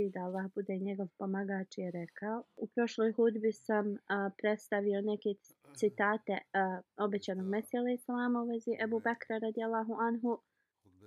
I 0.00 0.10
da 0.10 0.20
Allah 0.20 0.50
bude 0.54 0.76
njegov 0.76 1.08
pomagač 1.18 1.78
je 1.78 1.90
rekao. 1.90 2.42
U 2.56 2.66
prošloj 2.66 3.12
hudbi 3.12 3.52
sam 3.52 3.96
a, 4.06 4.30
predstavio 4.38 5.00
neke 5.00 5.34
citate 5.74 6.38
a, 6.52 6.80
obećanog 6.96 7.46
Mesija 7.46 7.80
alaih 7.80 8.00
salama 8.02 8.42
u 8.42 8.46
vezi 8.46 8.70
Ebu 8.84 9.00
Bekra 9.00 9.38
radijallahu 9.38 9.94
anhu 10.00 10.38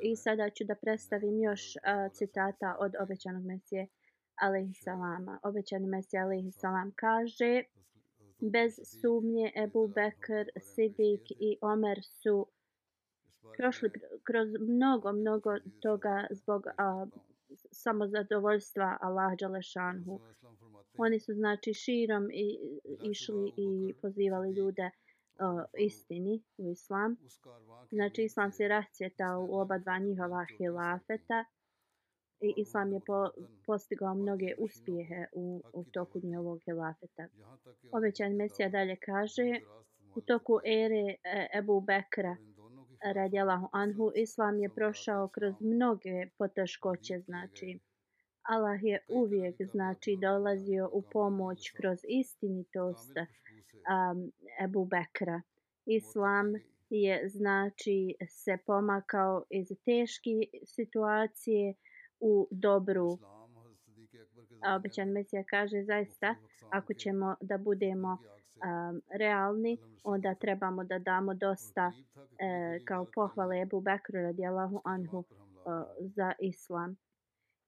i 0.02 0.16
sada 0.16 0.50
ću 0.50 0.64
da 0.64 0.76
predstavim 0.76 1.40
još 1.40 1.78
a, 1.84 2.10
citata 2.10 2.76
od 2.80 2.92
obećanog 3.00 3.46
Mesije 3.46 3.88
alaih 4.36 4.78
salama. 4.84 5.40
Obećani 5.44 5.88
Mesija 5.88 6.24
alaih 6.24 6.56
salam 6.56 6.92
kaže 6.96 7.64
bez 8.40 8.80
sumnje 9.02 9.52
Ebu 9.56 9.88
Bekr, 9.88 10.50
Sidik 10.60 11.32
i 11.32 11.58
Omer 11.62 12.00
su 12.04 12.48
prošli 13.58 13.92
kroz 14.24 14.48
mnogo, 14.60 15.12
mnogo 15.12 15.50
toga 15.82 16.28
zbog 16.32 16.68
a, 16.78 17.06
samozadovoljstva 17.72 18.98
Allah 19.02 19.38
Đalešanhu. 19.40 20.20
Oni 20.98 21.20
su 21.20 21.34
znači 21.34 21.74
širom 21.74 22.30
i, 22.32 22.60
išli 23.04 23.52
i 23.58 23.94
pozivali 24.02 24.52
ljude 24.52 24.90
o, 25.40 25.64
istini 25.78 26.44
u 26.58 26.72
islam. 26.72 27.16
Znači 27.92 28.24
islam 28.24 28.52
se 28.52 28.68
rascjetao 28.68 29.48
u 29.50 29.60
oba 29.60 29.78
dva 29.78 30.00
njihova 30.00 30.46
hilafeta 30.58 31.46
i 32.42 32.54
islam 32.58 32.94
je 32.94 33.00
po, 33.06 33.30
postigao 33.66 34.14
mnoge 34.14 34.56
uspjehe 34.58 35.26
u, 35.34 35.64
u 35.74 35.84
toku 35.84 36.20
njihovog 36.24 36.60
hilafeta. 36.66 37.28
Obećan 37.92 38.36
Mesija 38.36 38.70
dalje 38.70 38.96
kaže 38.96 39.60
u 40.16 40.22
toku 40.22 40.60
ere 40.66 41.16
e, 41.24 41.48
Ebu 41.58 41.82
Bekra 41.82 42.38
radijalahu 43.04 43.70
anhu, 43.72 44.12
islam 44.16 44.60
je 44.60 44.70
prošao 44.70 45.28
kroz 45.28 45.54
mnoge 45.62 46.30
poteškoće, 46.38 47.20
znači. 47.20 47.80
Allah 48.42 48.84
je 48.84 49.06
uvijek 49.10 49.56
znači 49.72 50.18
dolazio 50.22 50.90
u 50.94 51.02
pomoć 51.02 51.72
kroz 51.72 52.00
istinitost 52.08 53.12
um, 53.18 54.32
Ebu 54.64 54.86
Bekra. 54.86 55.42
Islam 55.86 56.54
je 56.90 57.30
znači 57.30 58.16
se 58.30 58.58
pomakao 58.66 59.44
iz 59.50 59.68
teške 59.86 60.30
situacije 60.66 61.74
u 62.20 62.48
dobru. 62.52 63.18
A 64.64 64.76
obećan 64.76 65.10
Mesija 65.10 65.44
kaže 65.44 65.84
zaista 65.84 66.36
ako 66.70 66.94
ćemo 66.94 67.36
da 67.42 67.58
budemo 67.58 68.18
um, 68.62 69.02
realni, 69.10 69.78
onda 70.04 70.36
trebamo 70.36 70.84
da 70.84 71.00
damo 71.00 71.34
dosta 71.34 71.92
e, 72.40 72.80
kao 72.86 73.06
pohvale 73.16 73.62
Ebu 73.62 73.82
Bekru 73.82 74.22
radijalahu 74.22 74.82
anhu 74.84 75.18
uh, 75.18 75.26
za 76.00 76.34
islam. 76.40 76.96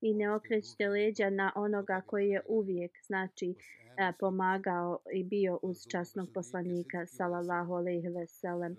I 0.01 0.13
ne 0.13 0.35
okrećite 0.35 0.89
leđa 0.89 1.29
na 1.29 1.51
onoga 1.55 2.01
koji 2.07 2.29
je 2.29 2.41
uvijek 2.47 2.91
znači 3.07 3.55
e, 3.97 4.11
pomagao 4.19 4.99
i 5.13 5.23
bio 5.23 5.59
uz 5.61 5.77
časnog 5.91 6.29
poslanika 6.33 7.05
sallallahu 7.05 7.73
alejhi 7.73 8.07
ve 8.07 8.27
sellem. 8.27 8.77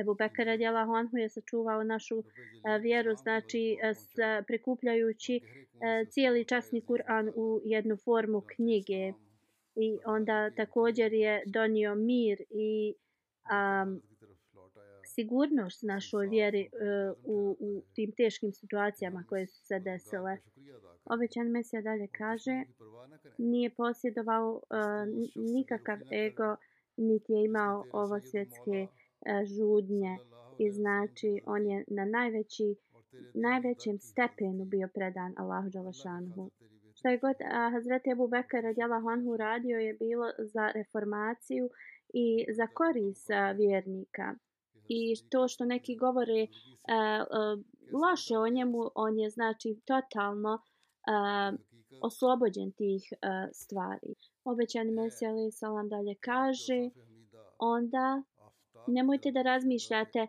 Ebu 0.00 0.14
Bekr 0.14 0.44
radijallahu 0.44 0.92
anhu 0.92 1.16
je 1.16 1.28
sačuvao 1.28 1.84
našu 1.84 2.18
e, 2.18 2.78
vjeru 2.78 3.14
znači 3.14 3.78
e, 3.82 3.94
s, 3.94 4.14
prikupljajući 4.46 5.36
e, 5.36 6.04
cijeli 6.10 6.44
časni 6.44 6.80
Kur'an 6.80 7.32
u 7.36 7.60
jednu 7.64 7.96
formu 7.96 8.40
knjige 8.40 9.12
i 9.80 9.98
onda 10.06 10.50
također 10.50 11.12
je 11.12 11.42
donio 11.46 11.94
mir 11.94 12.38
i 12.50 12.94
um, 12.94 14.02
sigurnost 15.04 15.82
našoj 15.82 16.26
vjeri 16.26 16.68
uh, 16.72 17.18
u, 17.24 17.56
u 17.60 17.82
tim 17.94 18.12
teškim 18.16 18.52
situacijama 18.52 19.24
koje 19.28 19.46
su 19.46 19.66
se 19.66 19.78
desile. 19.78 20.38
Obećan 21.04 21.46
Mesija 21.46 21.82
dalje 21.82 22.08
kaže, 22.18 22.64
nije 23.38 23.70
posjedovao 23.70 24.52
uh, 24.52 24.62
nikakav 25.34 25.98
ego, 26.12 26.56
niti 26.96 27.32
je 27.32 27.44
imao 27.44 27.84
ovo 27.92 28.20
svjetske 28.20 28.78
uh, 28.82 28.88
e, 29.26 29.46
žudnje 29.46 30.18
i 30.58 30.70
znači 30.70 31.40
on 31.46 31.66
je 31.66 31.84
na 31.88 32.04
najveći 32.04 32.76
najvećem 33.34 33.98
stepenu 33.98 34.64
bio 34.64 34.88
predan 34.94 35.34
Allahu 35.36 35.68
Đalašanhu. 35.70 36.50
Šta 36.98 37.10
je 37.10 37.18
god 37.18 37.36
a, 37.40 37.70
Hazreti 37.70 38.10
Ebu 38.10 38.28
Bekar 38.28 38.62
radijalahu 38.62 39.08
anhu 39.08 39.36
radio 39.36 39.78
je 39.78 39.94
bilo 39.94 40.26
za 40.38 40.70
reformaciju 40.74 41.70
i 42.08 42.46
za 42.52 42.66
koris 42.66 43.26
vjernika. 43.56 44.34
I 44.88 45.14
to 45.30 45.48
što 45.48 45.64
neki 45.64 45.96
govore 45.96 46.46
a, 46.88 47.24
a, 47.30 47.56
loše 48.02 48.38
o 48.38 48.48
njemu, 48.48 48.90
on 48.94 49.18
je 49.18 49.30
znači 49.30 49.80
totalno 49.84 50.62
a, 51.06 51.52
oslobođen 52.02 52.72
tih 52.72 53.12
a, 53.22 53.48
stvari. 53.52 54.14
Obećani 54.44 54.92
Mesija 54.92 55.30
alaih 55.30 55.54
salam 55.54 55.88
dalje 55.88 56.14
kaže, 56.20 56.90
onda 57.58 58.22
nemojte 58.86 59.30
da 59.30 59.42
razmišljate 59.42 60.18
e, 60.18 60.28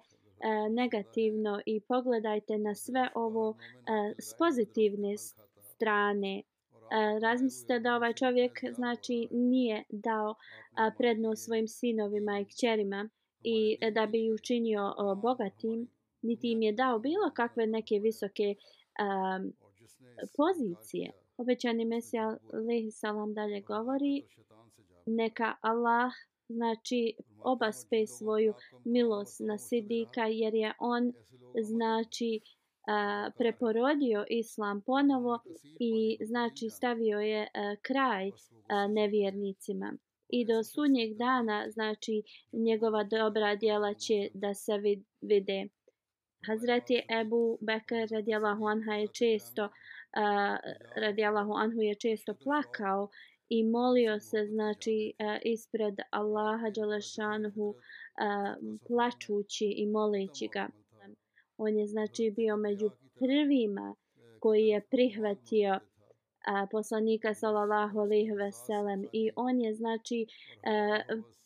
negativno 0.70 1.62
i 1.66 1.82
pogledajte 1.82 2.58
na 2.58 2.76
sve 2.76 3.10
ovo 3.16 3.58
e, 3.60 4.14
s 4.22 4.38
pozitivne 4.38 5.18
strane 5.62 6.44
E, 6.92 7.20
razmislite 7.20 7.80
da 7.80 7.96
ovaj 7.96 8.14
čovjek 8.14 8.60
znači 8.74 9.28
nije 9.32 9.84
dao 9.90 10.36
e, 10.36 10.92
prednost 10.98 11.46
svojim 11.46 11.68
sinovima 11.68 12.40
i 12.40 12.46
kćerima 12.46 13.10
i 13.44 13.78
da 13.92 14.06
bi 14.06 14.26
ih 14.26 14.34
učinio 14.34 14.94
bogatim, 15.22 15.88
niti 16.22 16.52
im 16.52 16.62
je 16.62 16.72
dao 16.72 17.00
bilo 17.00 17.32
kakve 17.36 17.68
neke 17.68 18.00
visoke 18.00 18.56
um, 18.56 19.54
pozicije. 20.38 21.12
Obećani 21.38 21.86
Mesija 21.86 22.38
Lehi 22.68 22.92
Salam 22.92 23.34
dalje 23.34 23.62
govori 23.62 24.24
neka 25.06 25.56
Allah 25.62 26.12
znači 26.50 27.16
obaspe 27.40 28.08
svoju 28.08 28.54
milost 28.86 29.40
na 29.40 29.58
Sidika 29.58 30.26
jer 30.26 30.54
je 30.54 30.74
on 30.80 31.14
znači 31.62 32.40
a, 32.88 33.30
preporodio 33.38 34.26
islam 34.30 34.82
ponovo 34.82 35.40
i 35.80 36.18
znači 36.26 36.70
stavio 36.70 37.20
je 37.20 37.48
a, 37.54 37.76
kraj 37.82 38.32
a, 38.68 38.88
nevjernicima. 38.88 39.94
I 40.30 40.46
do 40.46 40.64
sunnjeg 40.64 41.18
dana, 41.18 41.66
znači, 41.70 42.24
njegova 42.52 43.04
dobra 43.04 43.56
djela 43.56 43.94
će 43.94 44.30
da 44.34 44.54
se 44.54 44.74
vide. 45.22 45.68
Hazreti 46.48 47.02
Ebu 47.22 47.58
Bekr 47.62 48.08
radijalahu 48.12 48.66
anha 48.66 48.94
je 48.94 49.08
često, 49.08 49.64
uh, 49.64 49.72
radijalahu 50.96 51.54
anhu 51.54 51.82
je 51.82 51.96
često 51.96 52.34
plakao 52.34 53.10
i 53.50 53.64
molio 53.64 54.20
se, 54.20 54.46
znači, 54.46 55.14
uh, 55.20 55.38
ispred 55.44 55.96
Allaha 56.10 56.70
Đalešanhu 56.70 57.70
uh, 57.70 57.76
plačući 58.88 59.66
i 59.66 59.88
moleći 59.88 60.48
ga. 60.54 60.70
On 61.62 61.78
je 61.78 61.88
znači 61.88 62.34
bio 62.36 62.58
među 62.58 62.90
prvima 63.20 63.96
koji 64.40 64.68
je 64.68 64.82
prihvatio 64.82 65.80
a, 66.46 66.68
poslanika 66.72 67.34
sallallahu 67.34 68.00
alejhi 68.00 68.32
ve 68.32 68.52
sellem. 68.52 69.06
I 69.14 69.32
on 69.36 69.62
je 69.62 69.74
znači 69.74 70.26
a, 70.64 71.00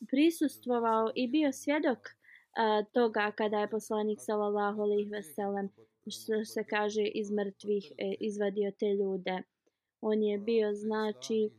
prisustvovao 0.09 1.11
i 1.15 1.27
bio 1.27 1.51
svjedok 1.51 1.97
a, 2.57 2.83
toga 2.83 3.31
kada 3.31 3.59
je 3.59 3.69
poslanik 3.69 4.19
sallallahu 4.21 4.81
alejhi 4.81 5.09
ve 5.09 5.23
sellem 5.23 5.69
što 6.07 6.45
se 6.45 6.63
kaže 6.63 7.03
iz 7.03 7.31
mrtvih 7.31 7.91
e, 7.97 8.13
izvadio 8.19 8.71
te 8.79 8.93
ljude. 8.93 9.41
On 10.01 10.23
je 10.23 10.37
bio 10.37 10.73
znači 10.73 11.49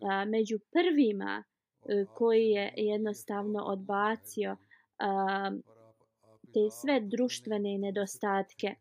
a, 0.00 0.24
među 0.24 0.58
prvima 0.72 1.44
a, 1.44 2.04
koji 2.14 2.46
je 2.46 2.72
jednostavno 2.76 3.64
odbacio 3.64 4.56
a, 4.98 5.50
te 6.52 6.70
sve 6.70 7.00
društvene 7.00 7.78
nedostatke 7.78 8.74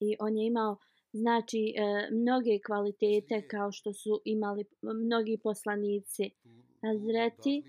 i 0.00 0.16
on 0.20 0.36
je 0.36 0.46
imao 0.46 0.76
znači 1.12 1.74
e, 1.76 2.08
mnoge 2.10 2.58
kvalitete 2.66 3.48
kao 3.48 3.72
što 3.72 3.92
su 3.92 4.20
imali 4.24 4.64
mnogi 4.82 5.38
poslanici. 5.42 6.30
Hazreti 6.82 7.62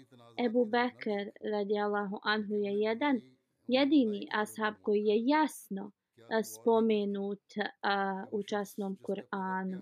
Ebu 0.45 0.65
Bekr 0.65 1.31
radijallahu 1.53 2.19
anhu 2.23 2.53
je 2.53 2.79
jedan 2.79 3.21
jedini 3.67 4.27
ashab 4.31 4.73
koji 4.81 5.05
je 5.05 5.27
jasno 5.27 5.91
e, 6.17 6.43
spomenut 6.43 7.43
a, 7.81 8.25
u 8.31 8.43
časnom 8.43 8.97
Kur'anu. 9.01 9.81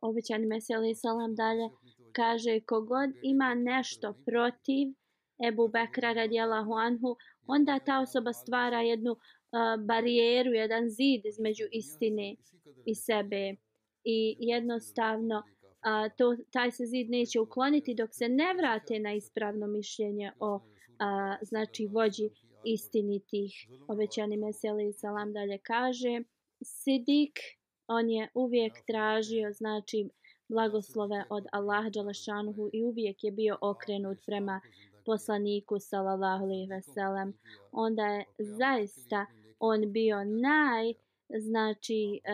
Obećani 0.00 0.46
Meseli 0.46 0.94
Salam 0.94 1.34
dalje 1.34 1.68
kaže 2.12 2.60
kogod 2.60 3.10
ima 3.22 3.54
nešto 3.54 4.14
protiv 4.26 4.88
Ebu 5.48 5.68
Bekra 5.68 6.12
radijallahu 6.12 6.72
anhu, 6.72 7.16
onda 7.46 7.78
ta 7.78 8.00
osoba 8.00 8.32
stvara 8.32 8.80
jednu 8.80 9.12
uh, 9.12 9.84
barijeru, 9.86 10.50
jedan 10.50 10.88
zid 10.88 11.26
između 11.26 11.64
istine 11.72 12.36
i 12.86 12.94
sebe. 12.94 13.56
I 14.04 14.36
jednostavno 14.38 15.42
a, 15.80 16.08
to, 16.08 16.36
taj 16.52 16.70
se 16.70 16.86
zid 16.86 17.10
neće 17.10 17.40
ukloniti 17.40 17.94
dok 17.94 18.10
se 18.12 18.28
ne 18.28 18.54
vrate 18.54 18.98
na 18.98 19.12
ispravno 19.12 19.66
mišljenje 19.66 20.32
o 20.40 20.60
a, 20.98 21.36
znači 21.42 21.86
vođi 21.86 22.30
istinitih. 22.64 23.52
Obećani 23.88 24.36
meseli 24.36 24.92
salam 24.92 25.32
dalje 25.32 25.58
kaže 25.58 26.22
Sidik 26.64 27.38
on 27.86 28.10
je 28.10 28.28
uvijek 28.34 28.72
tražio 28.86 29.52
znači 29.52 30.08
blagoslove 30.48 31.24
od 31.30 31.46
Allah 31.52 31.86
Đalašanuhu 31.86 32.70
i 32.72 32.84
uvijek 32.84 33.24
je 33.24 33.30
bio 33.30 33.58
okrenut 33.60 34.18
prema 34.26 34.60
poslaniku 35.04 35.78
sallallahu 35.78 36.44
alejhi 36.44 36.66
ve 36.66 36.82
sellem. 36.82 37.34
onda 37.72 38.06
je 38.06 38.24
zaista 38.38 39.26
on 39.58 39.92
bio 39.92 40.24
naj 40.24 40.94
znači 41.38 42.20
e, 42.24 42.30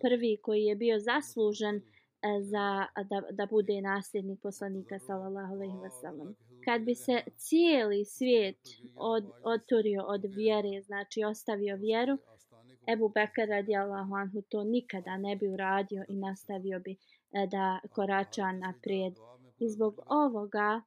prvi 0.00 0.36
koji 0.42 0.62
je 0.62 0.76
bio 0.76 0.98
zaslužen 0.98 1.76
e, 1.76 1.82
za 2.42 2.86
da, 3.10 3.22
da 3.30 3.46
bude 3.46 3.80
nasljednik 3.80 4.40
poslanika 4.42 4.98
sallallahu 4.98 5.54
alejhi 5.54 5.78
ve 5.78 5.90
sellem. 5.90 6.34
kad 6.64 6.82
bi 6.82 6.94
se 6.94 7.20
cijeli 7.36 8.04
svijet 8.04 8.56
od 8.96 9.24
oturio 9.42 10.04
od 10.06 10.24
vjere. 10.24 10.82
znači 10.82 11.24
ostavio 11.24 11.76
vjeru 11.76 12.18
Ebu 12.92 13.08
Bekr 13.08 13.48
radijallahu 13.48 14.14
anhu 14.14 14.42
to 14.42 14.64
nikada 14.64 15.16
ne 15.16 15.36
bi 15.36 15.48
uradio 15.48 16.04
i 16.08 16.16
nastavio 16.16 16.80
bi 16.80 16.96
e, 17.32 17.46
da 17.46 17.80
korača 17.90 18.52
naprijed. 18.52 19.14
i 19.58 19.68
zbog 19.68 20.00
ovoga 20.06 20.82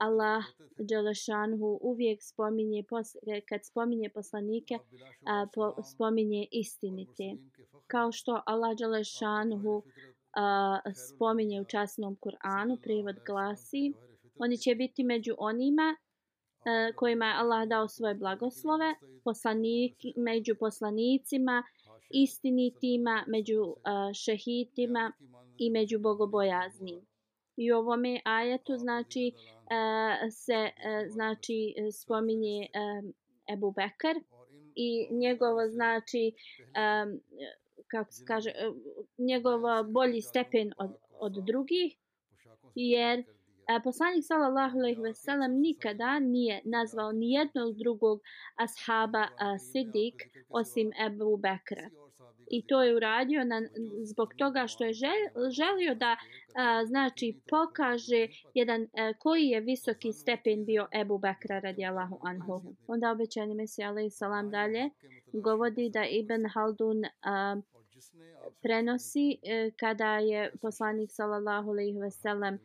Allah 0.00 0.44
Đelešanhu 0.78 1.78
uvijek 1.82 2.18
spominje, 2.22 2.84
kad 3.48 3.60
spominje 3.64 4.08
poslanike, 4.08 4.74
a, 5.26 5.46
po, 5.54 5.82
spominje 5.82 6.46
istinite. 6.50 7.36
Kao 7.86 8.12
što 8.12 8.42
Allah 8.46 8.76
Đelešanhu 8.78 9.82
a, 10.36 10.78
spominje 11.08 11.60
u 11.60 11.64
časnom 11.64 12.16
Kur'anu, 12.16 12.76
prevod 12.82 13.16
glasi, 13.26 13.92
oni 14.38 14.58
će 14.58 14.74
biti 14.74 15.04
među 15.04 15.34
onima 15.38 15.96
a, 16.64 16.92
kojima 16.96 17.26
je 17.26 17.34
Allah 17.34 17.68
dao 17.68 17.88
svoje 17.88 18.14
blagoslove, 18.14 18.94
poslanik, 19.24 19.96
među 20.16 20.54
poslanicima, 20.60 21.62
istinitima, 22.10 23.24
među 23.26 23.74
a, 23.84 24.12
šehitima 24.14 25.12
i 25.58 25.70
među 25.70 25.98
bogobojaznim. 25.98 27.09
I 27.60 27.72
ovome 27.72 28.20
ajetu 28.24 28.76
znači 28.76 29.32
e, 29.70 30.30
se 30.30 30.52
e, 30.52 31.08
znači 31.08 31.74
spominje 31.92 32.62
e, 32.62 32.68
Ebu 33.52 33.70
Bekar 33.70 34.16
i 34.74 35.08
njegovo 35.10 35.68
znači 35.68 36.32
kako 37.86 38.12
se 38.12 38.24
kaže 38.24 38.52
njegov 39.18 39.60
bolji 39.84 40.20
stepen 40.22 40.72
od, 40.78 40.90
od 41.18 41.32
drugih 41.32 41.96
jer 42.74 43.24
poslanik 43.84 44.24
sallallahu 44.24 44.78
alejhi 44.78 45.00
ve 45.00 45.14
sellem 45.14 45.60
nikada 45.60 46.18
nije 46.18 46.62
nazvao 46.64 47.12
ni 47.12 47.32
jednog 47.32 47.76
drugog 47.76 48.20
ashaba 48.56 49.26
Sidik 49.58 50.14
osim 50.48 50.90
Ebu 51.06 51.36
Bekra 51.36 51.90
i 52.50 52.66
to 52.66 52.82
je 52.82 52.96
uradio 52.96 53.44
na, 53.44 53.62
zbog 54.02 54.34
toga 54.34 54.66
što 54.66 54.84
je 54.84 54.92
žel, 54.92 55.50
želio 55.50 55.94
da 55.94 56.16
a, 56.54 56.84
znači 56.86 57.40
pokaže 57.50 58.28
jedan 58.54 58.82
a, 58.82 59.12
koji 59.18 59.44
je 59.44 59.60
visoki 59.60 60.12
stepen 60.12 60.64
bio 60.64 60.88
Ebu 61.00 61.18
Bekra 61.18 61.58
radijallahu 61.58 62.18
anhu. 62.22 62.62
Onda 62.86 63.10
obećani 63.10 63.54
Mesija 63.54 63.88
alaih 63.88 64.12
salam 64.14 64.50
dalje 64.50 64.90
govodi 65.32 65.90
da 65.90 66.04
Ibn 66.04 66.46
Haldun 66.54 67.04
a, 67.22 67.56
prenosi 68.62 69.38
a, 69.42 69.70
kada 69.76 70.18
je 70.18 70.52
poslanik 70.62 71.10
sallallahu 71.12 71.70
alaihi 71.70 71.98
ve 71.98 72.10
sellem 72.10 72.54
e, 72.54 72.58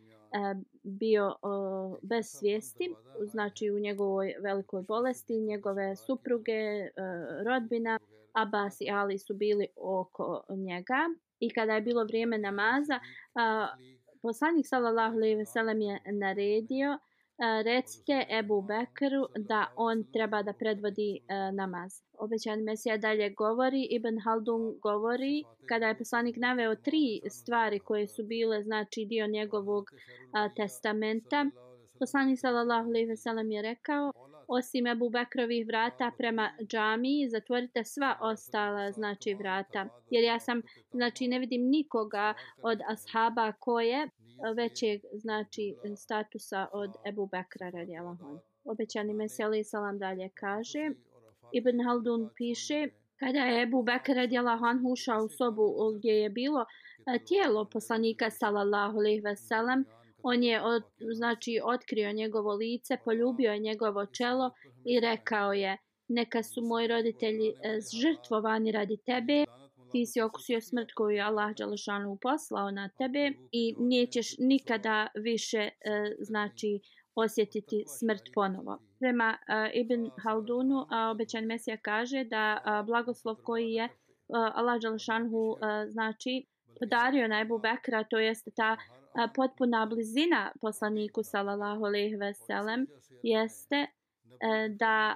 bio 0.83 1.35
o, 1.41 1.97
bez 2.01 2.25
svijesti, 2.25 2.93
znači 3.31 3.71
u 3.71 3.79
njegovoj 3.79 4.35
velikoj 4.39 4.81
bolesti, 4.81 5.39
njegove 5.39 5.95
supruge, 5.95 6.83
o, 6.83 6.89
rodbina, 7.43 7.99
Abbas 8.35 8.81
i 8.81 8.89
Ali 8.89 9.17
su 9.19 9.33
bili 9.33 9.67
oko 9.75 10.43
njega 10.49 11.09
i 11.39 11.49
kada 11.49 11.75
je 11.75 11.81
bilo 11.81 12.03
vrijeme 12.03 12.37
namaza, 12.37 12.99
a, 13.35 13.67
poslanik 14.21 14.67
sallallahu 14.67 15.15
alejhi 15.15 15.35
ve 15.35 15.45
sellem 15.45 15.81
je 15.81 15.99
naredio 16.11 16.91
a, 16.91 17.61
recite 17.61 18.25
Ebu 18.29 18.61
Bekru 18.61 19.27
da 19.37 19.73
on 19.75 20.03
treba 20.13 20.43
da 20.43 20.53
predvodi 20.53 21.19
a, 21.27 21.51
namaz. 21.51 21.91
Obećan 22.17 22.63
Mesija 22.63 22.97
dalje 22.97 23.29
govori, 23.29 23.87
Ibn 23.91 24.19
Haldun 24.25 24.79
govori, 24.81 25.43
kada 25.69 25.87
je 25.87 25.97
poslanik 25.97 26.35
naveo 26.37 26.75
tri 26.75 27.21
stvari 27.29 27.79
koje 27.79 28.07
su 28.07 28.23
bile 28.23 28.63
znači 28.63 29.05
dio 29.05 29.27
njegovog 29.27 29.85
a, 30.33 30.49
testamenta, 30.55 31.45
poslanik 31.99 32.39
sallallahu 32.39 32.89
alejhi 32.89 33.07
ve 33.07 33.17
sellem 33.17 33.51
je 33.51 33.61
rekao 33.61 34.11
osim 34.47 34.87
Ebu 34.87 35.09
Bekrovih 35.09 35.67
vrata 35.67 36.11
prema 36.17 36.51
džamiji, 36.67 37.29
zatvorite 37.29 37.83
sva 37.83 38.17
ostala 38.21 38.91
znači 38.91 39.33
vrata. 39.33 39.87
Jer 40.09 40.23
ja 40.23 40.39
sam, 40.39 40.61
znači 40.91 41.27
ne 41.27 41.39
vidim 41.39 41.69
nikoga 41.69 42.33
od 42.61 42.79
ashaba 42.87 43.51
koje 43.51 44.07
većeg 44.55 45.01
znači 45.13 45.75
statusa 45.97 46.67
od 46.71 46.91
Ebu 47.07 47.25
Bekra 47.27 47.69
radijalahon. 47.69 48.39
Obećani 48.63 49.13
Meseli 49.13 49.63
Salam 49.63 49.99
dalje 49.99 50.29
kaže, 50.29 50.89
Ibn 51.51 51.83
Haldun 51.85 52.29
piše, 52.35 52.87
kada 53.19 53.39
je 53.39 53.63
Ebu 53.63 53.83
Bekr 53.83 54.13
radijalahon 54.13 54.81
ušao 54.91 55.23
u 55.23 55.29
sobu 55.29 55.93
gdje 55.97 56.11
je 56.11 56.29
bilo 56.29 56.65
e, 57.05 57.19
tijelo 57.25 57.65
poslanika 57.65 58.29
sallallahu 58.29 58.97
alejhi 58.97 59.19
ve 59.19 59.35
sellem, 59.35 59.85
On 60.27 60.43
je 60.43 60.61
od, 60.61 60.83
znači 61.15 61.59
otkrio 61.63 62.11
njegovo 62.11 62.53
lice, 62.53 62.97
poljubio 63.05 63.51
je 63.51 63.59
njegovo 63.59 64.05
čelo 64.05 64.51
i 64.85 64.99
rekao 64.99 65.53
je 65.53 65.77
neka 66.07 66.43
su 66.43 66.61
moji 66.61 66.87
roditelji 66.87 67.49
e, 67.49 67.53
žrtvovani 68.01 68.71
radi 68.71 68.97
tebe. 69.05 69.45
Ti 69.91 70.05
si 70.05 70.21
okusio 70.21 70.61
smrt 70.61 70.89
koju 70.95 71.15
je 71.15 71.21
Allah 71.21 71.55
Đalešanu 71.55 72.17
poslao 72.21 72.71
na 72.71 72.89
tebe 72.89 73.31
i 73.51 73.75
nećeš 73.79 74.37
nikada 74.37 75.07
više 75.15 75.57
e, 75.57 75.71
znači 76.19 76.79
osjetiti 77.15 77.83
smrt 77.99 78.23
ponovo. 78.33 78.79
Prema 78.99 79.37
uh, 79.37 79.69
Ibn 79.73 80.09
Haldunu, 80.23 80.77
uh, 80.77 80.87
obećan 81.11 81.45
Mesija 81.45 81.77
kaže 81.77 82.23
da 82.23 82.57
uh, 82.57 82.85
blagoslov 82.85 83.35
koji 83.35 83.71
je 83.71 83.85
uh, 83.85 83.89
Allah 84.55 84.81
Đalešanu 84.81 85.27
uh, 85.37 85.57
znači 85.87 86.45
podario 86.79 87.27
na 87.27 87.41
Ebu 87.41 87.59
Bekra, 87.59 88.03
to 88.03 88.19
jeste 88.19 88.51
ta 88.55 88.77
potpuna 89.35 89.85
blizina 89.85 90.51
poslaniku 90.61 91.23
sallallahu 91.23 91.85
alejhi 91.85 92.15
ve 92.15 92.33
sellem 92.33 92.87
jeste 93.23 93.75
e, 93.75 93.89
da 94.69 95.15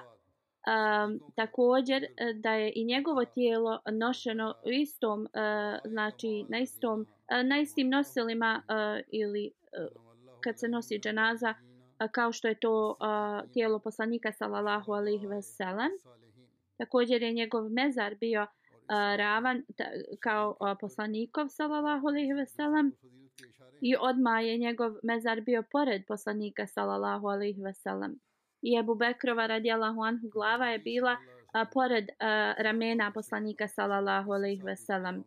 um, 0.66 1.20
također 1.34 2.04
e, 2.04 2.32
da 2.34 2.52
je 2.52 2.72
i 2.74 2.84
njegovo 2.84 3.24
tijelo 3.24 3.80
nošeno 3.92 4.54
u 4.66 4.70
istom 4.70 5.20
uh, 5.20 5.90
znači 5.90 6.44
na 6.48 6.58
istom 6.58 7.00
uh, 7.00 7.48
na 7.48 7.60
istim 7.60 7.88
nosilima 7.88 8.62
uh, 8.62 9.04
ili 9.12 9.50
uh, 9.50 10.02
kad 10.40 10.58
se 10.58 10.68
nosi 10.68 10.98
dženaza 10.98 11.54
uh, 11.54 12.10
kao 12.10 12.32
što 12.32 12.48
je 12.48 12.54
to 12.54 12.90
uh, 12.90 13.52
tijelo 13.52 13.78
poslanika 13.78 14.32
sallallahu 14.32 14.92
alejhi 14.92 15.26
ve 15.26 15.42
sellem 15.42 15.90
također 16.76 17.22
je 17.22 17.32
njegov 17.32 17.68
mezar 17.68 18.14
bio 18.14 18.42
uh, 18.42 18.48
ravan 19.16 19.62
kao 20.20 20.56
poslanikov 20.80 21.48
sallallahu 21.48 22.08
alejhi 22.08 22.32
ve 22.32 22.46
sellem 22.46 22.92
i 23.80 23.96
odma 24.00 24.40
je 24.40 24.58
njegov 24.58 24.92
mezar 25.02 25.40
bio 25.40 25.62
pored 25.72 26.02
poslanika 26.08 26.66
sallallahu 26.66 27.26
alejhi 27.26 27.62
ve 27.62 27.74
sellem 27.74 28.20
i 28.62 28.78
Abu 28.78 28.94
Bekrova 28.94 29.46
radijallahu 29.46 30.00
anhu 30.02 30.28
glava 30.28 30.66
je 30.66 30.78
bila 30.78 31.16
a, 31.52 31.64
pored 31.72 32.08
a, 32.18 32.54
ramena 32.58 33.12
poslanika 33.12 33.68
sallallahu 33.68 34.32
alejhi 34.32 34.62
ve 34.62 34.76
sellem 34.76 35.24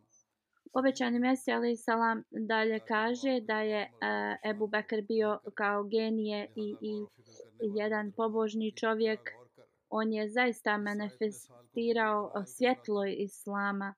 Obećani 0.73 1.19
Mesija 1.19 1.57
alejhi 1.57 1.77
salam 1.77 2.23
dalje 2.31 2.79
kaže 2.79 3.39
da 3.39 3.61
je 3.61 3.91
a, 4.01 4.35
Ebu 4.49 4.67
Bekr 4.67 5.01
bio 5.07 5.39
kao 5.55 5.83
genije 5.83 6.47
i, 6.55 6.75
i 6.81 7.05
jedan 7.75 8.11
pobožni 8.11 8.71
čovjek. 8.71 9.19
On 9.89 10.13
je 10.13 10.29
zaista 10.29 10.77
manifestirao 10.77 12.31
svjetlo 12.45 13.05
islama 13.05 13.93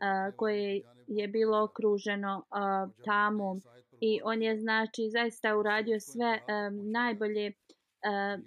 a, 0.00 0.30
koje 0.36 0.82
je 1.06 1.28
bilo 1.28 1.62
okruženo 1.62 2.44
a, 2.50 2.88
tamom 3.04 3.60
i 4.00 4.20
on 4.24 4.42
je 4.42 4.58
znači 4.58 5.10
zaista 5.10 5.56
uradio 5.56 6.00
sve 6.00 6.40
um, 6.40 6.90
najbolje 6.90 7.52
um, 7.52 8.44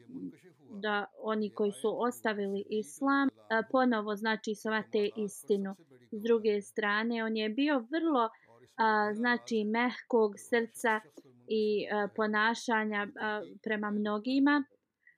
da 0.81 1.05
oni 1.22 1.50
koji 1.50 1.72
su 1.72 2.01
ostavili 2.01 2.65
islam 2.69 3.27
uh, 3.27 3.65
ponovo 3.72 4.15
znači 4.15 4.55
svate 4.55 5.10
istinu. 5.17 5.75
S 6.12 6.22
druge 6.22 6.62
strane 6.62 7.24
on 7.24 7.38
je 7.38 7.50
bio 7.50 7.79
vrlo 7.79 8.24
uh, 8.25 9.15
znači 9.15 9.63
mehkog 9.63 10.33
srca 10.38 11.01
i 11.48 11.86
uh, 11.86 12.12
ponašanja 12.15 13.07
uh, 13.07 13.57
prema 13.63 13.91
mnogima. 13.91 14.63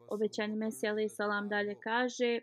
Obećani 0.08 0.56
Mesija 0.56 0.92
alaih 0.92 1.12
salam 1.12 1.50
dalje 1.50 1.76
kaže 1.84 2.40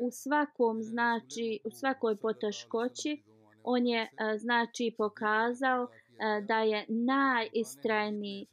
u 0.00 0.10
svakom 0.10 0.82
znači 0.82 1.60
u 1.64 1.70
svakoj 1.70 2.16
poteškoći 2.16 3.22
on 3.66 3.86
je 3.86 4.02
e, 4.02 4.38
znači 4.38 4.94
pokazao 4.98 5.88
E, 6.18 6.40
da 6.40 6.58
je 6.58 6.86
najistrajniji. 6.88 8.46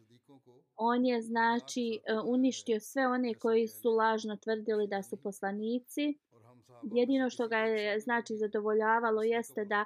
On 0.75 1.05
je 1.05 1.21
znači 1.21 1.99
e, 2.05 2.19
uništio 2.25 2.79
sve 2.79 3.07
one 3.07 3.33
koji 3.33 3.67
su 3.67 3.89
lažno 3.89 4.37
tvrdili 4.37 4.87
da 4.87 5.03
su 5.03 5.17
poslanici. 5.17 6.19
Jedino 6.93 7.29
što 7.29 7.47
ga 7.47 7.57
je 7.57 7.99
znači 7.99 8.33
zadovoljavalo 8.37 9.23
jeste 9.23 9.65
da 9.65 9.85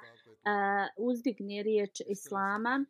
uzdigne 0.96 1.62
riječ 1.62 2.00
islama 2.06 2.84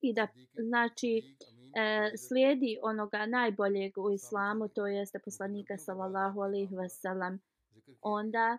i 0.00 0.14
da 0.14 0.28
znači 0.54 1.36
e, 1.76 2.16
slijedi 2.16 2.78
onoga 2.82 3.26
najboljeg 3.26 3.98
u 3.98 4.10
islamu, 4.10 4.68
to 4.68 4.86
jeste 4.86 5.18
poslanika 5.24 5.78
sallallahu 5.78 6.40
alaihi 6.40 6.74
wasallam, 6.74 7.38
onda 8.02 8.58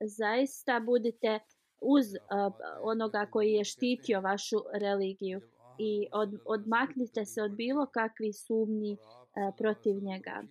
zaista 0.00 0.80
budite 0.80 1.38
uz 1.82 2.06
uh, 2.06 2.54
onoga 2.82 3.26
koji 3.30 3.52
je 3.52 3.64
štitio 3.64 4.20
vašu 4.20 4.56
religiju 4.72 5.40
i 5.78 6.06
od, 6.12 6.34
odmaknite 6.44 7.24
se 7.24 7.42
od 7.42 7.52
bilo 7.52 7.86
kakvi 7.86 8.32
sumnji 8.32 8.92
uh, 8.92 9.54
protiv 9.58 10.02
njega. 10.02 10.42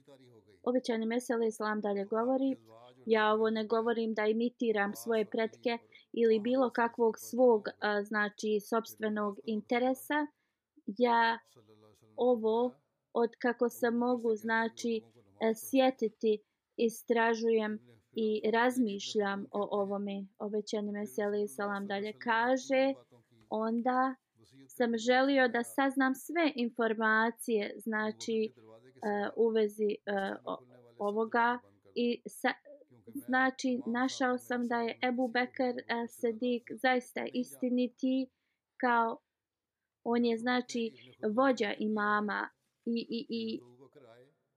Obećani 0.63 1.05
Mesele 1.05 1.47
Islam 1.47 1.81
dalje 1.81 2.05
govori, 2.05 2.55
ja 3.05 3.33
ovo 3.33 3.49
ne 3.49 3.65
govorim 3.65 4.13
da 4.13 4.25
imitiram 4.25 4.95
svoje 4.95 5.25
pretke 5.25 5.77
ili 6.13 6.39
bilo 6.39 6.69
kakvog 6.69 7.19
svog, 7.19 7.61
uh, 7.67 8.05
znači, 8.07 8.59
sobstvenog 8.59 9.39
interesa. 9.45 10.27
Ja 10.97 11.39
ovo 12.15 12.73
od 13.13 13.29
kako 13.39 13.69
se 13.69 13.91
mogu 13.91 14.35
znači 14.35 15.01
e, 15.41 15.53
sjetiti 15.55 16.37
istražujem 16.77 17.79
i 18.13 18.51
razmišljam 18.51 19.45
o 19.51 19.81
ovome 19.81 20.25
obećani 20.39 20.91
meseli 20.91 21.47
salam 21.47 21.87
dalje. 21.87 22.13
Kaže 22.13 22.93
onda 23.49 24.15
sam 24.67 24.97
želio 24.97 25.47
da 25.47 25.63
saznam 25.63 26.15
sve 26.15 26.51
informacije 26.55 27.73
znači 27.77 28.53
uh, 28.55 29.45
u 29.45 29.49
vezi 29.49 29.95
uh, 30.45 30.55
ovoga 30.97 31.59
i 31.95 32.21
sa, 32.27 32.53
znači 33.25 33.81
našao 33.85 34.37
sam 34.37 34.67
da 34.67 34.81
je 34.81 34.99
Ebu 35.03 35.27
Bekr 35.27 35.63
uh, 35.63 36.09
Sedik 36.09 36.63
zaista 36.81 37.25
istiniti 37.33 38.29
kao 38.77 39.19
on 40.03 40.25
je 40.25 40.37
znači 40.37 41.13
vođa 41.35 41.73
imama 41.79 42.49
i, 42.85 43.07
i, 43.09 43.25
i 43.29 43.59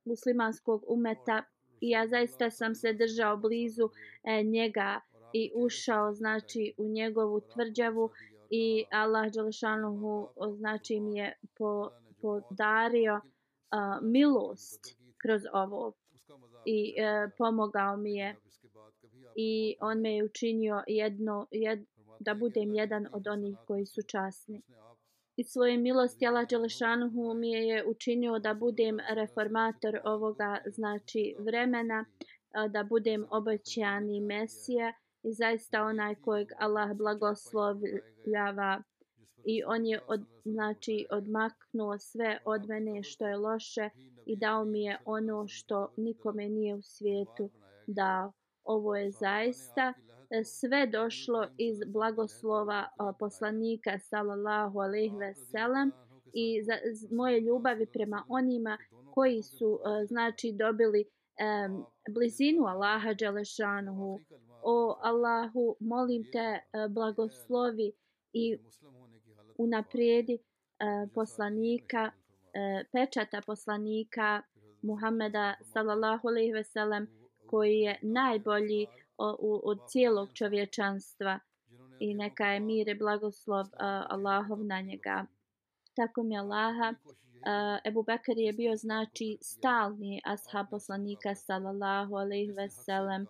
muslimanskog 0.04 0.84
umeta 0.88 1.42
i 1.85 1.91
ja 1.91 2.07
zaista 2.07 2.50
sam 2.50 2.75
se 2.75 2.93
držao 2.93 3.37
blizu 3.37 3.88
e, 4.25 4.43
njega 4.43 5.00
i 5.33 5.50
ušao 5.55 6.12
znači 6.12 6.75
u 6.79 6.88
njegovu 6.88 7.41
tvrđavu 7.41 8.11
i 8.50 8.85
Allah 8.91 9.33
Đelešanuhu 9.33 10.29
znači 10.57 11.00
mi 11.00 11.19
je 11.19 11.38
po, 11.59 11.91
podario 12.23 13.21
a, 13.71 13.99
milost 14.03 14.97
kroz 15.23 15.43
ovo. 15.53 15.93
I 16.67 16.95
e, 16.99 17.29
pomogao 17.38 17.97
mi 17.97 18.14
je. 18.14 18.37
I 19.37 19.76
on 19.81 20.00
me 20.00 20.17
je 20.17 20.25
učinio 20.25 20.83
jedno, 20.87 21.47
jed, 21.50 21.85
da 22.21 22.35
budem 22.35 22.75
jedan 22.75 23.07
od 23.12 23.26
onih 23.26 23.57
koji 23.67 23.87
su 23.87 24.03
časni 24.03 24.62
i 25.37 25.45
svoje 25.45 25.76
milosti 25.76 26.26
Allah 26.26 26.49
Đelešanuhu 26.49 27.35
mi 27.35 27.50
je 27.50 27.85
učinio 27.87 28.38
da 28.38 28.55
budem 28.55 28.99
reformator 29.11 30.00
ovoga 30.05 30.59
znači 30.67 31.37
vremena, 31.38 32.05
da 32.69 32.85
budem 32.85 33.26
obećani 33.31 34.21
Mesija 34.21 34.93
i 35.23 35.33
zaista 35.33 35.83
onaj 35.83 36.14
kojeg 36.14 36.49
Allah 36.59 36.97
blagoslovljava 36.97 38.83
i 39.45 39.62
on 39.67 39.87
je 39.87 40.00
od, 40.07 40.25
znači 40.45 41.07
odmaknuo 41.11 41.99
sve 41.99 42.38
od 42.45 42.69
mene 42.69 43.03
što 43.03 43.26
je 43.26 43.37
loše 43.37 43.91
i 44.26 44.37
dao 44.37 44.64
mi 44.64 44.83
je 44.83 44.99
ono 45.05 45.49
što 45.49 45.93
nikome 45.97 46.49
nije 46.49 46.75
u 46.75 46.83
svijetu 46.83 47.50
dao. 47.87 48.33
Ovo 48.64 48.97
je 48.97 49.11
zaista 49.11 49.95
E, 50.31 50.45
sve 50.45 50.87
došlo 50.87 51.49
iz 51.59 51.78
blagoslova 51.87 52.81
e, 52.81 53.12
poslanika 53.19 53.99
sallallahu 53.99 54.78
alejhi 54.81 55.16
ve 55.16 55.35
sellem 55.35 55.93
i 56.33 56.62
za, 56.62 56.73
moje 57.11 57.40
ljubavi 57.40 57.87
prema 57.87 58.25
onima 58.28 58.78
koji 59.14 59.43
su 59.43 59.81
e, 59.81 60.07
znači 60.07 60.52
dobili 60.52 61.04
um, 61.04 61.87
blizinu 62.14 62.66
Allaha 62.66 63.14
dželešanuhu 63.14 64.21
o 64.62 64.99
Allahu 65.02 65.76
molim 65.81 66.25
te 66.33 66.61
blagoslovi 66.88 67.93
i 68.33 68.59
unaprijedi 69.59 70.38
uh, 70.38 71.11
poslanika 71.14 72.11
uh, 72.11 72.87
pečata 72.93 73.40
poslanika 73.47 74.43
Muhameda 74.83 75.54
sallallahu 75.62 76.28
alejhi 76.28 76.52
ve 76.52 76.64
sellem 76.64 77.07
koji 77.47 77.78
je 77.78 77.99
najbolji 78.02 78.87
od 79.18 79.78
cijelog 79.88 80.28
čovječanstva 80.33 81.38
i 82.00 82.14
neka 82.14 82.47
je 82.47 82.61
mir 82.61 82.88
i 82.88 82.94
blagoslov 82.94 83.66
uh, 83.66 83.80
Allahov 84.09 84.64
na 84.64 84.80
njega. 84.80 85.26
Tako 85.97 86.23
mi 86.23 86.38
Allaha, 86.38 86.90
uh, 86.90 87.78
Ebu 87.85 88.02
Bekir 88.02 88.38
je 88.38 88.52
bio 88.52 88.76
znači 88.76 89.38
stalni 89.40 90.21
ashab 90.25 90.66
poslanika 90.71 91.35
sallallahu 91.35 92.14
alaihi 92.14 92.52
ve 92.52 92.68
sellem 92.71 93.26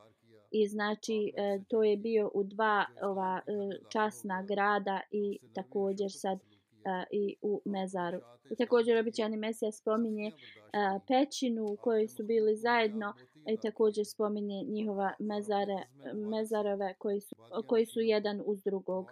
i 0.50 0.68
znači 0.68 1.32
uh, 1.32 1.64
to 1.68 1.82
je 1.82 1.96
bio 1.96 2.30
u 2.34 2.44
dva 2.44 2.86
ova 3.02 3.40
uh, 3.46 3.72
časna 3.92 4.42
grada 4.42 5.00
i 5.10 5.38
također 5.54 6.10
sad 6.12 6.38
e, 6.38 7.04
i 7.10 7.36
u 7.42 7.62
mezaru. 7.64 8.20
I 8.50 8.56
također 8.56 8.98
običani 8.98 9.36
Mesija 9.36 9.72
spominje 9.72 10.26
uh, 10.26 11.02
pećinu 11.08 11.64
u 11.64 11.76
kojoj 11.76 12.08
su 12.08 12.24
bili 12.24 12.56
zajedno 12.56 13.14
i 13.46 13.56
također 13.56 14.06
spominje 14.06 14.62
njihova 14.62 15.12
mezare, 15.18 15.82
mezarove 16.14 16.94
koji 16.98 17.20
su, 17.20 17.36
koji 17.66 17.86
su 17.86 18.00
jedan 18.00 18.42
uz 18.46 18.62
drugog. 18.62 19.10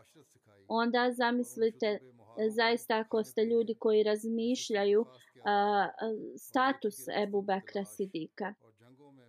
Onda 0.69 1.13
zamislite 1.13 1.99
zaista 2.49 2.99
ako 2.99 3.25
ste 3.25 3.45
ljudi 3.45 3.75
koji 3.75 4.03
razmišljaju 4.03 5.07
a, 5.45 5.89
status 6.39 7.09
Ebu 7.23 7.43
Bekra 7.43 7.85
Sidika. 7.85 8.55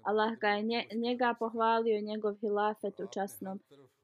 Allah 0.04 0.40
ga 0.40 0.48
je 0.48 0.64
nje, 0.64 0.86
njega 0.96 1.36
pohvalio 1.40 2.02
njegov 2.02 2.36
hilafet 2.36 3.00
u 3.00 3.08
časnom 3.14 3.60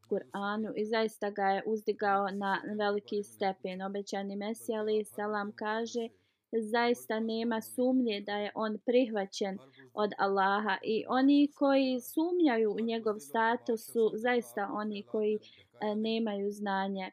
Kur'anu 0.09 0.73
i 0.75 0.85
zaista 0.85 1.29
ga 1.29 1.43
je 1.43 1.63
uzdigao 1.65 2.27
na 2.31 2.61
veliki 2.77 3.23
stepen. 3.23 3.81
Obećani 3.81 4.35
Mesija 4.35 4.79
ali 4.79 5.05
salam 5.05 5.51
kaže 5.51 6.09
zaista 6.51 7.19
nema 7.19 7.61
sumnje 7.61 8.21
da 8.21 8.37
je 8.37 8.51
on 8.55 8.77
prihvaćen 8.85 9.57
od 9.93 10.11
Allaha 10.17 10.77
i 10.83 11.05
oni 11.07 11.51
koji 11.55 12.01
sumnjaju 12.01 12.71
u 12.71 12.79
njegov 12.79 13.19
status 13.19 13.85
su 13.91 14.11
zaista 14.13 14.69
oni 14.73 15.03
koji 15.03 15.35
e, 15.81 15.95
nemaju 15.95 16.51
znanje. 16.51 17.11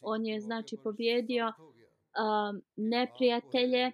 On 0.00 0.26
je 0.26 0.40
znači 0.40 0.76
pobjedio 0.84 1.46
um, 1.46 2.56
e, 2.56 2.60
neprijatelje 2.76 3.92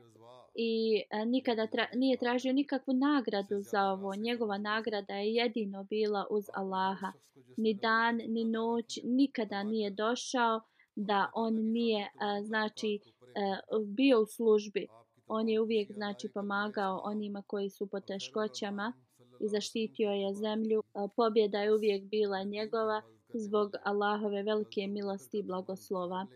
i 0.55 1.03
e, 1.11 1.25
nikada 1.25 1.67
tra, 1.67 1.87
nije 1.95 2.17
tražio 2.19 2.53
nikakvu 2.53 2.95
nagradu 2.95 3.61
za 3.61 3.83
ovo. 3.85 4.15
Njegova 4.15 4.59
nagrada 4.59 5.15
je 5.15 5.35
jedino 5.35 5.85
bila 5.85 6.27
uz 6.31 6.45
Allaha. 6.55 7.13
Ni 7.57 7.75
dan, 7.75 8.17
ni 8.17 8.45
noć, 8.45 8.99
nikada 9.05 9.63
nije 9.63 9.91
došao 9.91 10.61
da 10.97 11.31
on 11.35 11.55
nije 11.55 12.03
e, 12.03 12.43
znači 12.43 13.01
E, 13.39 13.57
bio 13.87 14.21
u 14.21 14.27
službi. 14.27 14.87
On 15.27 15.49
je 15.49 15.61
uvijek 15.61 15.93
znači 15.93 16.29
pomagao 16.35 17.01
onima 17.05 17.43
koji 17.47 17.71
su 17.71 17.87
po 17.87 18.01
teškoćama 18.01 18.93
i 19.41 19.49
zaštitio 19.49 20.11
je 20.11 20.35
zemlju. 20.35 20.83
E, 20.83 21.09
pobjeda 21.17 21.59
je 21.63 21.75
uvijek 21.75 22.05
bila 22.05 22.43
njegova 22.43 23.03
zbog 23.35 23.73
Allahove 23.85 24.43
velike 24.43 24.87
milosti 24.87 25.39
i 25.39 25.43
blagoslova. 25.43 26.27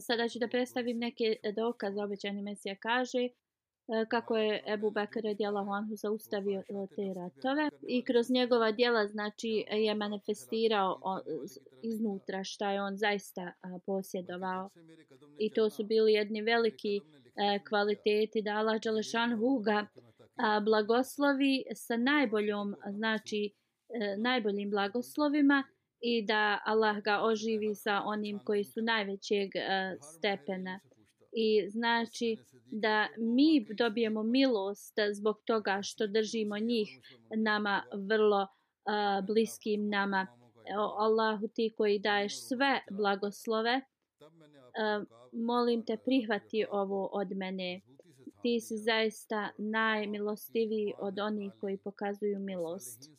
Sada 0.00 0.28
ću 0.28 0.38
da 0.38 0.48
predstavim 0.48 0.98
neke 0.98 1.36
dokaze. 1.56 2.02
Obećani 2.02 2.42
Mesija 2.42 2.76
kaže 2.76 3.28
E, 3.88 4.06
kako 4.08 4.36
je 4.36 4.62
Ebu 4.66 4.90
Bekr 4.90 5.20
radijalahu 5.24 5.70
anhu 5.70 5.96
zaustavio 5.96 6.60
e, 6.60 6.86
te 6.96 7.14
ratove. 7.14 7.70
I 7.88 8.04
kroz 8.04 8.30
njegova 8.30 8.72
djela 8.72 9.06
znači 9.06 9.64
je 9.70 9.94
manifestirao 9.94 11.00
iznutra 11.82 12.44
šta 12.44 12.70
je 12.70 12.82
on 12.82 12.96
zaista 12.96 13.52
posjedovao. 13.86 14.70
I 15.38 15.50
to 15.52 15.70
su 15.70 15.84
bili 15.84 16.12
jedni 16.12 16.42
veliki 16.42 16.96
e, 16.96 17.00
kvaliteti 17.68 18.42
da 18.42 18.50
Allah 18.50 18.80
Đalešanhu 18.80 19.58
ga 19.58 19.86
blagoslovi 20.64 21.64
sa 21.74 21.96
najboljom 21.96 22.74
znači 22.90 23.52
najboljim 24.18 24.70
blagoslovima 24.70 25.64
i 26.00 26.26
da 26.26 26.58
Allah 26.64 27.02
ga 27.02 27.20
oživi 27.22 27.74
sa 27.74 28.02
onim 28.04 28.38
koji 28.38 28.64
su 28.64 28.82
najvećeg 28.82 29.50
stepena. 30.16 30.80
I 31.32 31.68
znači 31.70 32.36
da 32.70 33.08
mi 33.16 33.66
dobijemo 33.74 34.22
milost 34.22 34.94
zbog 35.12 35.40
toga 35.44 35.80
što 35.82 36.06
držimo 36.06 36.58
njih 36.58 37.00
nama 37.36 37.82
vrlo 37.92 38.42
uh, 38.42 39.26
bliskim 39.26 39.88
nama. 39.88 40.26
O 40.78 40.94
Allahu 40.98 41.48
ti 41.48 41.74
koji 41.76 41.98
daješ 41.98 42.40
sve 42.48 42.80
blagoslove, 42.90 43.80
uh, 44.20 45.06
molim 45.32 45.84
te 45.84 45.96
prihvati 45.96 46.64
ovo 46.70 47.06
od 47.12 47.36
mene. 47.36 47.80
Ti 48.42 48.60
si 48.60 48.76
zaista 48.76 49.50
najmilostiviji 49.58 50.94
od 50.98 51.18
onih 51.18 51.52
koji 51.60 51.76
pokazuju 51.76 52.38
milost. 52.38 53.10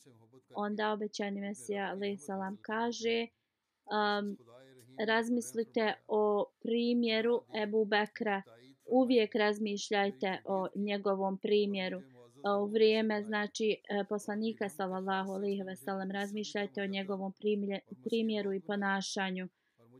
Onda 0.55 0.91
obećani 0.91 1.41
Mesija 1.41 1.89
alaih 1.91 2.21
salam 2.21 2.57
kaže 2.61 3.27
um, 3.89 4.37
razmislite 5.07 5.93
o 6.07 6.45
primjeru 6.61 7.41
Ebu 7.63 7.85
Bekra 7.85 8.41
uvijek 8.91 9.35
razmišljajte 9.35 10.41
o 10.45 10.67
njegovom 10.75 11.37
primjeru. 11.37 12.01
U 12.61 12.65
vrijeme 12.65 13.23
znači 13.23 13.71
e, 13.71 14.03
poslanika 14.09 14.69
sallallahu 14.69 15.31
alejhi 15.31 15.63
ve 15.63 15.75
sellem 15.75 16.11
razmišljajte 16.11 16.81
o 16.81 16.87
njegovom 16.87 17.33
primjeru 18.03 18.53
i 18.53 18.59
ponašanju. 18.59 19.47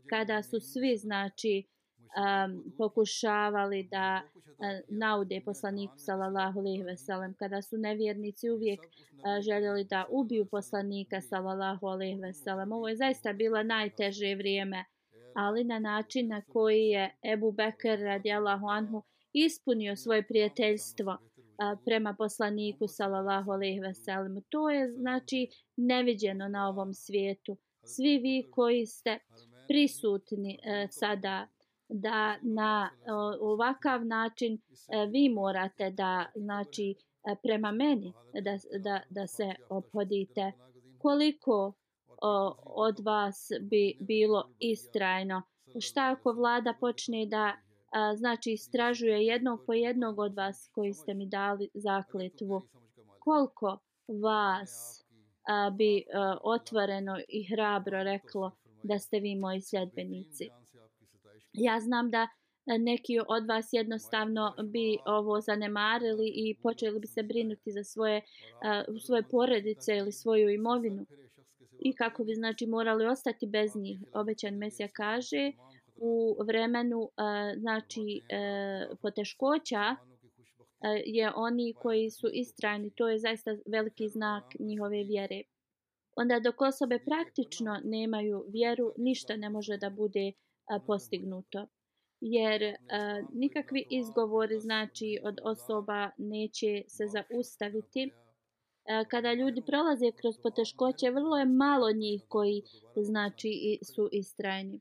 Kada 0.06 0.42
su 0.42 0.60
svi 0.60 0.96
znači 0.96 1.64
um, 2.10 2.72
pokušavali 2.78 3.82
da 3.82 4.22
uh, 4.24 4.98
naude 4.98 5.40
poslaniku 5.44 5.98
sallallahu 5.98 6.58
alejhi 6.58 6.82
ve 6.82 6.96
sellem 6.96 7.34
kada 7.34 7.62
su 7.62 7.78
nevjernici 7.78 8.50
uvijek 8.50 8.80
uh, 8.80 9.42
željeli 9.42 9.84
da 9.84 10.06
ubiju 10.10 10.44
poslanika 10.44 11.20
sallallahu 11.20 11.86
alejhi 11.86 12.20
ve 12.20 12.32
sellem 12.32 12.72
ovo 12.72 12.88
je 12.88 12.96
zaista 12.96 13.32
bilo 13.32 13.62
najteže 13.62 14.34
vrijeme 14.34 14.84
ali 15.34 15.64
na 15.64 15.78
način 15.78 16.28
na 16.28 16.42
koji 16.42 16.86
je 16.86 17.14
Ebu 17.32 17.52
Bekr 17.52 17.98
radijallahu 17.98 18.66
anhu 18.66 19.02
ispunio 19.32 19.96
svoje 19.96 20.26
prijateljstvo 20.26 21.18
a, 21.58 21.76
prema 21.84 22.14
poslaniku 22.18 22.88
sallallahu 22.88 23.50
alejhi 23.50 23.80
ve 23.80 23.94
sellem. 23.94 24.42
To 24.48 24.70
je 24.70 24.92
znači 24.92 25.48
neviđeno 25.76 26.48
na 26.48 26.68
ovom 26.68 26.94
svijetu. 26.94 27.56
Svi 27.84 28.18
vi 28.18 28.50
koji 28.50 28.86
ste 28.86 29.18
prisutni 29.68 30.58
e, 30.62 30.86
sada 30.90 31.48
da 31.88 32.36
na 32.42 32.90
o, 33.06 33.52
ovakav 33.52 34.06
način 34.06 34.54
e, 34.54 35.06
vi 35.06 35.28
morate 35.28 35.90
da 35.90 36.26
znači 36.34 36.94
e, 37.24 37.34
prema 37.42 37.72
meni 37.72 38.12
da, 38.32 38.58
da, 38.78 39.00
da 39.10 39.26
se 39.26 39.54
ophodite 39.68 40.52
koliko 40.98 41.72
o, 42.20 42.54
od 42.64 43.00
vas 43.04 43.48
bi 43.60 43.96
bilo 44.00 44.50
istrajno. 44.58 45.42
Šta 45.80 46.16
ako 46.18 46.32
vlada 46.32 46.74
počne 46.80 47.26
da 47.26 47.56
a, 47.92 48.16
znači 48.16 48.52
istražuje 48.52 49.26
jednog 49.26 49.60
po 49.66 49.72
jednog 49.72 50.18
od 50.18 50.34
vas 50.34 50.70
koji 50.74 50.94
ste 50.94 51.14
mi 51.14 51.26
dali 51.26 51.68
zakletvu? 51.74 52.62
Koliko 53.18 53.78
vas 54.22 55.04
a, 55.48 55.70
bi 55.70 56.04
a, 56.14 56.36
otvoreno 56.42 57.18
i 57.28 57.44
hrabro 57.44 58.02
reklo 58.02 58.50
da 58.82 58.98
ste 58.98 59.20
vi 59.20 59.34
moji 59.34 59.60
sljedbenici? 59.60 60.48
Ja 61.52 61.80
znam 61.80 62.10
da 62.10 62.28
neki 62.66 63.18
od 63.28 63.46
vas 63.46 63.68
jednostavno 63.72 64.54
bi 64.64 64.98
ovo 65.06 65.40
zanemarili 65.40 66.28
i 66.34 66.56
počeli 66.62 67.00
bi 67.00 67.06
se 67.06 67.22
brinuti 67.22 67.72
za 67.72 67.84
svoje, 67.84 68.16
uh, 68.18 69.00
svoje 69.00 69.22
porodice 69.22 69.96
ili 69.96 70.12
svoju 70.12 70.50
imovinu 70.50 71.06
i 71.82 71.92
kako 71.94 72.24
bi 72.24 72.34
znači 72.34 72.66
morali 72.66 73.06
ostati 73.06 73.46
bez 73.46 73.76
njih. 73.76 73.98
Obećan 74.12 74.54
Mesija 74.54 74.88
kaže 74.92 75.52
u 75.96 76.36
vremenu 76.46 77.02
e, 77.02 77.58
znači 77.58 78.20
e, 78.28 78.88
poteškoća 79.02 79.96
e, 79.96 79.96
je 81.06 81.32
oni 81.36 81.74
koji 81.82 82.10
su 82.10 82.28
istrajni, 82.32 82.90
to 82.90 83.08
je 83.08 83.18
zaista 83.18 83.56
veliki 83.66 84.08
znak 84.08 84.44
njihove 84.58 85.04
vjere. 85.04 85.42
Onda 86.16 86.40
dok 86.40 86.60
osobe 86.60 86.98
praktično 86.98 87.80
nemaju 87.84 88.44
vjeru, 88.48 88.92
ništa 88.96 89.36
ne 89.36 89.50
može 89.50 89.76
da 89.76 89.90
bude 89.90 90.32
postignuto. 90.86 91.66
Jer 92.20 92.76
nikakvi 93.32 93.86
izgovori 93.90 94.60
znači 94.60 95.18
od 95.22 95.38
osoba 95.42 96.10
neće 96.18 96.82
se 96.88 97.04
zaustaviti 97.06 98.10
E, 98.90 99.04
kada 99.04 99.32
ljudi 99.32 99.62
prolaze 99.62 100.10
kroz 100.12 100.38
poteškoće, 100.42 101.10
vrlo 101.10 101.36
je 101.38 101.44
malo 101.44 101.92
njih 101.92 102.24
koji 102.28 102.62
znači 102.96 103.78
su 103.82 104.08
istrajni. 104.12 104.80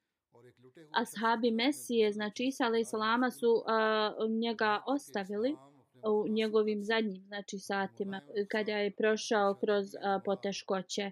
Ashabi 0.91 1.51
Mesije, 1.51 2.11
znači 2.11 2.43
Isa 2.43 2.65
alaih 2.65 2.87
salama 2.87 3.31
su 3.31 3.51
uh, 3.51 4.31
njega 4.31 4.83
ostavili 4.87 5.55
u 6.03 6.27
njegovim 6.27 6.83
zadnjim 6.83 7.23
znači 7.27 7.59
satima 7.59 8.21
kada 8.47 8.71
je 8.71 8.91
prošao 8.91 9.53
kroz 9.53 9.85
uh, 9.85 10.21
poteškoće. 10.25 11.11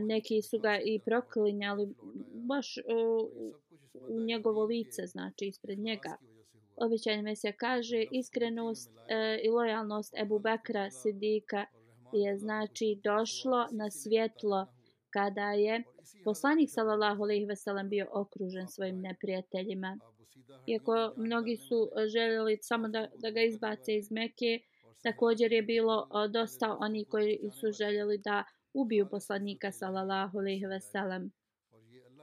Neki 0.00 0.42
su 0.42 0.58
ga 0.58 0.78
i 0.84 1.00
proklinjali 1.04 1.94
baš 2.32 2.76
uh, 2.78 3.28
u 4.08 4.20
njegovo 4.20 4.64
lice, 4.64 5.06
znači 5.06 5.46
ispred 5.46 5.78
njega. 5.78 6.16
Obećanje 6.76 7.22
Mesija 7.22 7.52
kaže 7.52 8.04
iskrenost 8.12 8.90
uh, 8.90 9.44
i 9.44 9.48
lojalnost 9.48 10.14
Ebu 10.18 10.38
Bekra 10.38 10.90
Sidika 10.90 11.66
je 12.12 12.38
znači 12.38 13.00
došlo 13.04 13.68
na 13.72 13.90
svjetlo 13.90 14.66
kada 15.10 15.52
je 15.52 15.82
poslanik 16.24 16.70
sallallahu 16.70 17.22
alejhi 17.22 17.44
ve 17.44 17.56
sellem 17.56 17.88
bio 17.88 18.06
okružen 18.12 18.68
svojim 18.68 19.00
neprijateljima. 19.00 19.98
Iako 20.66 21.12
mnogi 21.16 21.56
su 21.56 21.90
željeli 22.12 22.58
samo 22.62 22.88
da, 22.88 23.08
da 23.22 23.30
ga 23.30 23.40
izbace 23.40 23.96
iz 23.96 24.10
Mekke, 24.10 24.60
također 25.02 25.52
je 25.52 25.62
bilo 25.62 26.08
dosta 26.32 26.76
oni 26.80 27.04
koji 27.04 27.38
su 27.60 27.72
željeli 27.72 28.18
da 28.18 28.44
ubiju 28.74 29.08
poslanika 29.10 29.72
sallallahu 29.72 30.38
alejhi 30.38 30.66
ve 30.66 30.80
sellem. 30.80 31.32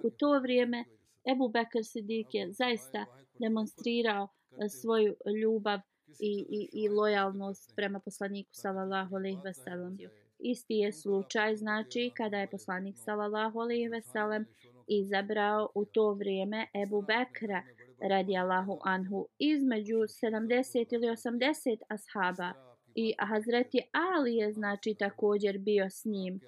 U 0.04 0.10
to 0.10 0.40
vrijeme 0.40 0.86
Ebu 1.32 1.50
Bekr 1.50 1.84
Sidik 1.84 2.34
je 2.34 2.52
zaista 2.52 3.06
demonstrirao 3.40 4.28
e, 4.28 4.70
svoju 4.70 5.16
ljubav 5.42 5.80
i, 6.20 6.46
i, 6.50 6.70
i 6.84 6.90
lojalnost 6.90 7.76
prema 7.76 8.00
poslaniku 8.00 8.50
sallallahu 8.54 9.16
alejhi 9.16 9.40
ve 9.44 9.54
sellem. 9.54 9.98
Isti 10.40 10.74
je 10.74 10.92
slučaj 10.92 11.56
znači 11.56 12.12
kada 12.18 12.38
je 12.38 12.50
poslanik 12.50 12.96
sallallahu 12.98 13.60
alejhi 13.60 13.88
ve 13.88 14.02
sellem 14.02 14.46
izabrao 14.88 15.70
u 15.76 15.86
to 15.86 16.14
vrijeme 16.14 16.68
Ebu 16.84 17.02
Bekra 17.02 17.64
radijallahu 18.10 18.80
anhu 18.84 19.28
između 19.40 19.96
70 19.96 20.94
ili 20.94 21.08
80 21.08 21.78
ashaba 21.90 22.54
i 22.96 23.14
Hazreti 23.20 23.82
Ali 23.92 24.36
je 24.36 24.54
znači 24.54 24.96
također 25.00 25.58
bio 25.58 25.90
s 25.90 26.06
njim. 26.06 26.40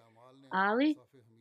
Ali 0.50 0.96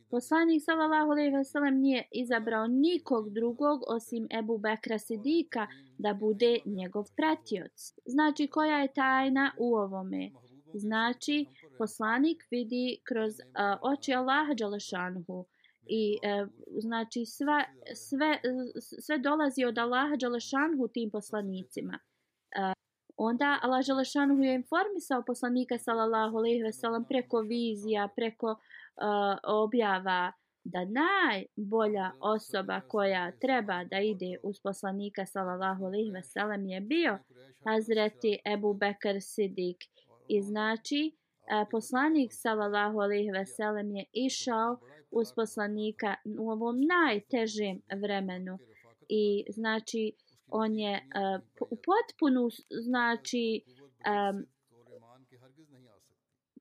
Poslanik 0.09 0.63
sallallahu 0.63 1.11
alejhi 1.11 1.35
ve 1.35 1.43
sellem 1.43 1.79
nije 1.79 2.07
izabrao 2.11 2.67
nikog 2.67 3.29
drugog 3.29 3.81
osim 3.87 4.27
Ebu 4.39 4.57
Bekra 4.57 4.99
Sidika 4.99 5.67
da 5.97 6.13
bude 6.13 6.57
njegov 6.65 7.05
pratioc. 7.15 7.93
Znači 8.05 8.47
koja 8.47 8.77
je 8.77 8.93
tajna 8.93 9.51
u 9.57 9.75
ovome? 9.75 10.31
Znači 10.73 11.45
poslanik 11.77 12.43
vidi 12.51 12.99
kroz 13.03 13.33
uh, 13.33 13.91
oči 13.91 14.13
Allaha 14.13 14.53
dželešanuhu 14.53 15.45
i 15.87 16.17
uh, 16.17 16.49
znači 16.79 17.25
sva, 17.25 17.63
sve 17.95 18.39
sve 19.01 19.17
dolazi 19.17 19.65
od 19.65 19.77
Allaha 19.77 20.15
dželešanuhu 20.15 20.87
tim 20.87 21.09
poslanicima. 21.11 21.99
Onda 23.17 23.59
Allah 23.61 23.81
Želešanuhu 23.81 24.43
je 24.43 24.55
informisao 24.55 25.23
poslanika 25.27 25.77
sallallahu 25.77 26.37
alejhi 26.37 26.63
ve 26.63 26.73
sellem 26.73 27.03
preko 27.03 27.39
vizija, 27.39 28.09
preko 28.15 28.55
uh, 28.97 29.37
objava 29.43 30.31
da 30.63 30.85
najbolja 30.85 32.11
osoba 32.19 32.81
koja 32.87 33.31
treba 33.31 33.83
da 33.83 33.99
ide 33.99 34.37
uz 34.43 34.59
poslanika 34.63 35.25
sallallahu 35.25 35.85
alejhi 35.85 36.11
ve 36.11 36.23
sellem 36.23 36.65
je 36.65 36.81
bio 36.81 37.19
Hazreti 37.65 38.39
Ebu 38.53 38.73
Bekr 38.73 39.17
Sidik. 39.21 39.77
I 40.27 40.41
znači 40.41 41.11
uh, 41.11 41.67
poslanik 41.71 42.31
sallallahu 42.33 42.99
alejhi 42.99 43.31
ve 43.31 43.45
sellem 43.45 43.91
je 43.91 44.05
išao 44.13 44.79
uz 45.11 45.27
poslanika 45.35 46.15
u 46.39 46.51
ovom 46.51 46.75
najtežem 46.81 47.81
vremenu. 48.01 48.57
i 49.09 49.45
znači 49.49 50.13
on 50.47 50.75
je 50.75 50.93
uh, 50.93 51.41
u 51.59 51.75
potpunu 51.75 52.49
znači 52.87 53.61
um, 53.65 54.45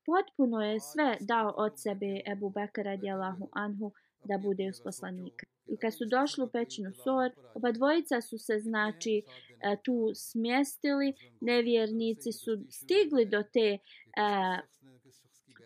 potpuno 0.06 0.62
je 0.62 0.80
sve 0.80 1.16
dao 1.20 1.54
od 1.56 1.72
sebe 1.76 2.20
Ebu 2.32 2.50
Bekr 2.50 2.82
radijalahu 2.82 3.48
anhu 3.52 3.92
da 4.24 4.38
bude 4.38 4.68
uz 4.68 4.80
poslanika. 4.84 5.46
I 5.66 5.76
kad 5.76 5.94
su 5.94 6.04
došli 6.10 6.44
u 6.44 6.48
pećinu 6.48 6.92
Sor, 6.92 7.30
oba 7.54 7.72
dvojica 7.72 8.20
su 8.20 8.38
se 8.38 8.58
znači 8.58 9.22
e, 9.60 9.76
tu 9.84 10.10
smjestili, 10.14 11.14
nevjernici 11.40 12.32
su 12.32 12.50
stigli 12.70 13.24
do 13.24 13.42
te 13.42 13.78
uh, 13.78 14.74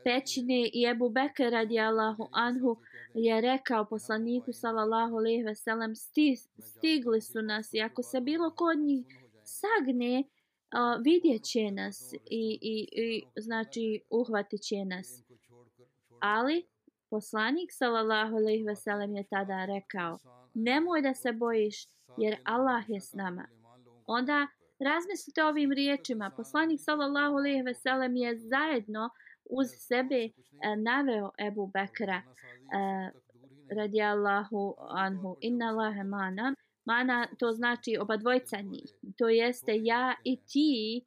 pećine 0.05 0.71
i 0.73 0.87
Ebu 0.91 1.09
Bekr 1.11 1.43
radijallahu 1.51 2.29
anhu 2.33 2.77
je 3.15 3.41
rekao 3.41 3.85
poslaniku 3.85 4.53
sallallahu 4.53 5.17
alejhi 5.17 5.43
ve 5.43 5.55
sellem 5.55 5.95
stigli 6.59 7.21
su 7.21 7.43
nas 7.43 7.75
i 7.75 7.81
ako 7.81 8.03
se 8.03 8.21
bilo 8.21 8.51
kod 8.51 8.79
njih 8.79 9.07
sagne 9.45 10.25
a, 10.71 10.97
vidjet 10.97 11.43
će 11.43 11.71
nas 11.71 12.13
i, 12.13 12.59
i, 12.63 12.89
i 12.93 13.23
znači 13.37 14.01
uhvatit 14.11 14.61
će 14.61 14.85
nas. 14.85 15.23
Ali 16.21 16.67
poslanik 17.11 17.73
sallallahu 17.73 18.37
alejhi 18.37 18.65
ve 18.65 18.77
sellem 18.77 19.17
je 19.17 19.25
tada 19.25 19.65
rekao 19.65 20.19
nemoj 20.55 21.03
da 21.03 21.15
se 21.15 21.33
bojiš 21.33 21.87
jer 22.17 22.37
Allah 22.45 22.85
je 22.89 23.01
s 23.01 23.13
nama. 23.13 23.49
Onda 24.07 24.47
razmislite 24.79 25.45
ovim 25.45 25.73
riječima. 25.73 26.31
Poslanik 26.37 26.81
sallallahu 26.81 27.37
alejhi 27.37 27.63
ve 27.63 27.75
sellem 27.75 28.17
je 28.17 28.39
zajedno 28.39 29.11
uz 29.45 29.69
sebe 29.77 30.25
e, 30.25 30.31
naveo 30.77 31.31
Ebu 31.39 31.67
Bekra 31.67 32.17
e, 32.17 32.23
radijallahu 33.77 34.75
anhu 34.89 35.37
inna 35.41 35.69
Allahe 35.69 36.05
manam 36.05 36.55
mana 36.89 37.27
to 37.39 37.53
znači 37.53 37.97
oba 38.01 38.17
dvojca 38.17 38.61
njih. 38.61 38.91
To 39.19 39.29
jeste 39.29 39.73
ja 39.83 40.15
i 40.25 40.37
ti 40.37 41.05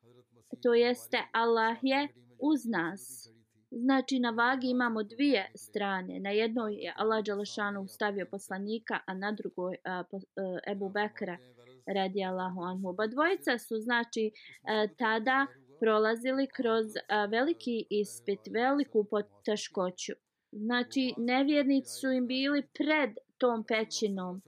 to 0.63 0.73
jeste 0.73 1.17
Allah 1.31 1.77
je 1.81 2.07
uz 2.39 2.65
nas. 2.65 3.31
Znači 3.71 4.19
na 4.19 4.29
vagi 4.29 4.67
imamo 4.69 5.03
dvije 5.03 5.51
strane. 5.55 6.19
Na 6.19 6.29
jednoj 6.29 6.73
je 6.73 6.93
Allah 6.97 7.23
Đalešanu 7.25 7.87
stavio 7.87 8.25
poslanika 8.31 8.99
a 9.05 9.13
na 9.13 9.31
drugoj 9.31 9.75
a, 9.83 10.03
po, 10.11 10.17
a, 10.17 10.59
Ebu 10.71 10.89
Bekra 10.89 11.37
radijallahu 11.85 12.61
anhu. 12.61 12.89
Oba 12.89 13.07
dvojca 13.07 13.57
su 13.57 13.79
znači 13.79 14.31
a, 14.63 14.87
tada 14.97 15.47
prolazili 15.79 16.47
kroz 16.47 16.85
a, 17.09 17.25
veliki 17.25 17.85
ispit 17.89 18.39
veliku 18.51 19.03
poteškoću. 19.03 20.13
Znači, 20.51 21.13
nevjernici 21.17 21.89
su 21.99 22.11
im 22.11 22.27
bili 22.27 22.61
pred 22.73 23.09
tom 23.37 23.63
pećinom. 23.63 24.41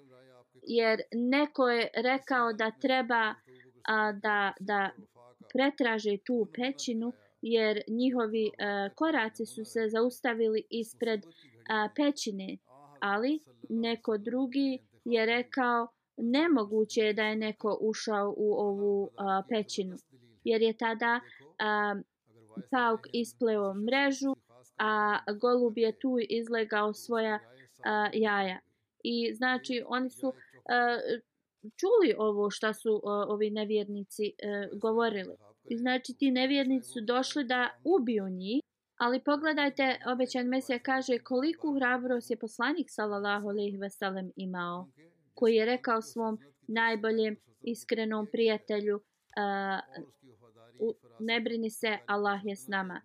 Jer 0.68 1.02
neko 1.12 1.70
je 1.70 1.90
rekao 1.96 2.54
da 2.54 2.72
treba 2.72 3.36
a, 3.84 4.12
da, 4.12 4.54
da 4.60 4.90
pretraže 5.54 6.18
tu 6.18 6.48
pećinu 6.56 7.14
jer 7.42 7.82
njihovi 7.88 8.52
a, 8.60 8.90
koraci 8.96 9.46
su 9.46 9.66
se 9.66 9.90
zaustavili 9.90 10.64
ispred 10.70 11.26
a, 11.70 11.90
pećine. 11.96 12.58
Ali 13.00 13.40
neko 13.70 14.18
drugi 14.18 14.80
je 15.06 15.26
rekao 15.26 15.88
nemoguće 16.18 17.02
je 17.02 17.14
da 17.14 17.24
je 17.24 17.36
neko 17.36 17.78
ušao 17.82 18.34
u 18.38 18.54
ovu 18.54 19.10
a, 19.18 19.42
pećinu. 19.50 19.98
Jer 20.44 20.62
je 20.62 20.78
tada 20.78 21.20
a, 21.60 21.96
pauk 22.72 23.00
ispleo 23.14 23.74
mrežu 23.74 24.36
a 24.78 25.20
golub 25.40 25.78
je 25.78 26.00
tu 26.00 26.18
izlegao 26.30 26.94
svoja 26.94 27.40
a, 27.86 28.10
jaja. 28.14 28.60
I 29.04 29.34
znači 29.34 29.84
oni 29.88 30.10
su 30.10 30.34
čuli 31.80 32.16
ovo 32.18 32.50
šta 32.50 32.74
su 32.74 33.02
ovi 33.04 33.50
nevjernici 33.50 34.26
e, 34.26 34.34
govorili. 34.74 35.36
I 35.70 35.78
znači 35.78 36.14
ti 36.14 36.32
nevjernici 36.32 36.90
su 36.90 37.02
došli 37.02 37.44
da 37.44 37.70
ubiju 37.84 38.30
njih. 38.30 38.62
Ali 38.98 39.24
pogledajte, 39.24 40.00
obećan 40.14 40.48
Mesija 40.48 40.80
kaže 40.80 41.20
koliko 41.20 41.74
hrabrost 41.76 42.32
je 42.32 42.40
poslanik 42.40 42.88
sallallahu 42.90 43.50
alejhi 43.50 43.78
ve 43.78 43.90
sellem 43.90 44.32
imao, 44.36 44.88
koji 45.34 45.56
je 45.56 45.66
rekao 45.66 46.02
svom 46.02 46.40
najboljem 46.68 47.36
iskrenom 47.62 48.28
prijatelju 48.32 48.96
uh, 48.96 49.02
ne 51.20 51.42
brini 51.42 51.70
se, 51.70 51.98
Allah 52.06 52.40
je 52.44 52.56
s 52.56 52.68
nama. 52.68 53.02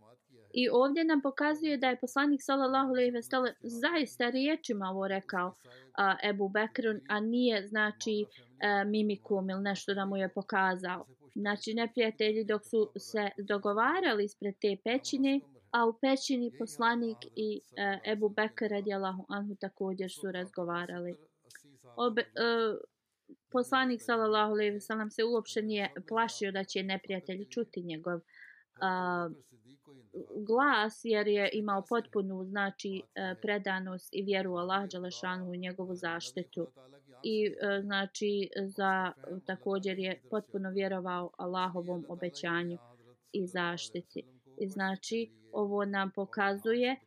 I 0.53 0.69
ovdje 0.69 1.05
nam 1.05 1.21
pokazuje 1.21 1.77
da 1.77 1.89
je 1.89 2.01
poslanik 2.01 2.41
sallallahu 2.43 2.89
alejhi 2.89 3.11
ve 3.11 3.23
sellem 3.23 3.55
zaista 3.61 4.31
riječima 4.31 4.87
ovo 4.87 5.09
rekao 5.09 5.55
a, 5.99 6.17
Ebu 6.25 6.49
Bekrun, 6.49 7.01
a 7.09 7.21
nije 7.21 7.67
znači 7.67 8.25
a, 8.63 8.85
mimikum 8.85 9.51
ili 9.51 9.63
nešto 9.63 9.95
da 9.95 10.05
mu 10.05 10.17
je 10.17 10.29
pokazao. 10.29 11.07
Znači 11.35 11.75
neprijatelji 11.75 12.45
dok 12.45 12.63
su 12.65 12.93
se 12.97 13.31
dogovarali 13.39 14.25
ispred 14.25 14.55
te 14.61 14.77
pećine, 14.85 15.41
a 15.71 15.87
u 15.87 15.93
pećini 16.01 16.53
poslanik 16.59 17.19
i 17.37 17.61
a, 17.79 17.99
Ebu 18.13 18.29
Bekr 18.29 18.69
radijallahu 18.71 19.25
anhu 19.29 19.55
također 19.55 20.11
su 20.11 20.33
razgovarali. 20.33 21.17
Obe, 21.97 22.23
a, 22.23 22.77
poslanik 23.53 24.03
sallallahu 24.03 24.53
alejhi 24.53 24.71
ve 24.71 24.81
sellem 24.81 25.11
se 25.11 25.25
uopšte 25.25 25.63
nije 25.63 25.93
plašio 26.09 26.53
da 26.53 26.65
će 26.65 26.83
neprijatelji 26.83 27.47
čuti 27.51 27.83
njegov 27.83 28.21
a, 28.81 29.29
glas 30.37 31.00
jer 31.04 31.28
je 31.28 31.50
imao 31.52 31.83
potpunu 31.88 32.44
znači 32.44 33.02
e, 33.14 33.35
predanost 33.42 34.09
i 34.12 34.22
vjeru 34.22 34.54
Allah 34.54 34.88
dželešanu 34.88 35.50
u 35.50 35.54
njegovu 35.54 35.94
zaštitu. 35.94 36.66
I 37.22 37.46
e, 37.46 37.81
znači 37.83 38.50
za 38.66 39.12
također 39.46 39.98
je 39.98 40.20
potpuno 40.31 40.70
vjerovao 40.70 41.31
Allahovom 41.38 42.04
obećanju 42.09 42.78
i 43.33 43.46
zaštiti. 43.46 44.22
I 44.59 44.68
znači 44.68 45.31
ovo 45.52 45.85
nam 45.85 46.11
pokazuje 46.14 46.90
e, 46.90 46.98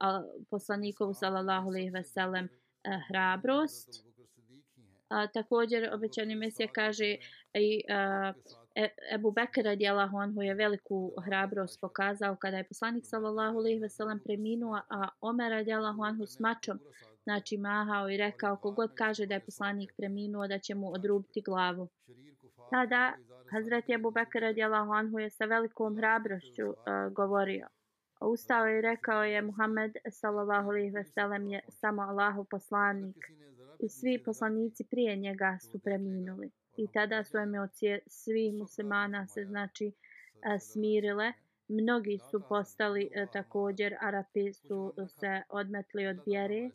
a, 0.00 0.22
poslanikovu 0.50 1.14
sallallahu 1.14 1.68
alejhi 1.68 1.90
ve 1.90 2.04
sellem 2.04 2.48
hrabrost. 3.08 4.04
A, 5.08 5.26
također 5.26 5.94
obećani 5.94 6.34
mesija 6.34 6.68
kaže 6.72 7.16
i 7.54 7.82
E, 8.76 8.88
Ebu 9.14 9.30
Bekr 9.32 9.62
radijalahu 9.64 10.18
anhu 10.18 10.42
je 10.42 10.54
veliku 10.54 11.12
hrabrost 11.24 11.80
pokazao 11.80 12.36
kada 12.36 12.56
je 12.56 12.64
poslanik 12.64 13.06
sallallahu 13.06 13.58
alejhi 13.58 13.80
ve 13.80 13.88
sellem 13.88 14.20
preminuo 14.20 14.80
a 14.90 15.08
Omer 15.20 15.50
radijalahu 15.50 16.02
anhu 16.02 16.26
s 16.26 16.40
mačom 16.40 16.78
znači 17.24 17.56
mahao 17.58 18.10
i 18.10 18.16
rekao 18.16 18.56
kogod 18.56 18.90
kaže 18.94 19.26
da 19.26 19.34
je 19.34 19.44
poslanik 19.44 19.92
preminuo 19.96 20.46
da 20.46 20.58
će 20.58 20.74
mu 20.74 20.92
odrubiti 20.92 21.42
glavu. 21.42 21.88
Tada 22.70 23.12
Hazreti 23.50 23.92
Ebu 23.92 24.10
Bekr 24.10 24.40
radijalahu 24.40 24.92
anhu 24.92 25.18
je 25.18 25.30
sa 25.30 25.44
velikom 25.44 25.96
hrabrošću 25.96 26.66
uh, 26.66 26.76
govorio. 27.12 27.68
Ustao 28.20 28.66
je 28.66 28.78
i 28.78 28.82
rekao 28.82 29.24
je 29.24 29.42
Muhammed 29.42 29.92
sallallahu 30.10 30.68
alejhi 30.68 30.90
ve 30.90 31.04
sellem 31.04 31.48
je 31.48 31.60
samo 31.68 32.02
Allahu 32.02 32.44
poslanik 32.44 33.16
i 33.78 33.88
svi 33.88 34.22
poslanici 34.24 34.84
prije 34.84 35.16
njega 35.16 35.58
su 35.60 35.78
preminuli 35.78 36.50
i 36.76 36.88
tada 36.92 37.24
su 37.24 37.38
emocije 37.38 38.00
svih 38.06 38.54
muslimana 38.54 39.26
se 39.26 39.44
znači 39.44 39.92
smirile. 40.60 41.32
Mnogi 41.68 42.18
su 42.30 42.42
postali 42.48 43.10
e, 43.12 43.26
također, 43.32 43.96
Arapi 44.00 44.52
su 44.52 44.94
se 45.08 45.42
odmetli 45.48 46.06
od 46.06 46.20
vjere. 46.26 46.70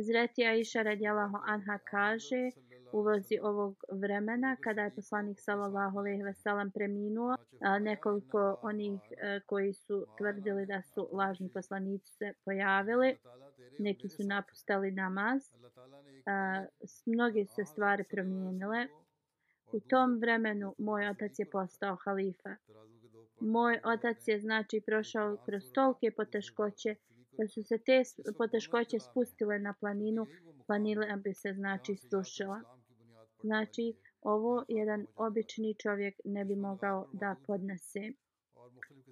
Zreti 0.00 0.46
Aisha 0.46 0.82
radijalahu 0.82 1.36
anha 1.46 1.78
kaže 1.78 2.50
u 2.92 3.02
vozi 3.02 3.38
ovog 3.42 3.84
vremena 3.92 4.56
kada 4.56 4.82
je 4.82 4.94
poslanik 4.94 5.40
sallallahu 5.40 5.98
alejhi 5.98 6.22
ve 6.22 6.34
sellem 6.34 6.70
preminuo 6.70 7.36
nekoliko 7.80 8.58
onih 8.62 9.00
e, 9.10 9.40
koji 9.46 9.72
su 9.72 10.06
tvrdili 10.18 10.66
da 10.66 10.82
su 10.82 11.08
lažni 11.12 11.48
poslanici 11.48 12.12
se 12.12 12.32
pojavili 12.44 13.16
neki 13.78 14.08
su 14.08 14.22
napustali 14.22 14.90
namaz 14.90 15.42
mnoge 17.06 17.46
se 17.46 17.64
stvari 17.64 18.04
promijenile 18.04 18.86
U 19.72 19.80
tom 19.80 20.18
vremenu 20.18 20.74
moj 20.78 21.08
otac 21.08 21.38
je 21.38 21.50
postao 21.50 21.96
halifa. 22.04 22.56
Moj 23.40 23.80
otac 23.84 24.28
je 24.28 24.40
znači 24.40 24.80
prošao 24.86 25.36
kroz 25.44 25.72
tolke 25.72 26.10
poteškoće 26.10 26.94
da 27.38 27.48
su 27.48 27.62
se 27.62 27.78
te 27.78 28.02
poteškoće 28.38 28.98
spustile 28.98 29.58
na 29.58 29.74
planinu, 29.80 30.26
planina 30.66 31.16
bi 31.16 31.34
se 31.34 31.52
znači 31.52 31.96
strušila. 31.96 32.60
Znači, 33.42 33.94
Ovo 34.22 34.64
jedan 34.68 35.06
obični 35.16 35.74
čovjek 35.74 36.20
ne 36.24 36.44
bi 36.44 36.56
mogao 36.56 37.08
da 37.12 37.36
podnese. 37.46 38.00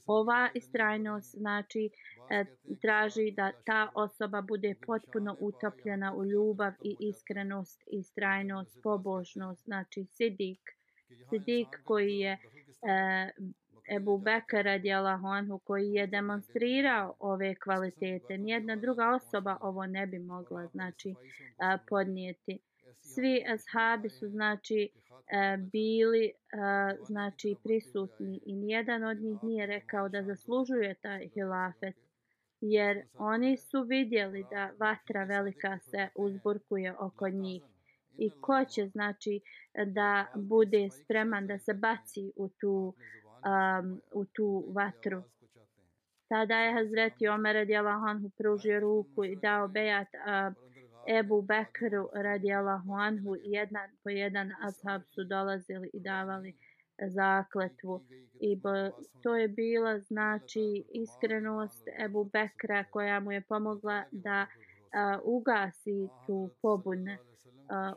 Ova 0.06 0.50
istrajnost 0.54 1.34
znači 1.38 1.90
e, 2.30 2.44
traži 2.82 3.30
da 3.30 3.52
ta 3.64 3.90
osoba 3.94 4.40
bude 4.40 4.74
potpuno 4.86 5.36
utopljena 5.40 6.14
u 6.14 6.24
ljubav 6.24 6.72
i 6.82 6.96
iskrenost, 7.00 7.82
istrajnost, 7.86 8.78
pobožnost, 8.82 9.64
znači 9.64 10.04
sidik. 10.04 10.60
Sidik 11.30 11.68
koji 11.84 12.18
je 12.18 12.32
e, 12.32 12.38
Ebu 13.96 14.18
Bekar 14.18 14.64
radijalahu 14.64 15.26
anhu 15.26 15.58
koji 15.58 15.92
je 15.92 16.06
demonstrirao 16.06 17.14
ove 17.18 17.54
kvalitete. 17.54 18.38
Nijedna 18.38 18.76
druga 18.76 19.14
osoba 19.14 19.56
ovo 19.60 19.86
ne 19.86 20.06
bi 20.06 20.18
mogla 20.18 20.66
znači 20.66 21.14
a, 21.58 21.78
podnijeti. 21.88 22.58
Svi 23.16 23.44
ashabi 23.54 24.08
su 24.10 24.28
znači 24.28 24.88
e, 24.88 25.56
bili 25.56 26.24
e, 26.26 26.32
znači 27.06 27.56
prisutni 27.62 28.40
i 28.46 28.56
nijedan 28.56 29.04
od 29.04 29.18
njih 29.18 29.38
nije 29.42 29.66
rekao 29.66 30.08
da 30.08 30.22
zaslužuje 30.22 30.94
taj 30.94 31.28
hilafet 31.28 31.94
jer 32.60 33.02
oni 33.18 33.56
su 33.56 33.82
vidjeli 33.82 34.44
da 34.50 34.70
vatra 34.78 35.24
velika 35.24 35.78
se 35.78 36.08
uzburkuje 36.14 36.94
oko 36.98 37.28
njih 37.28 37.62
i 38.18 38.30
ko 38.40 38.64
će 38.64 38.86
znači 38.86 39.40
da 39.86 40.26
bude 40.34 40.88
spreman 40.90 41.46
da 41.46 41.58
se 41.58 41.74
baci 41.74 42.32
u 42.36 42.48
tu 42.48 42.94
um, 43.46 44.00
u 44.12 44.24
tu 44.24 44.64
vatru. 44.74 45.22
Tada 46.28 46.58
je 46.58 46.72
Hazreti 46.72 47.28
Omer 47.28 47.54
radijalahu 47.54 48.06
anhu 48.06 48.30
pružio 48.38 48.80
ruku 48.80 49.24
i 49.24 49.36
dao 49.36 49.68
bejat 49.68 50.08
uh, 50.08 50.66
Ebu 51.08 51.42
Bekru 51.42 52.08
radijalahu 52.14 52.92
anhu 52.92 53.36
jedan 53.42 53.90
po 54.02 54.10
jedan 54.10 54.52
ashab 54.62 55.02
su 55.14 55.24
dolazili 55.24 55.90
i 55.92 56.00
davali 56.00 56.48
e, 56.98 57.08
zakletvu. 57.08 58.04
I 58.40 58.56
bo, 58.56 58.70
to 59.22 59.36
je 59.36 59.48
bila 59.48 59.98
znači 59.98 60.84
iskrenost 60.94 61.88
Ebu 62.04 62.24
Bekra 62.24 62.84
koja 62.84 63.20
mu 63.20 63.32
je 63.32 63.40
pomogla 63.40 64.04
da 64.10 64.46
uh, 64.46 65.20
ugasi 65.24 66.08
tu 66.26 66.50
pobun 66.62 67.08
uh, 67.08 67.16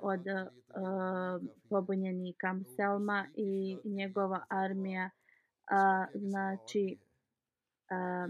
od 0.01 0.25
uh, 0.27 1.49
pobunjenika 1.69 2.55
Selma 2.75 3.25
i 3.35 3.77
njegova 3.83 4.45
armija 4.49 5.09
a, 5.69 6.05
znači 6.13 6.97
a, 7.89 8.27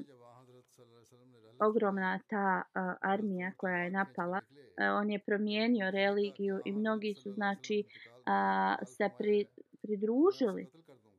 ogromna 1.60 2.19
ta 2.30 2.62
uh, 2.62 2.95
armija 3.02 3.52
koja 3.58 3.76
je 3.76 3.91
napala 3.91 4.41
Uh, 4.80 4.86
on 5.02 5.12
je 5.12 5.19
promijenio 5.19 5.91
religiju 5.91 6.62
i 6.65 6.72
mnogi 6.72 7.13
su 7.13 7.32
znači 7.32 7.84
uh, 7.84 8.88
se 8.88 9.10
pri, 9.17 9.45
pridružili 9.82 10.69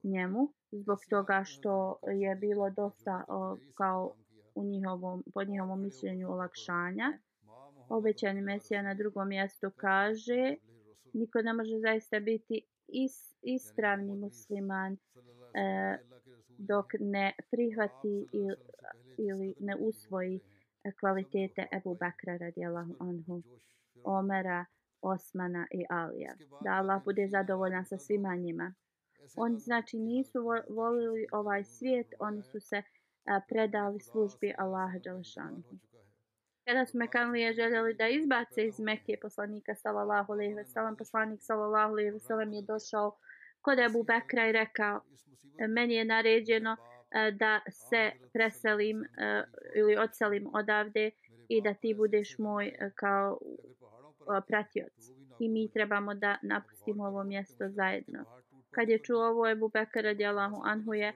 njemu 0.03 0.53
zbog 0.73 0.99
toga 1.11 1.45
što 1.45 1.99
je 2.13 2.37
bilo 2.37 2.71
dosta 2.71 3.25
uh, 3.29 3.59
kao 3.75 4.15
u 4.55 4.65
njihovom, 4.65 5.25
po 5.35 5.45
njihovom 5.45 5.83
mišljenju 5.83 6.33
olakšanja. 6.33 7.19
Obećani 7.89 8.41
Mesija 8.41 8.83
na 8.83 8.95
drugom 8.95 9.29
mjestu 9.29 9.71
kaže 9.77 10.57
niko 11.13 11.43
ne 11.43 11.53
može 11.53 11.79
zaista 11.79 12.21
biti 12.21 12.63
is, 12.89 13.37
ispravni 13.43 14.17
musliman 14.17 14.93
e, 14.93 14.99
dok 16.59 16.87
ne 17.01 17.33
prihvati 17.51 18.27
i 18.33 18.51
ili 19.29 19.55
ne 19.61 19.77
usvoji 19.77 20.41
e, 20.85 20.93
kvalitete 21.01 21.67
Ebu 21.73 21.95
Bakra 21.95 22.37
radijallahu 22.37 22.97
anhu, 23.01 23.43
Omera, 24.05 24.65
Osmana 25.03 25.67
i 25.71 25.85
Alija. 25.91 26.35
Da 26.65 26.71
Allah 26.71 27.05
bude 27.05 27.29
zadovoljan 27.29 27.85
sa 27.85 27.99
svima 27.99 28.37
njima. 28.37 28.75
Oni 29.37 29.59
znači 29.59 29.99
nisu 29.99 30.39
volili 30.69 31.27
ovaj 31.33 31.65
svijet, 31.65 32.07
oni 32.19 32.43
su 32.43 32.61
se 32.61 32.77
e, 32.77 32.85
predali 33.49 34.01
službi 34.01 34.55
Allaha 34.59 34.99
Đalešanu. 34.99 35.63
Kada 36.65 36.87
su 36.87 36.99
Mekanlije 36.99 37.53
željeli 37.53 37.95
da 37.95 38.09
izbace 38.09 38.67
iz 38.67 38.81
Mekke 38.81 39.17
poslanika 39.23 39.75
sallallahu 39.75 40.33
alejhi 40.33 40.55
ve 40.55 40.65
sellem, 40.65 40.97
poslanik 40.97 41.41
sallallahu 41.43 41.93
alejhi 41.93 42.11
ve 42.11 42.19
sellem 42.19 42.53
je 42.53 42.63
došao 42.63 43.17
kod 43.61 43.79
Ebu 43.79 44.03
Bekra 44.03 44.49
i 44.49 44.53
rekao 44.53 45.01
meni 45.69 45.95
je 45.95 46.05
naređeno 46.05 46.77
E, 47.11 47.31
da 47.33 47.61
se 47.71 48.11
preselim 48.33 49.05
e, 49.05 49.07
ili 49.75 49.97
odselim 49.97 50.51
odavde 50.55 51.11
i 51.49 51.63
da 51.63 51.75
ti 51.75 51.95
budeš 51.95 52.39
moj 52.39 52.67
e, 52.67 52.91
kao 52.95 53.39
pratioc. 54.47 54.93
I 55.39 55.49
mi 55.49 55.71
trebamo 55.73 56.15
da 56.15 56.39
napustimo 56.43 57.05
ovo 57.05 57.25
mjesto 57.25 57.69
zajedno. 57.69 58.25
Kad 58.71 58.89
je 58.89 58.99
čuo 58.99 59.29
ovo 59.29 59.49
Ebu 59.49 59.69
Bekar 59.69 60.05
radijalahu 60.05 60.61
anhu 60.65 60.95
je 60.95 61.13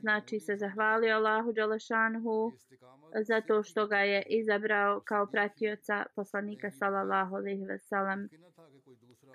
znači 0.00 0.40
se 0.40 0.56
zahvalio 0.56 1.16
Allahu 1.16 1.52
Đalešanhu 1.52 2.52
zato 3.26 3.62
što 3.62 3.86
ga 3.86 3.98
je 3.98 4.22
izabrao 4.28 5.00
kao 5.00 5.26
pratioca 5.26 6.06
poslanika 6.16 6.70
sallallahu 6.70 7.36
alejhi 7.36 7.64
ve 7.64 7.78
sellem 7.78 8.28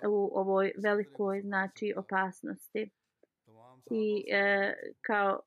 u 0.08 0.30
ovoj 0.34 0.72
velikoj 0.82 1.40
znači 1.42 1.94
opasnosti 1.96 2.90
i 3.90 4.24
e, 4.32 4.74
kao 5.00 5.40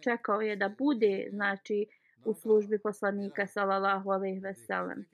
čekao 0.00 0.40
je 0.40 0.56
da 0.56 0.68
bude 0.78 1.28
znači 1.30 1.86
u 2.24 2.34
službi 2.34 2.78
poslanika 2.78 3.46
sallallahu 3.46 4.10
alejhi 4.10 4.40
ve 4.40 4.54
sellem 4.54 5.04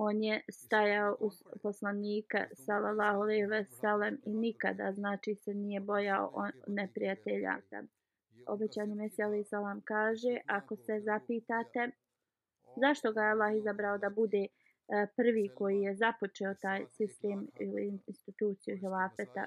on 0.00 0.22
je 0.22 0.42
stajao 0.50 1.16
uz 1.20 1.42
poslanika 1.62 2.46
sallallahu 2.52 3.20
alejhi 3.20 3.46
ve 3.46 3.64
sellem 3.64 4.18
i 4.24 4.34
nikada 4.34 4.92
znači 4.92 5.34
se 5.34 5.54
nije 5.54 5.80
bojao 5.80 6.30
on 6.34 6.50
neprijatelja. 6.66 7.56
Obećani 8.46 8.94
Mesija 8.94 9.26
alejhi 9.26 9.44
salam 9.44 9.80
kaže 9.80 10.38
ako 10.46 10.76
se 10.76 11.00
zapitate 11.00 11.90
zašto 12.76 13.12
ga 13.12 13.22
je 13.22 13.30
Allah 13.30 13.56
izabrao 13.56 13.98
da 13.98 14.10
bude 14.10 14.38
e, 14.38 14.48
prvi 15.16 15.50
koji 15.54 15.80
je 15.82 15.94
započeo 15.94 16.54
taj 16.54 16.86
sistem 16.86 17.48
ili 17.60 18.00
instituciju 18.06 18.76
hilafeta? 18.76 19.46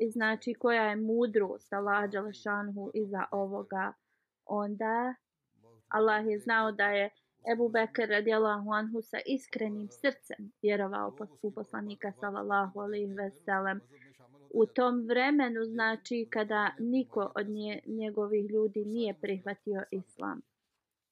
I 0.00 0.10
znači 0.10 0.54
koja 0.54 0.82
je 0.82 0.96
mudrost 0.96 1.72
Allah 1.72 2.10
Đalešanhu 2.10 2.90
iza 2.94 3.24
ovoga. 3.30 3.92
Onda 4.46 5.14
Allah 5.88 6.26
je 6.26 6.38
znao 6.38 6.72
da 6.72 6.84
je 6.84 7.10
Ebu 7.52 7.68
Bekr 7.68 8.08
radijallahu 8.08 8.72
anhu 8.72 9.02
sa 9.02 9.18
iskrenim 9.26 9.88
srcem 9.88 10.52
vjerovao 10.62 11.16
u 11.42 11.50
poslanika 11.50 12.12
sallallahu 12.12 12.80
alaihi 12.80 13.14
veselem. 13.14 13.80
u 14.54 14.66
tom 14.66 15.06
vremenu 15.08 15.64
znači 15.64 16.28
kada 16.30 16.74
niko 16.78 17.32
od 17.36 17.48
nje, 17.48 17.80
njegovih 17.86 18.50
ljudi 18.50 18.84
nije 18.84 19.14
prihvatio 19.20 19.84
islam. 19.90 20.40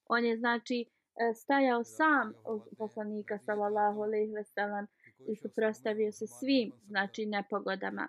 On 0.07 0.24
je 0.24 0.37
znači 0.37 0.85
e, 0.85 1.35
stajao 1.35 1.85
sam 1.85 2.35
od 2.44 2.62
poslanika 2.79 3.38
sallallahu 3.38 4.03
alaihi 4.03 4.33
veselem 4.33 4.87
i 5.29 5.37
suprostavio 5.37 6.12
se 6.12 6.27
svim 6.27 6.72
znači 6.87 7.27
nepogodama 7.27 8.09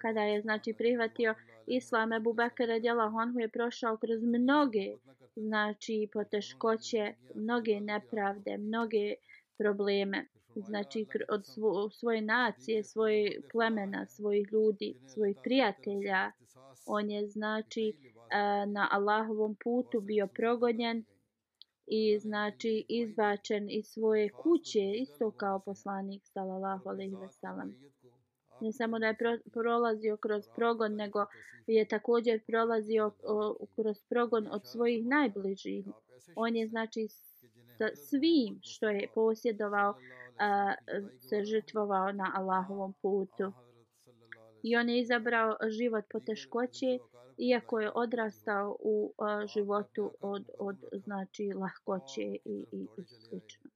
kada 0.00 0.20
je 0.20 0.40
znači 0.40 0.74
prihvatio 0.78 1.34
islam 1.66 2.12
Abu 2.12 2.32
Bakr 2.32 2.66
radijallahu 2.66 3.18
anhu 3.18 3.38
je 3.38 3.48
prošao 3.48 3.96
kroz 3.96 4.22
mnoge 4.22 4.96
znači 5.36 6.08
poteškoće, 6.12 7.14
mnoge 7.34 7.80
nepravde, 7.80 8.58
mnoge 8.58 9.14
probleme. 9.58 10.26
Znači 10.54 11.06
od 11.28 11.46
svo, 11.46 11.90
svoje 11.90 12.22
nacije, 12.22 12.84
svoje 12.84 13.40
plemena, 13.52 14.06
svojih 14.06 14.48
ljudi, 14.52 14.94
svojih 15.06 15.36
prijatelja. 15.44 16.32
On 16.86 17.10
je 17.10 17.28
znači 17.28 17.92
na 18.66 18.88
Allahovom 18.90 19.56
putu 19.64 20.00
bio 20.00 20.26
progonjen 20.26 21.04
i 21.86 22.18
znači 22.18 22.84
izbačen 22.88 23.70
iz 23.70 23.86
svoje 23.86 24.28
kuće 24.28 24.92
isto 24.94 25.30
kao 25.30 25.58
poslanik 25.58 26.22
sallallahu 26.24 26.88
alejhi 26.88 27.16
ve 27.16 27.28
sellem 27.28 27.74
ne 28.60 28.72
samo 28.72 28.98
da 28.98 29.06
je 29.06 29.16
pro, 29.16 29.38
prolazio 29.52 30.16
kroz 30.16 30.48
progon, 30.56 30.94
nego 30.94 31.26
je 31.66 31.88
također 31.88 32.40
prolazio 32.46 33.12
o, 33.22 33.66
kroz 33.74 34.00
progon 34.08 34.48
od 34.50 34.66
svojih 34.66 35.06
najbližih. 35.06 35.86
On 36.34 36.56
je 36.56 36.68
znači 36.68 37.08
sa 37.78 37.88
svim 37.94 38.60
što 38.62 38.88
je 38.88 39.08
posjedovao 39.14 39.94
a, 40.38 40.74
se 41.18 41.44
žrtvovao 41.44 42.12
na 42.12 42.32
Allahovom 42.34 42.92
putu. 43.02 43.52
I 44.62 44.76
on 44.76 44.88
je 44.88 45.00
izabrao 45.00 45.56
život 45.68 46.04
po 46.12 46.20
teškoći, 46.20 46.98
iako 47.38 47.80
je 47.80 47.90
odrastao 47.94 48.76
u 48.80 49.12
a, 49.18 49.46
životu 49.46 50.10
od, 50.20 50.44
od 50.58 50.76
znači 50.92 51.52
lahkoće 51.54 52.22
i, 52.22 52.66
i, 52.72 52.86
i 52.98 53.04
slično. 53.04 53.70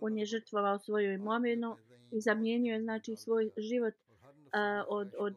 On 0.00 0.18
je 0.18 0.24
žrtvovao 0.24 0.78
svoju 0.78 1.12
imovinu 1.12 1.76
i 2.12 2.20
zamijenio 2.20 2.74
je 2.74 2.82
znači 2.82 3.16
svoj 3.16 3.50
život 3.56 3.94
uh, 3.94 4.86
od, 4.88 5.14
od 5.18 5.34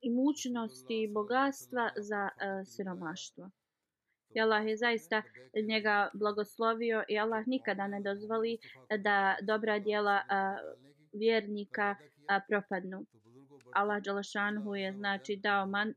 imućnosti 0.00 1.02
i 1.02 1.12
bogatstva 1.12 1.90
za 1.96 2.28
uh, 2.28 2.66
siromaštvo. 2.66 3.50
I 4.34 4.40
Allah 4.40 4.66
je 4.66 4.76
zaista 4.76 5.22
njega 5.68 6.10
blagoslovio 6.14 7.04
i 7.08 7.18
Allah 7.18 7.46
nikada 7.46 7.86
ne 7.86 8.00
dozvoli 8.00 8.58
da 8.98 9.36
dobra 9.42 9.78
djela 9.78 10.20
uh, 10.24 10.76
vjernika 11.12 11.96
a, 12.28 12.40
propadnu. 12.48 13.04
Allah 13.72 14.02
Đalašanhu 14.02 14.74
je 14.74 14.92
znači 14.92 15.36
dao 15.36 15.66
man, 15.66 15.94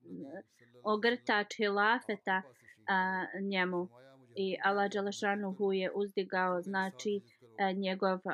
ogrtač 0.83 1.57
hilafeta 1.57 2.41
a, 2.87 3.25
njemu 3.41 3.87
i 4.35 4.57
Allah 4.63 4.91
Đalašanhu 4.91 5.73
je 5.73 5.91
uzdigao 5.95 6.61
znači 6.61 7.21
E, 7.59 7.73
njegov 7.73 8.19
e, 8.27 8.33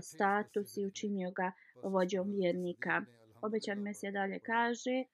status 0.00 0.76
i 0.76 0.86
učinio 0.86 1.30
ga 1.30 1.52
vođom 1.82 2.30
vjernika. 2.30 3.02
Obećan 3.42 3.78
Mesija 3.78 4.12
dalje 4.12 4.38
kaže 4.38 5.04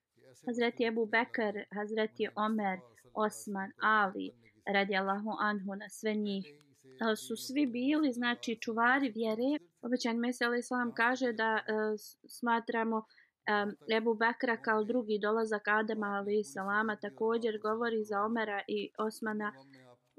Hazreti 0.46 0.84
Ebu 0.84 1.06
Bekr, 1.06 1.58
Hazreti 1.74 2.28
Omer, 2.34 2.78
Osman, 3.14 3.70
Ali, 3.80 4.30
radi 4.66 4.96
Allahu 4.96 5.30
Anhu 5.40 5.74
na 5.74 5.88
sve 5.88 6.14
njih 6.14 6.46
e, 6.46 7.16
su 7.16 7.36
svi 7.36 7.66
bili 7.66 8.12
znači 8.12 8.58
čuvari 8.60 9.12
vjere. 9.14 9.58
Obećan 9.82 10.16
Mesija 10.16 10.48
Ali 10.48 10.58
Islam 10.58 10.94
kaže 10.94 11.32
da 11.32 11.54
uh, 11.54 12.00
smatramo 12.28 12.96
um, 12.96 13.96
Ebu 13.96 14.14
Bekra 14.14 14.56
kao 14.56 14.84
drugi 14.84 15.18
dolazak 15.18 15.68
Adama 15.68 16.06
Ali 16.06 16.44
Salama 16.44 16.96
također 16.96 17.58
govori 17.58 18.04
za 18.04 18.22
Omera 18.22 18.62
i 18.68 18.90
Osmana 18.98 19.52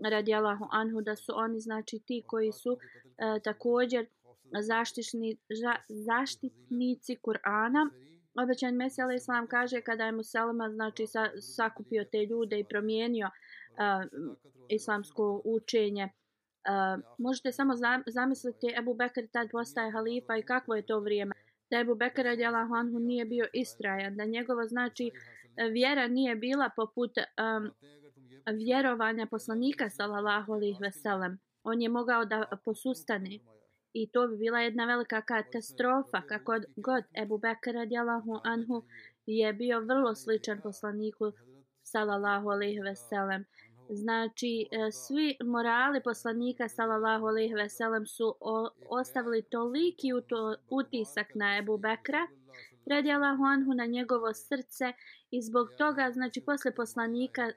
radi 0.10 0.34
Allahu 0.34 0.67
Anhu 0.71 1.01
da 1.01 1.15
su 1.15 1.34
oni 1.36 1.60
znači 1.60 1.99
ti 1.99 2.23
koji 2.27 2.51
su 2.51 2.77
e, 3.17 3.39
također 3.43 4.06
zaštišni, 4.60 5.38
za, 5.49 5.76
zaštitnici 5.88 7.15
Kur'ana. 7.15 7.89
Obećan 8.43 8.76
Mesija 8.76 9.06
alaih 9.06 9.17
Islam 9.17 9.47
kaže 9.47 9.82
kada 9.82 10.06
je 10.06 10.12
Muselma 10.12 10.69
znači 10.69 11.08
sa, 11.08 11.30
sakupio 11.41 12.06
te 12.12 12.26
ljude 12.26 12.60
i 12.60 12.63
promijenio 12.63 13.28
e, 13.28 13.32
islamsko 14.69 15.41
učenje 15.45 16.10
E, 16.65 17.02
možete 17.17 17.52
samo 17.52 17.73
zamisliti 18.08 18.73
Ebu 18.78 18.93
Bekr 18.93 19.28
tad 19.32 19.52
postaje 19.52 19.91
halifa 19.91 20.38
i 20.38 20.43
kakvo 20.43 20.76
je 20.76 20.86
to 20.86 20.99
vrijeme. 20.99 21.36
Da 21.69 21.80
Ebu 21.80 21.95
Bekr 21.95 22.23
radijalahu 22.23 22.73
anhu 22.73 22.99
nije 22.99 23.26
bio 23.26 23.45
istrajan. 23.54 24.15
Da 24.15 24.26
njegova 24.26 24.67
znači 24.67 25.12
vjera 25.71 26.08
nije 26.08 26.36
bila 26.36 26.69
poput 26.76 27.12
um, 27.17 27.71
vjerovanja 28.58 29.28
poslanika 29.32 29.89
sallallahu 29.89 30.54
alaihi 30.54 30.78
veselem. 30.82 31.39
On 31.63 31.82
je 31.82 31.89
mogao 31.89 32.26
da 32.26 32.45
posustane. 32.65 33.39
I 33.93 34.10
to 34.12 34.28
bi 34.28 34.38
bila 34.38 34.60
jedna 34.60 34.86
velika 34.86 35.21
katastrofa. 35.21 36.21
Kako 36.21 36.60
god 36.76 37.04
Ebu 37.21 37.38
Bekr 37.38 37.73
radijalahu 37.73 38.39
anhu 38.43 38.84
je 39.26 39.54
bio 39.54 39.80
vrlo 39.80 40.15
sličan 40.15 40.62
poslaniku 40.62 41.32
sallallahu 41.84 42.49
alaihi 42.49 42.80
veselem. 42.80 43.45
Znači, 43.89 44.67
e, 44.71 44.91
svi 44.91 45.38
morali 45.43 46.04
poslanika 46.04 46.69
sallallahu 46.69 47.26
alejhi 47.28 47.54
ve 47.54 47.69
sellem 47.69 48.06
su 48.06 48.36
ostavili 48.89 49.41
toliki 49.41 50.12
utisak 50.69 51.36
na 51.36 51.58
Ebu 51.58 51.78
Bekra, 51.78 52.28
radijallahu 52.86 53.43
anhu 53.43 53.73
na 53.73 53.86
njegovo 53.86 54.34
srce 54.34 54.93
i 55.32 55.41
zbog 55.41 55.67
toga, 55.78 56.12
znači, 56.12 56.41
posle 56.41 56.76
poslanika 56.76 57.52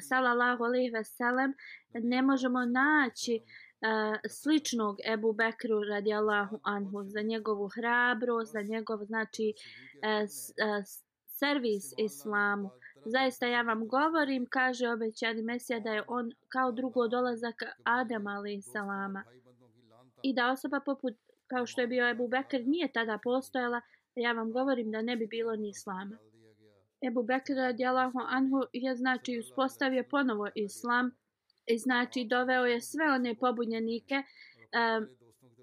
sallallahu 0.00 0.64
alaihi 0.64 0.90
ve 0.90 1.04
sellem 1.04 1.54
ne 1.94 2.22
možemo 2.22 2.64
naći 2.64 3.40
uh, 3.42 4.18
sličnog 4.28 4.96
Ebu 5.12 5.32
Bekru 5.32 5.80
radijallahu 5.90 6.60
anhu 6.62 7.04
za 7.04 7.22
njegovu 7.22 7.68
hrabrost, 7.68 8.52
za 8.52 8.62
njegov, 8.62 9.04
znači, 9.04 9.54
uh, 9.96 10.22
uh, 10.22 10.84
servis 11.26 11.84
islamu. 11.98 12.70
Zaista 13.04 13.46
ja 13.46 13.62
vam 13.62 13.88
govorim, 13.88 14.46
kaže 14.50 14.88
obećani 14.88 15.42
Mesija, 15.42 15.80
da 15.80 15.90
je 15.90 16.02
on 16.08 16.30
kao 16.48 16.72
drugo 16.72 17.08
dolazak 17.08 17.54
Adama 17.84 18.30
ali 18.30 18.62
salama. 18.62 19.24
I 20.22 20.34
da 20.34 20.50
osoba 20.50 20.80
poput, 20.80 21.14
kao 21.46 21.66
što 21.66 21.80
je 21.80 21.86
bio 21.86 22.10
Ebu 22.10 22.28
Bekr, 22.28 22.60
nije 22.66 22.92
tada 22.92 23.18
postojala, 23.22 23.80
ja 24.14 24.32
vam 24.32 24.52
govorim 24.52 24.90
da 24.90 25.02
ne 25.02 25.16
bi 25.16 25.26
bilo 25.26 25.56
ni 25.56 25.68
islama. 25.68 26.16
Ebu 27.06 27.22
Bekr 27.22 27.52
radijalahu 27.52 28.18
anhu 28.28 28.60
je 28.72 28.96
znači 28.96 29.38
uspostavio 29.38 30.04
ponovo 30.10 30.48
islam 30.54 31.10
i 31.66 31.78
znači 31.78 32.24
doveo 32.24 32.64
je 32.64 32.80
sve 32.80 33.04
one 33.12 33.34
pobunjenike 33.34 34.14
um, 34.14 35.08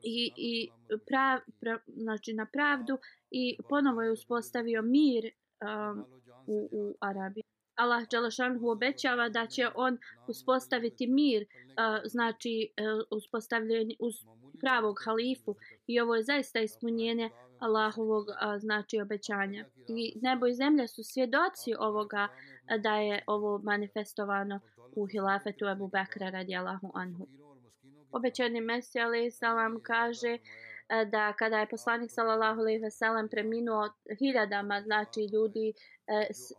i, 0.03 0.31
i 0.37 0.69
prav, 1.07 1.39
pra, 1.59 1.79
znači 1.87 2.33
na 2.33 2.45
pravdu 2.45 2.97
i 3.31 3.57
ponovo 3.69 4.01
je 4.01 4.11
uspostavio 4.11 4.81
mir 4.81 5.23
um, 5.25 6.05
u, 6.47 6.69
u 6.71 6.95
Arabiji. 7.01 7.43
Allah 7.75 8.07
Đalašanhu 8.11 8.69
obećava 8.69 9.29
da 9.29 9.47
će 9.47 9.69
on 9.75 9.97
uspostaviti 10.27 11.07
mir, 11.07 11.41
uh, 11.41 12.01
znači 12.05 12.73
e, 12.77 12.83
uh, 12.83 13.03
uspostavljenje 13.11 13.95
uz 13.99 14.13
pravog 14.59 14.99
halifu 15.05 15.55
i 15.87 15.99
ovo 15.99 16.15
je 16.15 16.23
zaista 16.23 16.59
ispunjenje 16.59 17.29
Allahovog 17.59 18.25
znači 18.59 19.01
obećanja. 19.01 19.65
I 19.87 20.13
nebo 20.21 20.47
i 20.47 20.53
zemlja 20.53 20.87
su 20.87 21.03
svjedoci 21.03 21.73
ovoga 21.79 22.27
da 22.79 22.95
je 22.95 23.23
ovo 23.27 23.57
manifestovano 23.57 24.59
u 24.95 25.05
hilafetu 25.05 25.65
Abu 25.65 25.87
Bakra 25.87 26.29
radi 26.29 26.55
Allahu 26.55 26.91
anhu. 26.93 27.27
Obećani 28.11 28.61
Mesija 28.61 29.05
alaih 29.05 29.35
salam 29.35 29.79
kaže 29.83 30.37
da 31.11 31.33
kada 31.33 31.59
je 31.59 31.69
poslanik 31.69 32.11
sallallahu 32.11 32.59
alejhi 32.59 32.79
ve 32.79 32.91
sellem 32.91 33.29
preminuo 33.29 33.89
hiljadama 34.19 34.81
znači 34.81 35.19
ljudi 35.33 35.73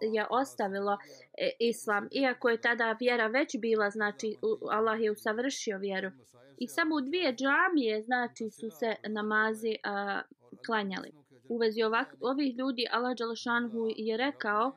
je 0.00 0.26
ostavilo 0.30 0.98
e, 1.38 1.50
islam 1.58 2.08
iako 2.10 2.48
je 2.48 2.60
tada 2.60 2.96
vjera 3.00 3.26
već 3.26 3.56
bila 3.58 3.90
znači 3.90 4.36
Allah 4.70 5.00
je 5.00 5.10
usavršio 5.10 5.78
vjeru 5.78 6.10
i 6.58 6.68
samo 6.68 6.96
u 6.96 7.00
dvije 7.00 7.34
džamije 7.34 8.02
znači 8.02 8.50
su 8.50 8.70
se 8.70 8.94
namazi 9.08 9.76
a, 9.84 10.22
klanjali 10.66 11.10
u 11.48 11.58
vezi 11.58 11.82
ovak, 11.82 12.14
ovih 12.20 12.56
ljudi 12.58 12.86
Allah 12.90 13.16
dželešanhu 13.16 13.86
je 13.96 14.16
rekao 14.16 14.72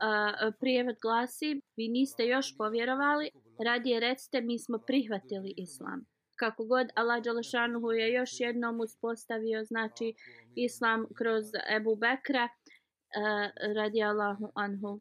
a, 0.00 0.50
prijevod 0.60 0.96
glasi 1.02 1.60
vi 1.76 1.88
niste 1.88 2.26
još 2.26 2.56
povjerovali 2.56 3.30
radije 3.64 4.00
recite 4.00 4.40
mi 4.40 4.58
smo 4.58 4.78
prihvatili 4.78 5.54
islam 5.56 6.12
kako 6.42 6.64
god 6.64 6.86
Allah 6.94 7.22
Đalešanuhu 7.22 7.92
je 7.92 8.12
još 8.12 8.30
jednom 8.40 8.80
uspostavio 8.80 9.64
znači 9.64 10.14
islam 10.54 11.06
kroz 11.18 11.44
Ebu 11.76 11.96
Bekra 11.96 12.44
uh, 12.44 13.74
radi 13.76 14.02
Allahu 14.02 14.52
anhu. 14.54 15.00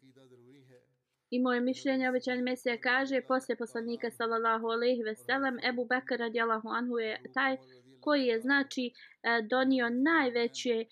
I 1.30 1.40
moje 1.40 1.62
mišljenje 1.62 2.10
obećan 2.10 2.40
Mesija 2.40 2.78
kaže 2.82 3.22
poslije 3.28 3.58
poslanika 3.58 4.12
sallallahu 4.12 4.68
alaihi 4.68 5.04
ve 5.04 5.16
sellem 5.16 5.60
Ebu 5.70 5.86
Bekr 5.86 6.16
radi 6.20 6.42
Allahu 6.42 6.70
anhu 6.70 7.00
je 7.00 7.22
taj 7.34 7.58
koji 8.02 8.26
je 8.26 8.42
znači 8.42 8.92
e, 9.24 9.42
donio 9.50 9.90
najveće 9.90 10.76
e, 10.80 10.86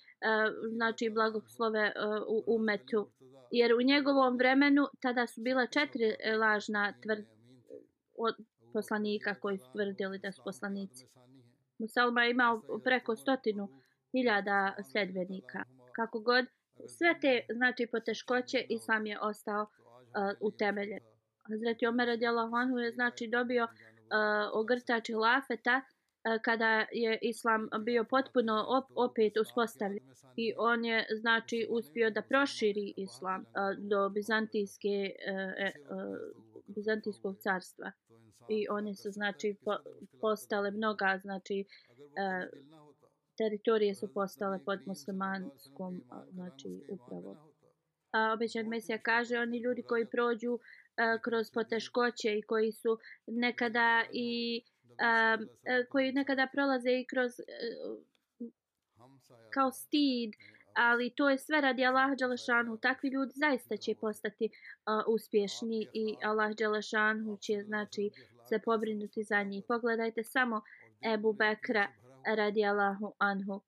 znači 0.72 1.10
blagoslove 1.10 1.80
e, 1.80 1.92
u 2.28 2.44
umetu. 2.56 3.10
Jer 3.52 3.74
u 3.74 3.82
njegovom 3.82 4.38
vremenu 4.38 4.88
tada 5.02 5.28
su 5.28 5.42
bila 5.42 5.68
četiri 5.68 6.16
lažna 6.40 6.94
tvrd, 7.04 7.26
poslanika 8.74 9.36
koji 9.36 9.58
su 9.58 9.72
tvrdili 9.72 10.20
da 10.20 10.32
su 10.32 10.42
poslanici. 10.44 11.08
Musalma 11.80 12.24
je 12.24 12.32
imao 12.32 12.62
preko 12.84 13.16
stotinu 13.16 13.68
hiljada 14.12 14.76
sledbenika. 14.92 15.64
Kako 15.96 16.20
god, 16.20 16.46
sve 16.88 17.20
te 17.22 17.42
znači 17.54 17.88
poteškoće 17.88 18.66
Islam 18.70 19.06
je 19.06 19.20
ostao 19.20 19.62
uh, 19.62 19.68
utemeljen. 20.40 21.00
Hazreti 21.48 21.88
Omer 21.88 22.08
radijallahu 22.08 22.56
anhu 22.56 22.78
je 22.78 22.92
znači 22.92 23.28
dobio 23.28 23.64
uh, 23.64 23.70
ogrtač 24.54 25.10
lafeta 25.10 25.82
uh, 25.84 25.99
E, 26.24 26.40
kada 26.42 26.86
je 26.92 27.20
Islam 27.22 27.70
bio 27.80 28.04
potpuno 28.04 28.66
op 28.68 28.86
opet 28.96 29.38
uspostavljen. 29.38 30.04
I 30.36 30.54
on 30.58 30.86
je 30.86 31.06
znači 31.20 31.68
uspio 31.70 32.10
da 32.10 32.22
proširi 32.22 32.94
Islam 32.98 33.42
e, 33.42 33.46
do 33.78 34.10
Bizantijske 34.10 35.12
uh, 35.90 36.18
Bizantijskog 36.68 37.38
carstva 37.38 37.92
i 38.50 38.68
one 38.70 38.96
su 38.96 39.12
znači 39.12 39.56
po, 39.66 39.76
postale 40.22 40.72
mnoga 40.72 41.20
znači 41.22 41.66
e, 42.16 42.50
teritorije 43.38 43.96
su 43.96 44.14
postale 44.14 44.60
pod 44.66 44.80
muslimanskom 44.86 46.04
znači 46.32 46.82
upravom. 46.90 47.38
A 48.12 48.34
obećan 48.34 48.68
Mesija 48.68 48.98
kaže 48.98 49.38
oni 49.38 49.58
ljudi 49.58 49.84
koji 49.84 50.06
prođu 50.06 50.60
a, 50.98 51.04
e, 51.04 51.20
kroz 51.24 51.52
poteškoće 51.52 52.38
i 52.38 52.42
koji 52.42 52.72
su 52.72 52.98
nekada 53.28 54.04
i 54.12 54.62
Um, 55.00 55.50
eh, 55.64 55.86
koji 55.90 56.12
nekada 56.12 56.48
prolaze 56.54 56.92
i 56.92 57.06
kroz 57.06 57.40
eh, 57.40 57.46
kao 59.54 59.72
stid 59.72 60.34
ali 60.74 61.10
to 61.10 61.30
je 61.30 61.38
sve 61.38 61.62
radi 61.62 61.86
Allah 61.86 62.18
Đelešanu. 62.18 62.78
Takvi 62.78 63.10
ljudi 63.10 63.32
zaista 63.36 63.78
će 63.78 63.96
postati 63.96 64.46
uh, 64.46 65.14
uspješni 65.14 65.88
i 65.94 66.16
Allah 66.24 66.56
Đelešanu 66.56 67.38
će 67.38 67.64
znači 67.64 68.12
se 68.50 68.60
pobrinuti 68.60 69.24
za 69.24 69.44
njih. 69.44 69.64
Pogledajte 69.68 70.24
samo 70.24 70.62
Ebu 71.14 71.34
Bekra 71.34 71.88
radi 72.36 72.66
Allahu 72.66 73.14
Anhu. 73.18 73.54
Uh, 73.54 73.62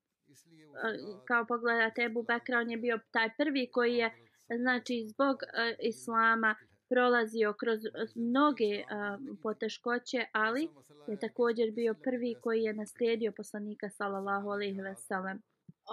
kao 1.28 1.46
pogledate 1.46 2.02
Ebu 2.02 2.24
Bekra, 2.24 2.60
on 2.60 2.70
je 2.70 2.78
bio 2.78 3.00
taj 3.12 3.30
prvi 3.38 3.70
koji 3.72 3.96
je 3.96 4.12
znači 4.58 5.06
zbog 5.08 5.36
uh, 5.36 5.76
Islama 5.80 6.56
prolazio 6.92 7.54
kroz 7.54 7.86
eh, 7.86 7.90
mnoge 8.16 8.74
uh, 8.80 9.38
poteškoće, 9.44 10.26
ali 10.32 10.70
je 11.08 11.20
također 11.20 11.72
bio 11.72 11.94
prvi 11.94 12.36
koji 12.44 12.64
je 12.64 12.74
naslijedio 12.74 13.32
poslanika 13.38 13.90
sallallahu 13.90 14.50
alejhi 14.50 14.82
ve 14.82 14.96
sellem. 14.96 15.42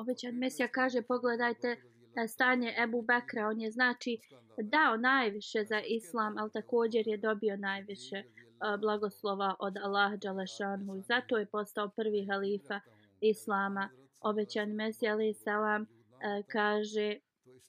obećan 0.00 0.34
Mesija 0.34 0.68
kaže 0.68 1.02
pogledajte 1.02 1.68
eh, 1.68 2.28
stanje 2.28 2.74
Ebu 2.82 3.02
Bekra. 3.02 3.48
On 3.48 3.60
je 3.60 3.70
znači 3.70 4.18
dao 4.62 4.96
najviše 4.96 5.64
za 5.64 5.80
islam, 5.80 6.38
ali 6.38 6.50
također 6.52 7.08
je 7.08 7.16
dobio 7.16 7.56
najviše 7.56 8.22
blagoslova 8.80 9.54
od 9.58 9.76
Allaha 9.76 10.16
Đalešanhu 10.16 10.96
I 10.96 11.02
zato 11.02 11.38
je 11.38 11.46
postao 11.46 11.88
prvi 11.88 12.26
halifa 12.30 12.80
islama. 13.20 13.90
Obećan 14.20 14.70
Mesija 14.70 15.12
alaih 15.12 15.36
salam 15.36 15.86
kaže 16.48 17.18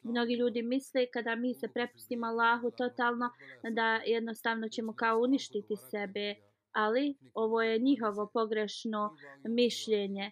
Mnogi 0.04 0.34
ljudi 0.34 0.62
misle 0.62 1.06
kada 1.14 1.36
mi 1.36 1.54
se 1.54 1.68
prepustimo 1.68 2.28
Allahu 2.28 2.72
totalno 2.72 3.30
da 3.72 4.02
jednostavno 4.06 4.70
ćemo 4.70 4.94
kao 4.94 5.20
uništiti 5.20 5.76
sebe, 5.92 6.36
ali 6.72 7.16
ovo 7.34 7.62
je 7.62 7.80
njihovo 7.80 8.30
pogrešno 8.34 9.16
mišljenje. 9.44 10.32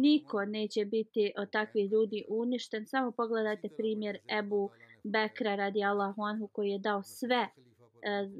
Niko 0.00 0.44
neće 0.44 0.84
biti 0.84 1.32
od 1.36 1.50
takvih 1.50 1.90
ljudi 1.90 2.24
uništen. 2.28 2.86
Samo 2.86 3.10
pogledajte 3.12 3.68
primjer 3.76 4.18
Ebu 4.38 4.70
Bekra 5.04 5.54
radi 5.54 5.84
Allahu 5.84 6.22
Anhu 6.22 6.48
koji 6.48 6.70
je 6.70 6.78
dao 6.78 7.02
sve 7.02 7.36
e, 7.36 7.48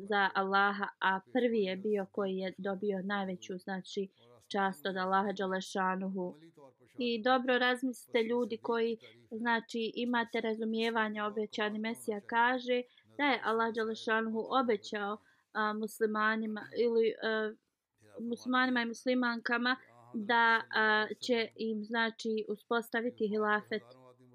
za 0.09 0.31
Allaha, 0.35 0.89
a 1.01 1.21
prvi 1.33 1.63
je 1.63 1.77
bio 1.77 2.07
koji 2.13 2.37
je 2.37 2.55
dobio 2.59 3.03
najveću 3.03 3.59
znači 3.59 4.09
čast 4.53 4.87
od 4.87 4.97
Allaha 4.97 5.33
Đalešanuhu 5.33 6.35
i 6.99 7.23
dobro 7.23 7.59
razmislite 7.59 8.23
ljudi 8.23 8.57
koji 8.57 8.99
znači 9.31 9.93
imate 9.95 10.41
razumijevanje 10.41 11.23
obećani 11.23 11.79
Mesija 11.79 12.21
kaže 12.21 12.83
da 13.19 13.25
je 13.25 13.41
Allah 13.45 13.75
Đalešanuhu 13.75 14.47
obećao 14.51 15.17
a, 15.53 15.73
muslimanima 15.73 16.67
ili 16.79 17.15
a, 17.23 17.53
muslimanima 18.21 18.83
i 18.83 18.87
muslimankama 18.87 19.77
da 20.15 20.63
a, 20.75 21.07
će 21.21 21.49
im 21.57 21.85
znači 21.85 22.45
uspostaviti 22.49 23.29
hilafet 23.29 23.83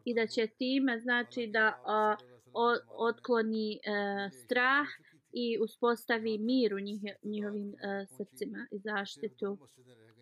i 0.06 0.16
da 0.16 0.28
će 0.28 0.48
time 0.48 1.00
znači 1.00 1.48
da 1.48 1.82
a, 1.86 2.16
o, 2.54 2.76
otkloni 3.10 3.80
a, 3.88 4.30
strah 4.32 4.88
i 5.32 5.58
uspostavi 5.62 6.38
mir 6.38 6.74
u 6.74 6.80
njih, 6.80 7.02
njihovim 7.24 7.74
a, 7.84 8.06
srcima 8.06 8.68
i 8.72 8.80
zaštitu. 8.80 9.58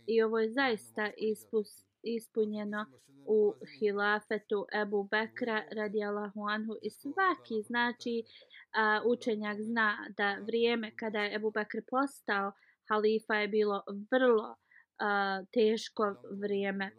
I 0.08 0.24
ovo 0.24 0.40
je 0.40 0.52
zaista 0.52 1.12
ispust 1.18 1.88
ispunjeno 2.04 2.86
u 3.26 3.54
hilafetu 3.80 4.66
Ebu 4.82 5.04
Bekra 5.04 5.64
radijallahu 5.72 6.42
anhu 6.50 6.74
i 6.82 6.90
svaki 6.90 7.62
znači 7.68 8.24
a, 8.76 9.02
učenjak 9.06 9.58
zna 9.62 9.98
da 10.18 10.38
vrijeme 10.46 10.92
kada 10.96 11.20
je 11.20 11.36
Ebu 11.36 11.52
Bekr 11.52 11.82
postao 11.90 12.52
halifa 12.90 13.36
je 13.36 13.48
bilo 13.48 13.84
vrlo 14.12 14.56
a, 15.00 15.44
teško 15.54 16.16
vrijeme. 16.42 16.92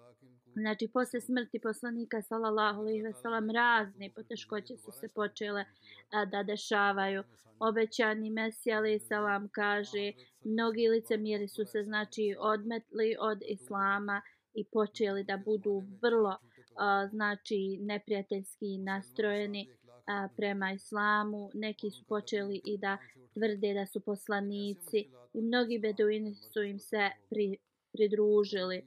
Znači, 0.56 0.88
posle 0.88 1.20
smrti 1.20 1.58
poslanika, 1.58 2.22
sallallahu 2.22 2.80
alaihi 2.80 3.02
ve 3.02 3.12
sellem, 3.12 3.50
razne 3.50 4.10
poteškoće 4.14 4.76
su 4.76 4.92
se 4.92 5.08
počele 5.08 5.64
a, 6.10 6.24
da 6.24 6.42
dešavaju. 6.42 7.22
Obećani 7.58 8.30
Mesija, 8.30 8.78
alaihi 8.78 8.98
salam, 8.98 9.48
kaže, 9.48 10.12
mnogi 10.44 10.88
licemjeri 10.88 11.48
su 11.48 11.64
se, 11.64 11.82
znači, 11.82 12.36
odmetli 12.38 13.16
od 13.20 13.38
islama 13.48 14.22
i 14.54 14.64
počeli 14.64 15.24
da 15.24 15.36
budu 15.36 15.84
vrlo 16.02 16.36
a, 16.76 17.08
znači 17.10 17.78
neprijateljski 17.80 18.78
nastrojeni 18.78 19.68
a, 20.06 20.28
prema 20.36 20.72
islamu. 20.72 21.50
Neki 21.54 21.90
su 21.90 22.04
počeli 22.04 22.60
i 22.64 22.78
da 22.78 22.98
tvrde 23.34 23.74
da 23.74 23.86
su 23.86 24.00
poslanici 24.00 25.08
i 25.34 25.42
mnogi 25.42 25.78
beduini 25.78 26.34
su 26.34 26.62
im 26.62 26.78
se 26.78 27.10
pri, 27.30 27.56
pridružili. 27.92 28.82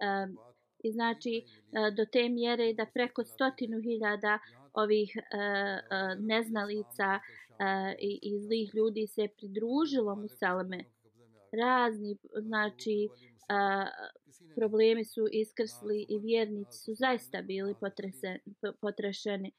A, 0.00 0.26
I 0.82 0.92
znači 0.92 1.36
e, 1.36 1.90
do 1.96 2.04
te 2.04 2.28
mjere 2.28 2.72
da 2.72 2.86
preko 2.86 3.24
stotinu 3.24 3.80
hiljada 3.80 4.38
ovih 4.72 5.16
e, 5.16 5.20
e, 5.20 5.80
neznalica 6.18 7.20
i, 7.98 8.18
i 8.22 8.40
zlih 8.40 8.74
ljudi 8.74 9.06
se 9.06 9.28
pridružilo 9.36 10.14
Musaleme. 10.14 10.84
Razni, 11.52 12.16
znači, 12.40 13.08
problemi 14.54 15.04
su 15.04 15.26
iskrsli 15.32 16.06
i 16.08 16.18
vjernici 16.18 16.78
su 16.78 16.94
zaista 16.94 17.42
bili 17.42 17.74
potrešeni. 18.80 19.52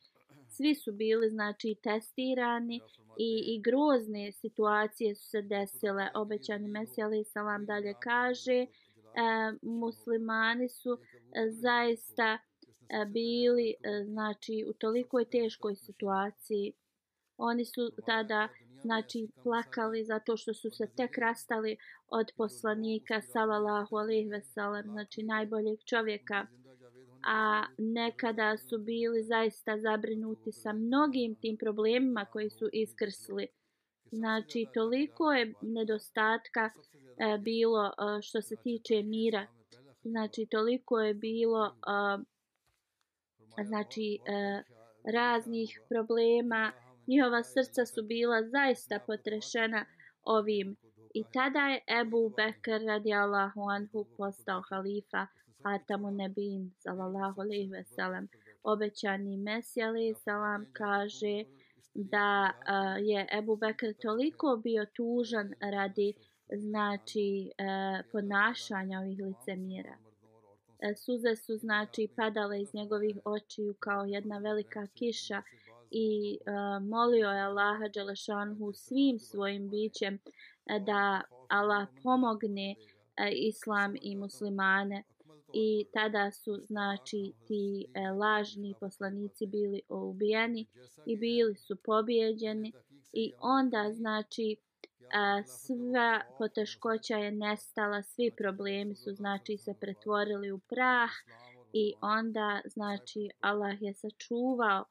Svi 0.49 0.75
su 0.75 0.91
bili 0.91 1.29
znači 1.29 1.75
testirani 1.83 2.81
i, 3.17 3.43
i 3.45 3.61
grozne 3.61 4.31
situacije 4.31 5.15
su 5.15 5.29
se 5.29 5.41
desile. 5.41 6.07
Obećani 6.15 6.67
Mesija 6.67 7.05
Ali 7.05 7.23
Salam 7.23 7.65
dalje 7.65 7.93
kaže 7.99 8.65
uh, 8.67 8.82
E, 9.15 9.57
muslimani 9.61 10.69
su 10.69 10.97
e, 10.99 11.49
zaista 11.49 12.37
e, 12.37 13.05
bili 13.05 13.73
znači 14.05 14.65
u 14.69 14.73
tolikoj 14.73 15.25
teškoj 15.25 15.75
situaciji. 15.75 16.73
Oni 17.37 17.65
su 17.65 17.91
tada 18.05 18.49
znači 18.81 19.27
plakali 19.43 20.03
zato 20.03 20.37
što 20.37 20.53
su 20.53 20.69
se 20.69 20.87
tek 20.97 21.17
rastali 21.17 21.77
od 22.07 22.27
poslanika 22.37 23.21
sallallahu 23.21 23.95
alejhi 23.95 24.29
ve 24.29 24.41
sellem 24.41 24.85
znači 24.91 25.23
najboljeg 25.23 25.79
čovjeka 25.89 26.47
a 27.23 27.65
nekada 27.77 28.57
su 28.57 28.77
bili 28.77 29.23
zaista 29.23 29.79
zabrinuti 29.79 30.51
sa 30.51 30.73
mnogim 30.73 31.35
tim 31.35 31.57
problemima 31.57 32.25
koji 32.25 32.49
su 32.49 32.69
iskrsli 32.73 33.47
znači 34.11 34.65
toliko 34.73 35.31
je 35.31 35.53
nedostatka 35.61 36.69
bilo 37.39 37.85
e, 37.87 38.21
što 38.21 38.41
se 38.41 38.55
tiče 38.55 39.03
mira. 39.03 39.47
znači 40.03 40.45
toliko 40.51 40.99
je 40.99 41.13
bilo 41.13 41.65
e, 41.65 42.23
znači 43.63 44.19
e, 44.25 44.63
raznih 45.13 45.81
problema. 45.89 46.71
Njihova 47.07 47.43
srca 47.43 47.85
su 47.85 48.03
bila 48.03 48.43
zaista 48.43 48.99
potrešena 49.07 49.85
ovim. 50.23 50.75
i 51.13 51.23
tada 51.33 51.59
je 51.59 51.83
Ebu 52.01 52.29
Bekr 52.29 52.85
radijallahu 52.85 53.61
anhu 53.69 54.05
postao 54.17 54.61
halifa 54.69 55.27
Hatamu 55.63 56.11
Nebin 56.11 56.71
sallallahu 56.77 57.41
alaihi 57.41 57.69
ve 57.69 57.83
sellem 57.83 58.27
obećani 58.63 59.37
Mesija 59.37 59.87
alaihi 59.87 60.13
salam 60.13 60.65
kaže 60.73 61.43
da 61.93 62.51
uh, 62.51 63.07
je 63.07 63.27
Ebu 63.31 63.55
Bekr 63.55 63.93
toliko 64.01 64.61
bio 64.63 64.85
tužan 64.95 65.53
radi 65.59 66.13
znači 66.57 67.51
e, 67.57 68.03
ponašanja 68.11 68.99
ovih 68.99 69.19
licemira. 69.19 69.97
Uh, 69.97 70.13
e, 70.83 70.95
suze 70.95 71.35
su 71.35 71.57
znači 71.57 72.07
padale 72.15 72.61
iz 72.61 72.73
njegovih 72.73 73.17
očiju 73.25 73.75
kao 73.79 74.05
jedna 74.05 74.37
velika 74.37 74.87
kiša 74.87 75.41
i 75.91 76.37
e, 76.45 76.51
molio 76.79 77.29
je 77.29 77.41
Allaha 77.41 77.87
Đelešanhu 77.87 78.73
svim 78.73 79.19
svojim 79.19 79.69
bićem 79.69 80.19
da 80.85 81.21
Allah 81.49 81.87
pomogne 82.03 82.75
islam 83.31 83.95
i 84.01 84.15
muslimane 84.15 85.03
i 85.53 85.85
tada 85.93 86.31
su 86.31 86.57
znači 86.61 87.33
ti 87.47 87.85
e, 87.93 88.09
lažni 88.09 88.75
poslanici 88.79 89.45
bili 89.45 89.81
ubijeni 89.89 90.65
i 91.05 91.17
bili 91.17 91.55
su 91.55 91.75
pobjeđeni 91.75 92.73
i 93.13 93.33
onda 93.39 93.91
znači 93.93 94.55
a, 95.13 95.43
sva 95.43 96.21
poteškoća 96.37 97.17
je 97.17 97.31
nestala 97.31 98.03
svi 98.03 98.31
problemi 98.37 98.95
su 98.95 99.13
znači 99.13 99.57
se 99.57 99.73
pretvorili 99.81 100.51
u 100.51 100.59
prah 100.59 101.11
i 101.73 101.93
onda 102.01 102.61
znači 102.65 103.29
Allah 103.39 103.81
je 103.81 103.93
sačuvao 103.93 104.85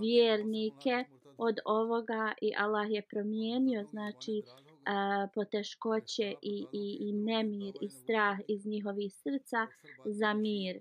vjernike 0.00 1.04
od 1.38 1.58
ovoga 1.64 2.32
i 2.40 2.52
Allah 2.56 2.90
je 2.90 3.02
promijenio 3.02 3.84
znači 3.90 4.42
a, 4.86 5.28
poteškoće 5.34 6.34
i, 6.42 6.66
i, 6.72 6.96
i 7.00 7.12
nemir 7.12 7.74
i 7.80 7.88
strah 7.88 8.38
iz 8.48 8.66
njihovih 8.66 9.12
srca 9.14 9.66
za 10.04 10.34
mir. 10.34 10.80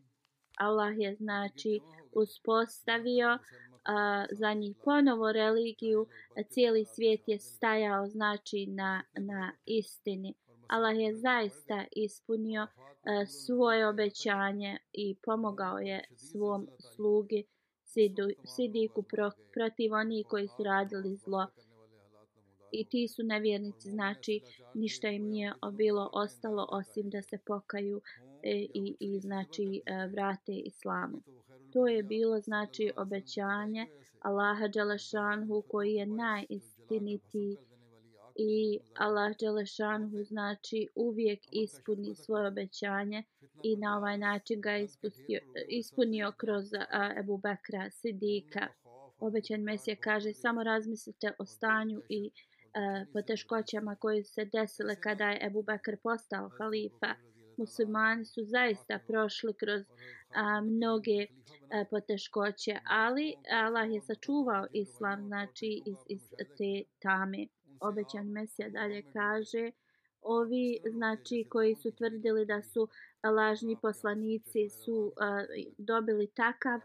Allah 0.58 0.94
je 0.98 1.16
znači 1.16 1.80
uspostavio 2.12 3.40
a, 3.86 4.26
za 4.32 4.54
njih 4.54 4.76
ponovo 4.84 5.32
religiju, 5.32 6.08
a 6.38 6.44
cijeli 6.44 6.86
svijet 6.86 7.28
je 7.28 7.40
stajao 7.40 8.08
znači 8.08 8.66
na, 8.66 9.04
na 9.14 9.52
istini. 9.66 10.34
Allah 10.68 11.00
je 11.00 11.16
zaista 11.16 11.86
ispunio 11.92 12.68
a, 13.04 13.26
svoje 13.26 13.88
obećanje 13.88 14.78
i 14.94 15.16
pomogao 15.26 15.78
je 15.78 16.04
svom 16.16 16.68
slugi 16.80 17.44
sidu, 17.94 18.28
sidiku 18.46 19.04
pro, 19.04 19.32
protiv 19.54 19.94
onih 19.94 20.26
koji 20.30 20.48
su 20.48 20.64
radili 20.64 21.16
zlo. 21.16 21.48
I 22.72 22.86
ti 22.86 23.08
su 23.08 23.24
nevjernici, 23.24 23.90
znači 23.90 24.42
ništa 24.74 25.08
im 25.08 25.24
nije 25.30 25.54
bilo 25.72 26.10
ostalo 26.14 26.68
osim 26.70 27.10
da 27.10 27.22
se 27.22 27.38
pokaju 27.46 28.02
i, 28.44 28.70
i, 28.74 28.96
i 29.00 29.20
znači 29.20 29.82
e, 29.86 30.08
vrate 30.08 30.54
islamu. 30.54 31.22
To 31.74 31.88
je 31.88 32.04
bilo 32.04 32.40
znači 32.40 32.92
obećanje 32.98 33.88
Allaha 34.20 34.68
Đalašanhu 34.68 35.62
koji 35.62 35.94
je 35.94 36.06
najistinitiji 36.06 37.58
i 38.36 38.80
Allah 38.96 39.36
Đelešanhu 39.40 40.24
znači 40.24 40.88
uvijek 40.96 41.40
ispuni 41.52 42.16
svoje 42.16 42.48
obećanje 42.48 43.24
i 43.64 43.78
na 43.78 43.98
ovaj 43.98 44.18
način 44.18 44.62
ga 44.62 44.78
ispustio, 44.78 45.40
ispunio 45.70 46.32
kroz 46.38 46.74
a, 46.74 47.14
Ebu 47.20 47.38
Bekra 47.38 47.90
Sidika. 47.90 48.68
Obećan 49.20 49.62
Mesija 49.62 49.96
kaže 49.96 50.34
samo 50.34 50.64
razmislite 50.64 51.32
o 51.40 51.46
stanju 51.46 52.02
i 52.10 52.32
a, 52.74 53.06
poteškoćama 53.14 53.96
koje 53.96 54.24
se 54.24 54.46
desile 54.46 54.96
kada 54.96 55.30
je 55.30 55.46
Ebu 55.46 55.64
Bekr 55.64 55.98
postao 56.04 56.50
halifa. 56.50 57.14
Muslimani 57.58 58.26
su 58.26 58.44
zaista 58.44 59.00
prošli 59.08 59.54
kroz 59.54 59.82
a, 60.36 60.62
mnoge 60.62 61.26
a, 61.72 61.86
poteškoće, 61.90 62.80
ali 62.86 63.36
Allah 63.52 63.92
je 63.94 64.02
sačuvao 64.02 64.68
islam 64.74 65.28
znači 65.28 65.82
iz, 65.86 65.98
iz 66.10 66.22
te 66.58 66.84
tame. 67.00 67.48
Obećan 67.80 68.28
Mesija 68.28 68.70
dalje 68.70 69.04
kaže 69.14 69.72
ovi 70.22 70.80
znači 70.92 71.46
koji 71.50 71.76
su 71.76 71.92
tvrdili 71.92 72.46
da 72.46 72.62
su 72.62 72.88
lažni 73.36 73.78
poslanici 73.82 74.70
su 74.70 74.96
uh, 74.96 75.14
dobili 75.78 76.28
takav 76.28 76.80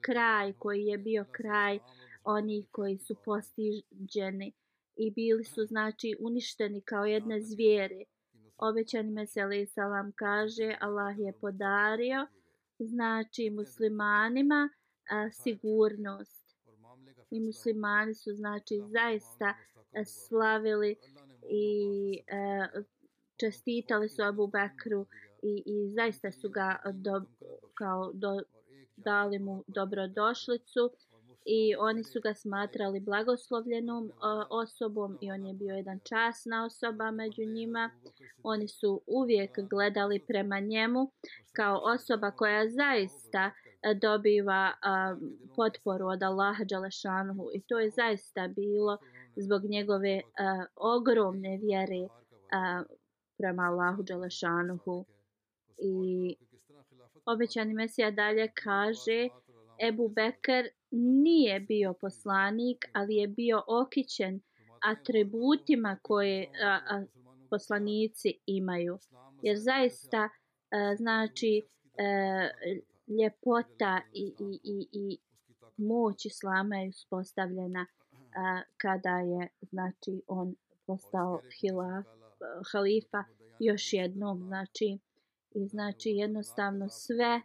kraj 0.00 0.52
koji 0.52 0.84
je 0.84 0.98
bio 0.98 1.24
kraj 1.32 1.78
onih 2.24 2.68
koji 2.70 2.98
su 2.98 3.14
postiđeni 3.24 4.52
i 4.96 5.10
bili 5.10 5.44
su 5.44 5.64
znači 5.64 6.16
uništeni 6.20 6.80
kao 6.80 7.04
jedne 7.04 7.40
zvijere. 7.40 8.04
Obećani 8.56 9.10
Meseli 9.10 9.66
Salam 9.66 10.12
kaže 10.12 10.76
Allah 10.80 11.18
je 11.18 11.32
podario 11.32 12.26
znači 12.78 13.50
muslimanima 13.50 14.68
a, 15.10 15.30
sigurnost. 15.30 16.44
I 17.30 17.40
muslimani 17.40 18.14
su 18.14 18.34
znači 18.34 18.80
zaista 18.86 19.54
slavili 20.04 20.96
i 21.50 22.18
a, 22.32 22.66
čestitali 23.36 24.08
su 24.08 24.22
Abu 24.22 24.46
Bekru 24.46 25.06
i, 25.42 25.62
i 25.66 25.90
zaista 25.90 26.32
su 26.32 26.48
ga 26.48 26.82
do, 26.92 27.22
kao 27.74 28.10
do, 28.14 28.40
dali 28.96 29.38
mu 29.38 29.64
dobrodošlicu 29.66 30.90
i 31.44 31.74
oni 31.78 32.04
su 32.04 32.20
ga 32.20 32.34
smatrali 32.34 33.00
blagoslovljenom 33.00 34.06
e, 34.06 34.12
osobom 34.50 35.18
i 35.20 35.30
on 35.30 35.46
je 35.46 35.54
bio 35.54 35.74
jedan 35.74 36.00
časna 36.00 36.64
osoba 36.64 37.10
među 37.10 37.42
njima. 37.44 37.90
Oni 38.42 38.68
su 38.68 39.02
uvijek 39.06 39.50
gledali 39.70 40.24
prema 40.26 40.60
njemu 40.60 41.12
kao 41.52 41.80
osoba 41.84 42.30
koja 42.30 42.70
zaista 42.70 43.50
e, 43.82 43.94
dobiva 43.94 44.70
e, 44.70 44.74
potporu 45.56 46.06
od 46.06 46.22
Allaha 46.22 46.64
Đalešanuhu 46.64 47.50
i 47.54 47.62
to 47.62 47.78
je 47.78 47.90
zaista 47.90 48.48
bilo 48.48 48.98
zbog 49.36 49.64
njegove 49.64 50.20
ogromne 50.76 51.58
vjere 51.62 52.08
prema 53.38 53.62
Allahu 53.62 54.02
Đalešanuhu. 54.02 55.04
I 55.78 56.36
obećani 57.26 57.74
Mesija 57.74 58.10
dalje 58.10 58.52
kaže 58.54 59.28
Ebu 59.78 60.08
Bekr 60.08 60.68
nije 60.90 61.60
bio 61.60 61.94
poslanik, 62.00 62.84
ali 62.92 63.14
je 63.14 63.28
bio 63.28 63.62
okićen 63.66 64.40
atributima 64.82 65.98
koje 66.02 66.50
a, 66.64 66.80
a, 66.88 67.04
poslanici 67.50 68.38
imaju. 68.46 68.98
Jer 69.42 69.56
zaista 69.58 70.28
a, 70.70 70.96
znači 70.96 71.62
a, 71.98 72.48
ljepota 73.20 74.00
i, 74.12 74.32
i, 74.38 74.60
i, 74.64 74.88
i 74.92 75.18
moć 75.76 76.26
Islama 76.26 76.76
je 76.76 76.88
uspostavljena 76.88 77.86
a, 78.36 78.62
kada 78.76 79.18
je 79.18 79.48
znači 79.62 80.22
on 80.26 80.54
postao 80.86 81.40
hilaf, 81.60 82.04
halifa 82.72 83.24
još 83.58 83.92
jednom 83.92 84.42
znači 84.46 84.98
i 85.54 85.66
znači 85.66 86.10
jednostavno 86.10 86.88
sve 86.88 87.40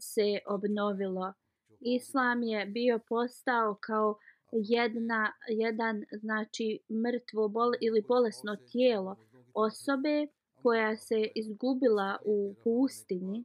se 0.00 0.38
obnovilo 0.46 1.32
islam 1.80 2.42
je 2.42 2.66
bio 2.66 3.00
postao 3.08 3.74
kao 3.80 4.18
jedna 4.52 5.32
jedan 5.48 6.04
znači 6.12 6.78
mrtvo 6.90 7.48
bol 7.48 7.72
ili 7.80 8.02
bolesno 8.08 8.56
tijelo 8.72 9.16
osobe 9.54 10.26
koja 10.62 10.96
se 10.96 11.28
izgubila 11.34 12.18
u 12.24 12.54
pustinji 12.64 13.44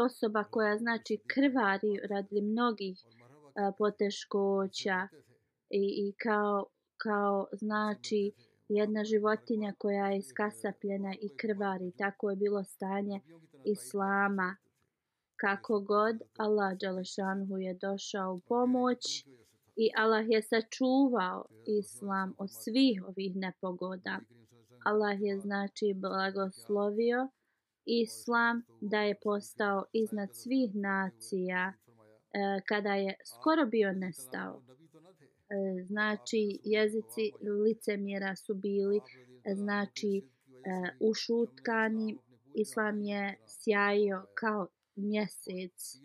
osoba 0.00 0.44
koja 0.44 0.78
znači 0.78 1.18
krvari 1.26 2.00
radi 2.08 2.40
mnogih 2.40 2.98
a, 3.54 3.72
poteškoća 3.78 5.08
i, 5.70 6.08
i 6.08 6.12
kao, 6.22 6.66
kao 6.96 7.46
znači 7.52 8.32
jedna 8.68 9.04
životinja 9.04 9.72
koja 9.78 10.06
je 10.06 10.18
iskasapljena 10.18 11.14
i 11.20 11.28
krvari. 11.36 11.92
Tako 11.98 12.30
je 12.30 12.36
bilo 12.36 12.64
stanje 12.64 13.20
Islama. 13.64 14.56
Kako 15.40 15.80
god 15.80 16.16
Allah 16.36 16.78
Đalešanhu 16.80 17.58
je 17.58 17.74
došao 17.74 18.34
u 18.34 18.40
pomoć 18.40 19.26
i 19.76 19.90
Allah 19.96 20.26
je 20.28 20.42
sačuvao 20.42 21.44
Islam 21.66 22.34
od 22.38 22.50
svih 22.50 23.04
ovih 23.08 23.36
nepogoda. 23.36 24.20
Allah 24.84 25.20
je 25.20 25.38
znači 25.38 25.94
blagoslovio 25.96 27.28
Islam 27.84 28.62
da 28.80 29.00
je 29.00 29.14
postao 29.22 29.84
iznad 29.92 30.28
svih 30.32 30.74
nacija 30.74 31.72
e, 31.72 32.60
kada 32.68 32.94
je 32.94 33.14
skoro 33.24 33.66
bio 33.66 33.92
nestao. 33.92 34.62
E, 35.50 35.84
znači 35.84 36.60
jezici 36.64 37.32
licemjera 37.64 38.36
su 38.36 38.54
bili 38.54 38.96
e, 38.96 39.54
znači 39.54 40.18
e, 40.18 40.22
ušutkani 41.00 42.18
islam 42.54 43.02
je 43.02 43.36
sjajio 43.46 44.26
kao 44.34 44.68
mjesec 44.98 45.96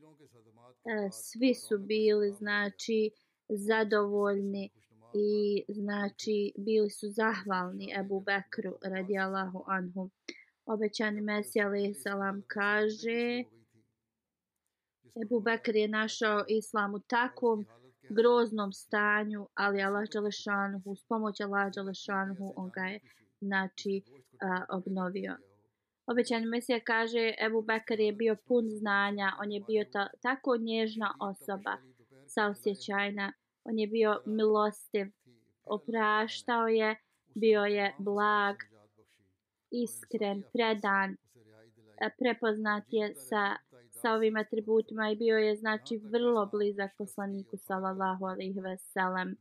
e, 0.86 1.12
svi 1.12 1.54
su 1.54 1.78
bili 1.78 2.32
znači 2.32 3.12
zadovoljni 3.50 4.70
i 5.14 5.64
znači 5.74 6.54
bili 6.58 6.90
su 6.90 7.10
zahvalni 7.10 7.94
Ebu 8.00 8.20
Bekru 8.20 8.78
radijallahu 8.82 9.64
anhu 9.68 10.10
obećani 10.66 11.22
Mesija 11.22 11.68
alaih 11.68 11.98
salam 11.98 12.44
kaže 12.48 13.44
Ebu 15.22 15.40
Bekr 15.40 15.76
je 15.76 15.88
našao 15.88 16.46
islam 16.48 16.94
u 16.94 17.00
takvom 17.00 17.66
groznom 18.10 18.74
stanju, 18.74 19.48
ali 19.54 19.82
Allah 19.82 20.10
Đalešanhu, 20.14 20.96
s 20.96 21.04
pomoć 21.04 21.42
Allah 21.42 21.74
Đalešanhu, 21.74 22.54
on 22.56 22.70
ga 22.70 22.82
je 22.82 23.00
znači, 23.42 24.04
a, 24.42 24.66
obnovio. 24.70 25.38
Obećani 26.06 26.46
Mesija 26.46 26.80
kaže, 26.80 27.34
Ebu 27.46 27.62
Bekar 27.62 28.00
je 28.00 28.12
bio 28.14 28.36
pun 28.48 28.70
znanja, 28.70 29.32
on 29.42 29.52
je 29.52 29.62
bio 29.68 29.86
ta, 29.92 30.08
tako 30.22 30.58
nježna 30.58 31.16
osoba, 31.20 31.78
saosjećajna, 32.28 33.34
on 33.64 33.80
je 33.80 33.88
bio 33.88 34.22
milostiv, 34.26 35.08
opraštao 35.66 36.68
je, 36.68 36.96
bio 37.36 37.62
je 37.62 37.96
blag, 37.98 38.56
iskren, 39.72 40.44
predan, 40.54 41.18
prepoznat 42.20 42.84
je 42.88 43.16
sa 43.16 43.56
sa 44.04 44.14
ovim 44.14 44.38
atributima 44.38 45.10
i 45.10 45.16
bio 45.16 45.38
je 45.38 45.56
znači 45.56 45.98
vrlo 45.98 46.46
blizak 46.46 46.92
poslaniku 46.98 47.58
sallallahu 47.58 48.26
alaihi 48.26 48.60
ve 48.60 48.78
sellem. 48.78 49.36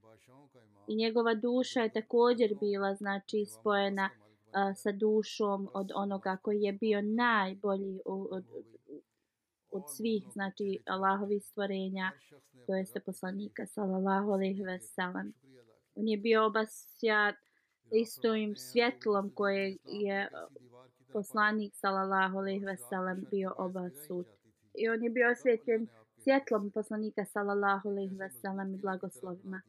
I 0.86 0.96
njegova 0.96 1.34
duša 1.34 1.80
je 1.80 1.92
također 1.92 2.54
bila 2.60 2.94
znači 2.94 3.44
spojena 3.46 4.10
sa 4.76 4.92
dušom 4.92 5.68
od 5.74 5.90
onoga 5.94 6.36
koji 6.42 6.62
je 6.62 6.72
bio 6.72 7.02
najbolji 7.02 8.00
od, 8.04 8.26
od, 8.30 8.44
od 9.70 9.82
svih 9.96 10.24
znači 10.32 10.82
Allahovih 10.86 11.44
stvorenja, 11.44 12.10
to 12.66 12.74
jeste 12.74 13.00
poslanika 13.00 13.66
sallallahu 13.66 14.30
alejhi 14.30 14.62
ve 14.62 14.78
sellem. 14.80 15.32
On 15.94 16.08
je 16.08 16.16
bio 16.16 16.46
obasjat 16.46 17.34
istojim 17.92 18.56
svjetlom 18.56 19.30
koje 19.34 19.76
je 19.84 20.28
poslanik 21.12 21.74
sallallahu 21.74 22.38
alejhi 22.38 22.64
ve 22.64 22.76
sellem 22.76 23.26
bio 23.30 23.54
obasut 23.58 24.26
i 24.74 24.88
on 24.88 25.02
je 25.02 25.10
bio 25.10 25.30
osvjetljen 25.30 25.88
svjetlom 26.16 26.70
poslanika 26.70 27.24
sallallahu 27.24 27.88
alejhi 27.88 28.16
ve 28.16 28.30
sellem 28.30 28.74
i 28.74 28.78
blagoslovima. 28.78 29.62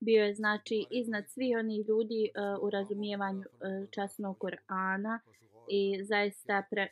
Bio 0.00 0.24
je 0.24 0.34
znači 0.34 0.86
iznad 0.90 1.24
svih 1.28 1.56
onih 1.58 1.88
ljudi 1.88 2.30
uh, 2.30 2.64
u 2.64 2.70
razumijevanju 2.70 3.40
uh, 3.40 3.90
časnog 3.90 4.38
Kur'ana 4.38 5.18
i 5.68 6.04
zaista 6.04 6.62
pre, 6.70 6.88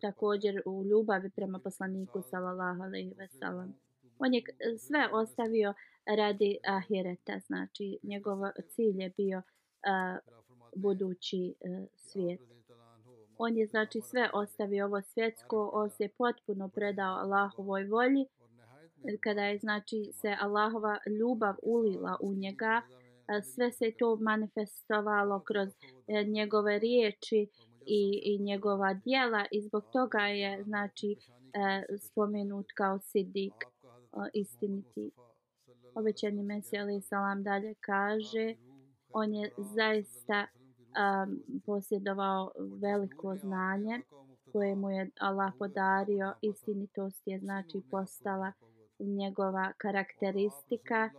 također 0.00 0.62
u 0.66 0.84
ljubavi 0.84 1.30
prema 1.30 1.58
poslaniku 1.58 2.22
sallallahu 2.22 2.82
alejhi 2.82 3.14
ve 3.16 3.28
sellem. 3.28 3.74
On 4.18 4.34
je 4.34 4.42
sve 4.78 5.08
ostavio 5.12 5.74
radi 6.06 6.58
ahireta, 6.66 7.38
znači 7.38 7.98
njegov 8.02 8.38
cilj 8.68 9.02
je 9.02 9.10
bio 9.16 9.38
uh, 9.38 10.34
budući 10.76 11.54
uh, 11.60 11.88
svijet. 11.96 12.40
On 13.38 13.56
je 13.56 13.66
znači 13.66 14.00
sve 14.00 14.30
ostavio 14.32 14.86
ovo 14.86 15.02
svjetsko, 15.02 15.70
on 15.72 15.90
se 15.90 16.08
potpuno 16.18 16.68
predao 16.68 17.14
Allahovoj 17.14 17.84
volji. 17.84 18.26
Kada 19.20 19.44
je 19.44 19.58
znači 19.58 20.10
se 20.12 20.36
Allahova 20.40 20.98
ljubav 21.18 21.54
ulila 21.62 22.16
u 22.20 22.34
njega 22.34 22.82
sve 23.54 23.72
se 23.72 23.92
to 23.98 24.16
manifestovalo 24.16 25.40
kroz 25.40 25.68
e, 26.08 26.24
njegove 26.24 26.78
riječi 26.78 27.48
i, 27.86 28.20
i 28.24 28.38
njegova 28.42 28.94
dijela 28.94 29.46
i 29.50 29.62
zbog 29.62 29.84
toga 29.92 30.18
je 30.18 30.62
znači 30.62 31.16
e, 31.52 31.96
spomenut 31.98 32.66
kao 32.74 32.98
sidik 32.98 33.54
istiniti. 34.32 35.10
Obećani 35.94 36.42
Mesija 36.42 36.82
alaih 36.82 37.04
salam 37.04 37.42
dalje 37.42 37.74
kaže 37.80 38.54
on 39.12 39.34
je 39.34 39.50
zaista 39.58 40.46
um, 40.46 41.42
posjedovao 41.66 42.52
veliko 42.82 43.36
znanje 43.36 44.00
koje 44.52 44.74
mu 44.74 44.90
je 44.90 45.10
Allah 45.20 45.52
podario. 45.58 46.34
Istinitost 46.42 47.22
je 47.26 47.38
znači 47.38 47.82
postala 47.90 48.52
njegova 48.98 49.72
karakteristika 49.78 51.10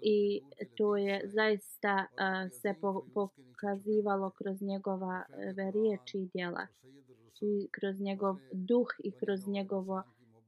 i 0.00 0.42
to 0.76 0.96
je 0.96 1.20
zaista 1.24 2.06
uh, 2.12 2.52
se 2.52 2.74
po, 2.80 3.04
pokazivalo 3.14 4.30
kroz 4.30 4.62
njegova 4.62 5.24
uh, 5.28 5.72
riječi 5.72 6.18
i 6.18 6.28
djela. 6.34 6.66
I 7.40 7.68
kroz 7.70 8.00
njegov 8.00 8.36
duh 8.52 8.88
i 9.04 9.12
kroz 9.12 9.48
njegovo 9.48 10.02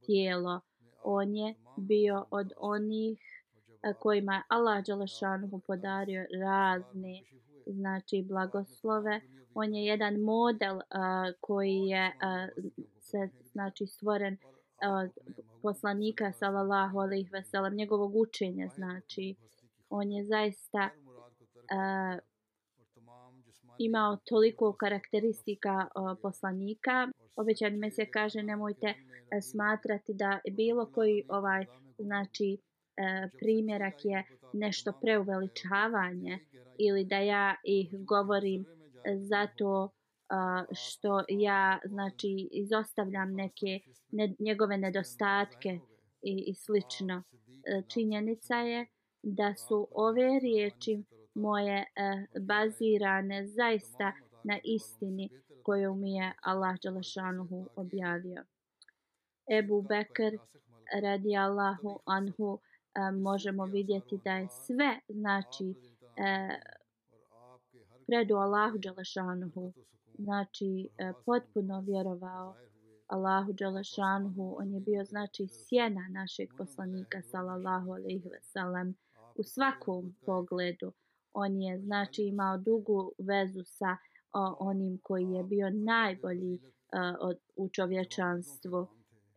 tijelo. 0.05 0.61
On 1.03 1.35
je 1.35 1.55
bio 1.77 2.25
od 2.31 2.53
onih 2.57 3.19
uh, 3.19 3.95
kojima 3.99 4.33
je 4.33 4.43
Allah 4.47 4.85
Đalašanu 4.85 5.61
podario 5.67 6.25
razne 6.41 7.23
znači 7.65 8.25
blagoslove. 8.27 9.21
On 9.53 9.75
je 9.75 9.85
jedan 9.85 10.19
model 10.19 10.75
uh, 10.75 10.81
koji 11.41 11.75
je 11.75 12.07
uh, 12.07 12.63
se 12.99 13.29
znači 13.51 13.87
stvoren 13.87 14.37
od 14.81 15.11
poslanika 15.61 16.31
sallallahu 16.31 16.99
alejhi 16.99 17.29
ve 17.31 17.43
sellem 17.43 17.75
njegovog 17.75 18.15
učenja 18.15 18.67
znači 18.75 19.35
on 19.89 20.11
je 20.11 20.25
zaista 20.25 20.89
uh, 20.89 22.19
imao 23.77 24.17
toliko 24.25 24.73
karakteristika 24.73 25.87
uh, 25.95 26.17
poslanika. 26.21 27.07
Obećani 27.35 27.77
me 27.77 27.91
se 27.91 28.05
kaže 28.05 28.43
nemojte 28.43 28.87
uh, 28.87 28.95
smatrati 29.51 30.13
da 30.13 30.39
bilo 30.51 30.85
koji 30.85 31.25
ovaj 31.29 31.65
znači 31.99 32.57
uh, 32.57 33.31
primjerak 33.39 34.05
je 34.05 34.23
nešto 34.53 34.93
preuveličavanje 35.01 36.39
ili 36.79 37.05
da 37.05 37.17
ja 37.17 37.55
ih 37.63 38.05
govorim 38.05 38.65
zato 39.29 39.89
što 40.71 41.23
ja 41.29 41.79
znači 41.85 42.49
izostavljam 42.51 43.33
neke 43.33 43.79
ne, 44.11 44.35
njegove 44.39 44.77
nedostatke 44.77 45.79
i, 46.21 46.43
i 46.47 46.53
slično. 46.53 47.23
E, 47.63 47.81
činjenica 47.87 48.55
je 48.55 48.87
da 49.23 49.55
su 49.55 49.87
ove 49.91 50.39
riječi 50.39 51.03
moje 51.33 51.77
e, 51.77 51.85
bazirane 52.39 53.47
zaista 53.47 54.11
na 54.43 54.59
istini 54.63 55.29
koju 55.63 55.95
mi 55.95 56.13
je 56.13 56.33
Allah 56.41 56.75
Đalašanuhu 56.83 57.69
objavio. 57.75 58.43
Ebu 59.51 59.81
Bekr 59.81 60.37
radi 61.01 61.37
Allahu 61.37 61.99
anhu 62.05 62.59
e, 62.59 63.11
možemo 63.11 63.65
vidjeti 63.65 64.19
da 64.23 64.31
je 64.31 64.47
sve 64.49 64.99
znači 65.09 65.73
predu 68.07 68.35
Allahu 68.35 68.77
Đalašanuhu 68.77 69.73
znači 70.23 70.89
e, 70.97 71.13
potpuno 71.25 71.81
vjerovao 71.81 72.55
Allahu 73.07 73.53
Đalašanuhu. 73.53 74.55
On 74.59 74.73
je 74.73 74.79
bio 74.79 75.03
znači 75.03 75.47
sjena 75.47 76.07
našeg 76.09 76.49
poslanika 76.57 77.21
sallallahu 77.21 77.91
alaihi 77.91 78.29
ve 78.29 78.41
sellem 78.41 78.95
u 79.35 79.43
svakom 79.43 80.15
pogledu. 80.25 80.93
On 81.33 81.61
je 81.61 81.79
znači 81.79 82.21
imao 82.23 82.57
dugu 82.57 83.11
vezu 83.17 83.63
sa 83.63 83.97
o, 84.33 84.55
onim 84.59 84.99
koji 85.03 85.31
je 85.31 85.43
bio 85.43 85.69
najbolji 85.69 86.53
uh, 86.53 87.17
od, 87.19 87.37
u 87.55 87.69
čovječanstvu. 87.69 88.87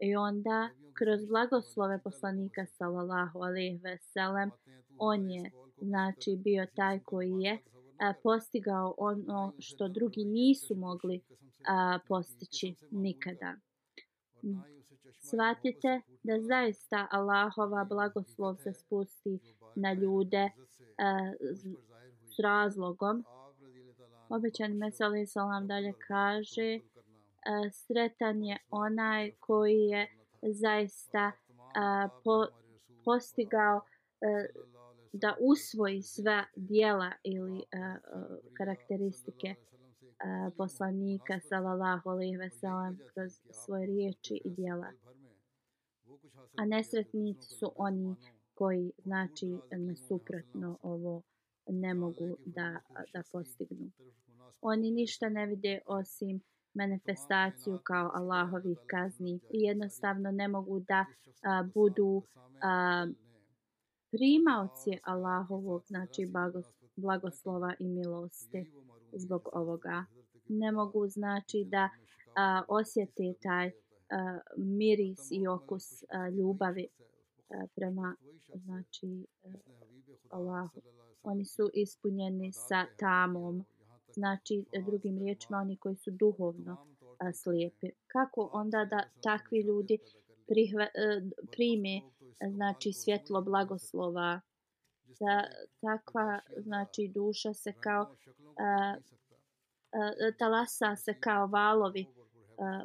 I 0.01 0.17
onda 0.17 0.71
kroz 0.99 1.27
blagoslove 1.27 2.03
poslanika 2.03 2.67
sallallahu 2.67 3.39
alaihi 3.39 3.81
ve 3.83 3.99
sellem 3.99 4.51
on 4.99 5.31
je 5.31 5.51
znači 5.77 6.37
bio 6.45 6.67
taj 6.77 7.01
koji 7.01 7.31
je 7.31 7.59
postigao 8.23 8.95
ono 8.99 9.53
što 9.59 9.89
drugi 9.89 10.25
nisu 10.25 10.75
mogli 10.75 11.21
a, 11.69 11.99
postići 12.09 12.75
nikada. 12.91 13.55
Svatite 15.21 16.01
da 16.23 16.41
zaista 16.41 17.09
Allahova 17.11 17.85
blagoslov 17.85 18.57
se 18.57 18.73
spusti 18.73 19.39
na 19.75 19.93
ljude 19.93 20.51
a, 20.99 21.33
s 22.37 22.39
razlogom. 22.39 23.25
Obećan 24.29 24.73
Mesali 24.73 25.27
Salam 25.27 25.67
dalje 25.67 25.93
kaže 26.07 26.81
a, 27.47 27.71
sretan 27.71 28.43
je 28.43 28.59
onaj 28.71 29.33
koji 29.41 29.81
je 29.81 30.09
zaista 30.43 31.33
a, 31.75 32.09
po, 32.25 32.47
postigao 33.05 33.77
a, 33.77 33.83
da 35.17 35.37
usvoji 35.41 36.03
sva 36.03 36.45
dijela 36.57 37.13
ili 37.23 37.59
uh, 37.59 37.65
karakteristike 38.57 39.55
uh, 39.55 40.55
poslanika 40.57 41.41
sallallahu 41.41 42.11
alejhi 42.11 42.37
ve 42.37 42.51
sellem 42.51 42.99
kroz 43.15 43.33
svoje 43.65 43.87
riječi 43.87 44.41
i 44.45 44.51
dijela. 44.51 44.93
A 46.57 46.65
nesretnici 46.65 47.49
su 47.59 47.73
oni 47.77 48.17
koji 48.55 48.93
znači 48.99 49.59
nasuprotno 49.71 50.79
ovo 50.83 51.23
ne 51.69 51.95
mogu 51.95 52.37
da, 52.47 52.81
da 53.13 53.23
postignu. 53.33 53.91
Oni 54.61 54.91
ništa 54.91 55.29
ne 55.29 55.47
vide 55.47 55.81
osim 55.87 56.41
manifestaciju 56.75 57.79
kao 57.85 58.11
Allahovih 58.15 58.79
kazni 58.87 59.41
i 59.51 59.61
jednostavno 59.61 60.31
ne 60.31 60.49
mogu 60.49 60.81
da 60.81 61.05
a, 61.43 61.63
budu 61.75 62.23
a, 62.63 63.07
primaoci 64.17 64.99
Allahovog, 65.03 65.83
znači 65.87 66.33
blagoslova 66.97 67.75
i 67.79 67.89
milosti 67.89 68.71
zbog 69.13 69.49
ovoga. 69.53 70.05
Ne 70.49 70.73
mogu 70.73 71.09
znači 71.09 71.65
da 71.67 71.89
a, 72.37 72.63
osjete 72.69 73.35
taj 73.43 73.67
a, 73.67 73.73
miris 74.57 75.31
i 75.31 75.47
okus 75.47 76.03
a, 76.03 76.29
ljubavi 76.29 76.89
a, 77.51 77.67
prema 77.75 78.17
znači 78.55 79.27
a, 79.45 79.49
Allahu. 80.31 80.81
Oni 81.23 81.45
su 81.45 81.71
ispunjeni 81.75 82.53
sa 82.53 82.87
tamom, 82.99 83.65
znači 84.13 84.65
drugim 84.87 85.19
riječima 85.19 85.59
oni 85.59 85.77
koji 85.77 85.97
su 85.97 86.11
duhovno 86.11 86.87
a, 87.19 87.33
slijepi. 87.33 87.91
Kako 88.07 88.51
onda 88.53 88.85
da 88.91 89.03
takvi 89.23 89.61
ljudi 89.61 89.99
prihva, 90.47 90.83
a, 90.83 90.89
prime 91.53 92.01
znači 92.51 92.93
svjetlo 92.93 93.43
blagoslova 93.43 94.41
da 95.21 95.45
takva 95.81 96.41
znači 96.57 97.11
duša 97.15 97.55
se 97.55 97.73
kao 97.81 98.03
uh, 98.03 99.03
uh, 99.93 100.37
talasa 100.39 100.97
se 100.97 101.15
kao 101.21 101.47
valovi 101.47 102.07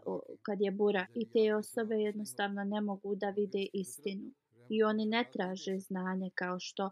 uh, 0.06 0.20
kad 0.42 0.62
je 0.62 0.72
bura 0.72 1.06
i 1.16 1.30
te 1.30 1.56
osobe 1.56 1.96
jednostavno 1.96 2.64
ne 2.64 2.82
mogu 2.82 3.16
da 3.16 3.30
vide 3.30 3.68
istinu 3.74 4.32
i 4.70 4.84
oni 4.84 5.06
ne 5.06 5.26
traže 5.34 5.80
znanje 5.80 6.30
kao 6.36 6.60
što 6.60 6.86
uh, 6.86 6.92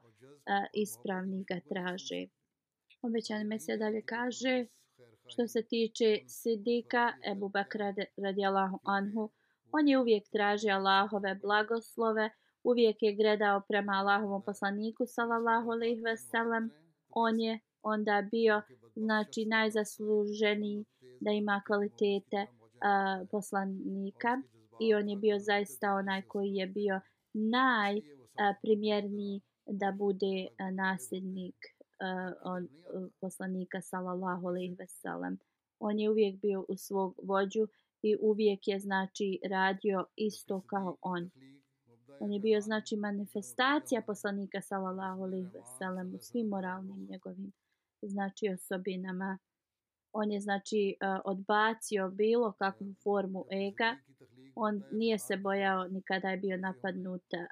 ispravni 0.73 1.43
ga 1.43 1.59
traže 1.69 2.27
obećan 3.01 3.47
me 3.47 3.59
se 3.59 3.77
dalje 3.77 4.01
kaže 4.01 4.65
što 5.27 5.47
se 5.47 5.61
tiče 5.61 6.19
Sidika 6.27 7.13
Ebu 7.31 7.49
Bakra 7.49 7.93
radijalahu 8.17 8.79
anhu 8.83 9.31
on 9.71 9.87
je 9.87 9.99
uvijek 9.99 10.29
tražio 10.31 10.73
Allahove 10.73 11.35
blagoslove 11.35 12.29
uvijek 12.69 13.03
je 13.03 13.15
gledao 13.15 13.61
prema 13.67 13.93
Allahovom 13.93 14.41
poslaniku 14.41 15.05
sallallahu 15.05 15.71
alejhi 15.71 16.01
ve 16.01 16.17
sellem. 16.17 16.71
On 17.09 17.39
je 17.39 17.59
onda 17.83 18.27
bio 18.31 18.61
znači 18.95 19.45
najzasluženiji 19.45 20.85
da 21.19 21.31
ima 21.31 21.61
kvalitete 21.67 22.45
uh, 22.45 22.49
poslanika. 23.31 24.41
I 24.79 24.95
on 24.95 25.09
je 25.09 25.17
bio 25.17 25.39
zaista 25.39 25.93
onaj 25.93 26.21
koji 26.21 26.53
je 26.53 26.67
bio 26.67 27.01
najprimjerniji 27.33 29.41
da 29.65 29.91
bude 29.97 30.47
uh, 30.47 30.71
nasljednik 30.75 31.55
uh, 31.65 31.69
on, 32.43 32.63
uh, 32.63 32.69
poslanika 33.21 33.81
sallallahu 33.81 34.47
alejhi 34.47 34.75
ve 34.79 34.87
sellem. 34.87 35.39
On 35.79 35.99
je 35.99 36.09
uvijek 36.09 36.41
bio 36.41 36.65
u 36.69 36.77
svog 36.77 37.19
vođu 37.23 37.67
i 38.01 38.17
uvijek 38.21 38.67
je 38.67 38.79
znači 38.79 39.39
radio 39.49 40.05
isto 40.15 40.61
kao 40.61 40.97
on. 41.01 41.29
On 42.19 42.31
je 42.31 42.39
bio 42.39 42.61
znači 42.61 42.95
manifestacija 42.95 44.01
poslanika 44.01 44.61
sallallahu 44.61 45.23
alejhi 45.23 45.45
ve 45.53 45.61
sellem 45.79 46.15
u 46.15 46.19
svim 46.19 46.47
moralnim 46.47 47.07
njegovim 47.09 47.51
znači 48.01 48.49
osobinama. 48.49 49.37
On 50.13 50.31
je 50.31 50.39
znači 50.39 50.89
e, 50.89 51.05
odbacio 51.25 52.09
bilo 52.09 52.51
kakvu 52.51 52.93
formu 53.03 53.45
ega. 53.51 53.97
On 54.55 54.83
nije 54.91 55.19
se 55.19 55.37
bojao 55.37 55.87
nikada 55.87 56.29
je 56.29 56.37
bio 56.37 56.57
napadnut 56.57 57.33
e, 57.33 57.47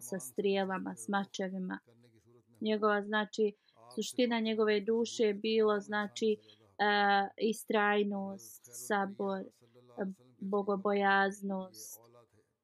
sa 0.00 0.18
strijelama, 0.18 0.94
s 0.96 1.08
mačevima. 1.08 1.78
Njegova 2.60 3.02
znači 3.02 3.52
suština 3.94 4.40
njegove 4.40 4.80
duše 4.80 5.22
je 5.22 5.34
bilo 5.34 5.80
znači 5.80 6.36
a, 6.78 7.28
istrajnost, 7.36 8.68
sabor, 8.72 9.44
bogobojaznost. 10.40 12.07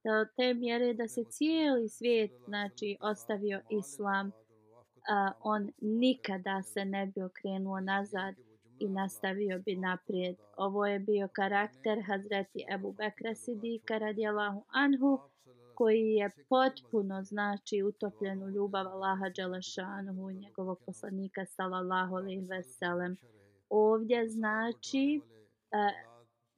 Do 0.04 0.30
te 0.36 0.54
mjere 0.54 0.94
da 0.94 1.08
se 1.08 1.24
cijeli 1.24 1.88
svijet 1.88 2.30
znači 2.46 2.96
ostavio 3.00 3.60
islam, 3.70 4.26
uh, 4.26 5.32
on 5.40 5.70
nikada 5.80 6.62
se 6.62 6.84
ne 6.84 7.06
bi 7.06 7.22
okrenuo 7.22 7.80
nazad 7.80 8.34
i 8.78 8.88
nastavio 8.88 9.58
bi 9.58 9.76
naprijed. 9.76 10.36
Ovo 10.56 10.86
je 10.86 10.98
bio 10.98 11.28
karakter 11.32 12.02
Hazreti 12.06 12.64
Ebu 12.74 12.92
Bekra 12.92 13.34
Sidika 13.34 13.98
radijalahu 13.98 14.64
anhu, 14.68 15.20
koji 15.74 16.00
je 16.00 16.30
potpuno 16.48 17.22
znači 17.22 17.82
utopljen 17.82 18.42
u 18.42 18.50
ljubav 18.50 18.86
Allaha 18.86 19.28
Đelešanuhu 19.36 20.30
i 20.30 20.34
njegovog 20.34 20.78
poslanika 20.86 21.46
sallallahu 21.46 22.16
alaihi 22.16 22.46
veselem. 22.46 23.16
Ovdje 23.68 24.28
znači 24.28 25.20
uh, 25.22 26.13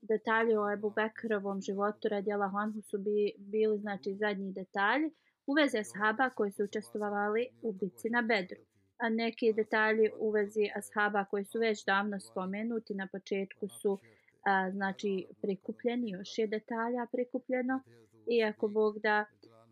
detalji 0.08 0.56
o 0.56 0.72
Ebu 0.72 0.90
Bekrovom 0.90 1.60
životu 1.60 2.08
radijalahu 2.08 2.56
anhu 2.56 2.82
su 2.82 2.98
bi, 2.98 3.32
bili 3.38 3.78
znači 3.78 4.14
zadnji 4.14 4.52
detalji 4.52 5.10
u 5.46 5.52
vezi 5.52 5.78
ashaba 5.78 6.30
koji 6.30 6.52
su 6.52 6.64
učestvovali 6.64 7.48
u 7.62 7.72
bici 7.72 8.10
na 8.10 8.22
Bedru. 8.22 8.60
A 8.98 9.08
neki 9.08 9.52
detalji 9.52 10.10
u 10.18 10.30
vezi 10.30 10.70
ashaba 10.76 11.24
koji 11.24 11.44
su 11.44 11.58
već 11.58 11.84
davno 11.84 12.20
spomenuti 12.20 12.94
na 12.94 13.08
početku 13.12 13.68
su 13.68 13.98
a, 14.46 14.70
znači 14.70 15.26
prikupljeni, 15.42 16.10
još 16.10 16.38
je 16.38 16.46
detalja 16.46 17.06
prikupljeno 17.12 17.80
i 18.26 18.44
ako 18.44 18.68
Bog 18.68 18.98
da 18.98 19.24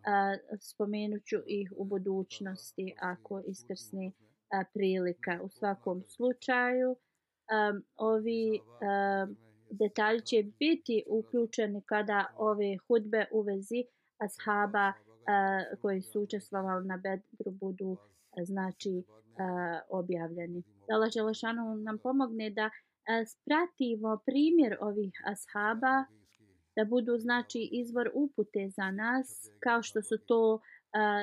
a, 0.06 0.36
spomenuću 0.60 1.36
ih 1.46 1.72
u 1.76 1.84
budućnosti 1.84 2.94
ako 3.00 3.42
iskrsni 3.46 4.12
a, 4.50 4.64
prilika. 4.74 5.40
U 5.42 5.48
svakom 5.48 6.02
slučaju 6.06 6.96
a, 7.50 7.80
ovi 7.96 8.60
a, 8.82 9.26
detalji 9.78 10.20
će 10.20 10.42
biti 10.58 11.04
uključeni 11.08 11.82
kada 11.86 12.26
ove 12.36 12.76
hudbe 12.86 13.26
u 13.32 13.40
vezi 13.42 13.84
ashaba 14.18 14.86
a, 14.86 14.94
koji 15.82 16.02
su 16.02 16.20
učestvovali 16.20 16.86
na 16.86 16.96
Bedru 16.96 17.50
budu 17.50 17.96
eh, 18.36 18.44
znači 18.44 19.02
a, 19.38 19.80
objavljeni. 19.90 20.62
Allah 20.92 21.10
Želešanu 21.12 21.76
nam 21.76 21.98
pomogne 21.98 22.50
da 22.50 22.64
a, 22.64 22.70
spratimo 23.26 24.20
primjer 24.26 24.76
ovih 24.80 25.12
ashaba 25.26 26.04
da 26.76 26.84
budu 26.84 27.18
znači 27.18 27.68
izvor 27.72 28.10
upute 28.14 28.68
za 28.76 28.90
nas 28.90 29.50
kao 29.60 29.82
što 29.82 30.02
su 30.02 30.18
to 30.26 30.54
uh, 30.54 30.60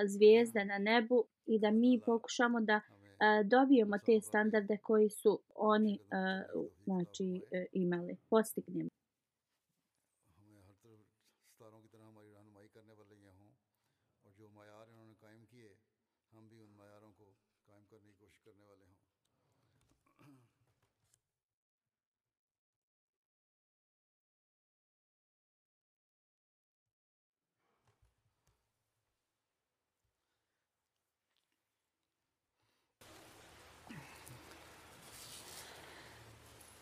zvijezde 0.08 0.66
na 0.66 0.78
nebu 0.78 1.24
i 1.46 1.60
da 1.60 1.72
mi 1.72 2.02
pokušamo 2.06 2.62
da 2.62 2.76
uh, 2.76 3.01
dobijemo 3.46 3.98
te 3.98 4.22
standarde 4.22 4.78
koji 4.78 5.10
su 5.10 5.40
oni 5.56 6.00
znači 6.84 7.42
a, 7.54 7.66
imali. 7.74 8.18
Postignemo 8.30 8.90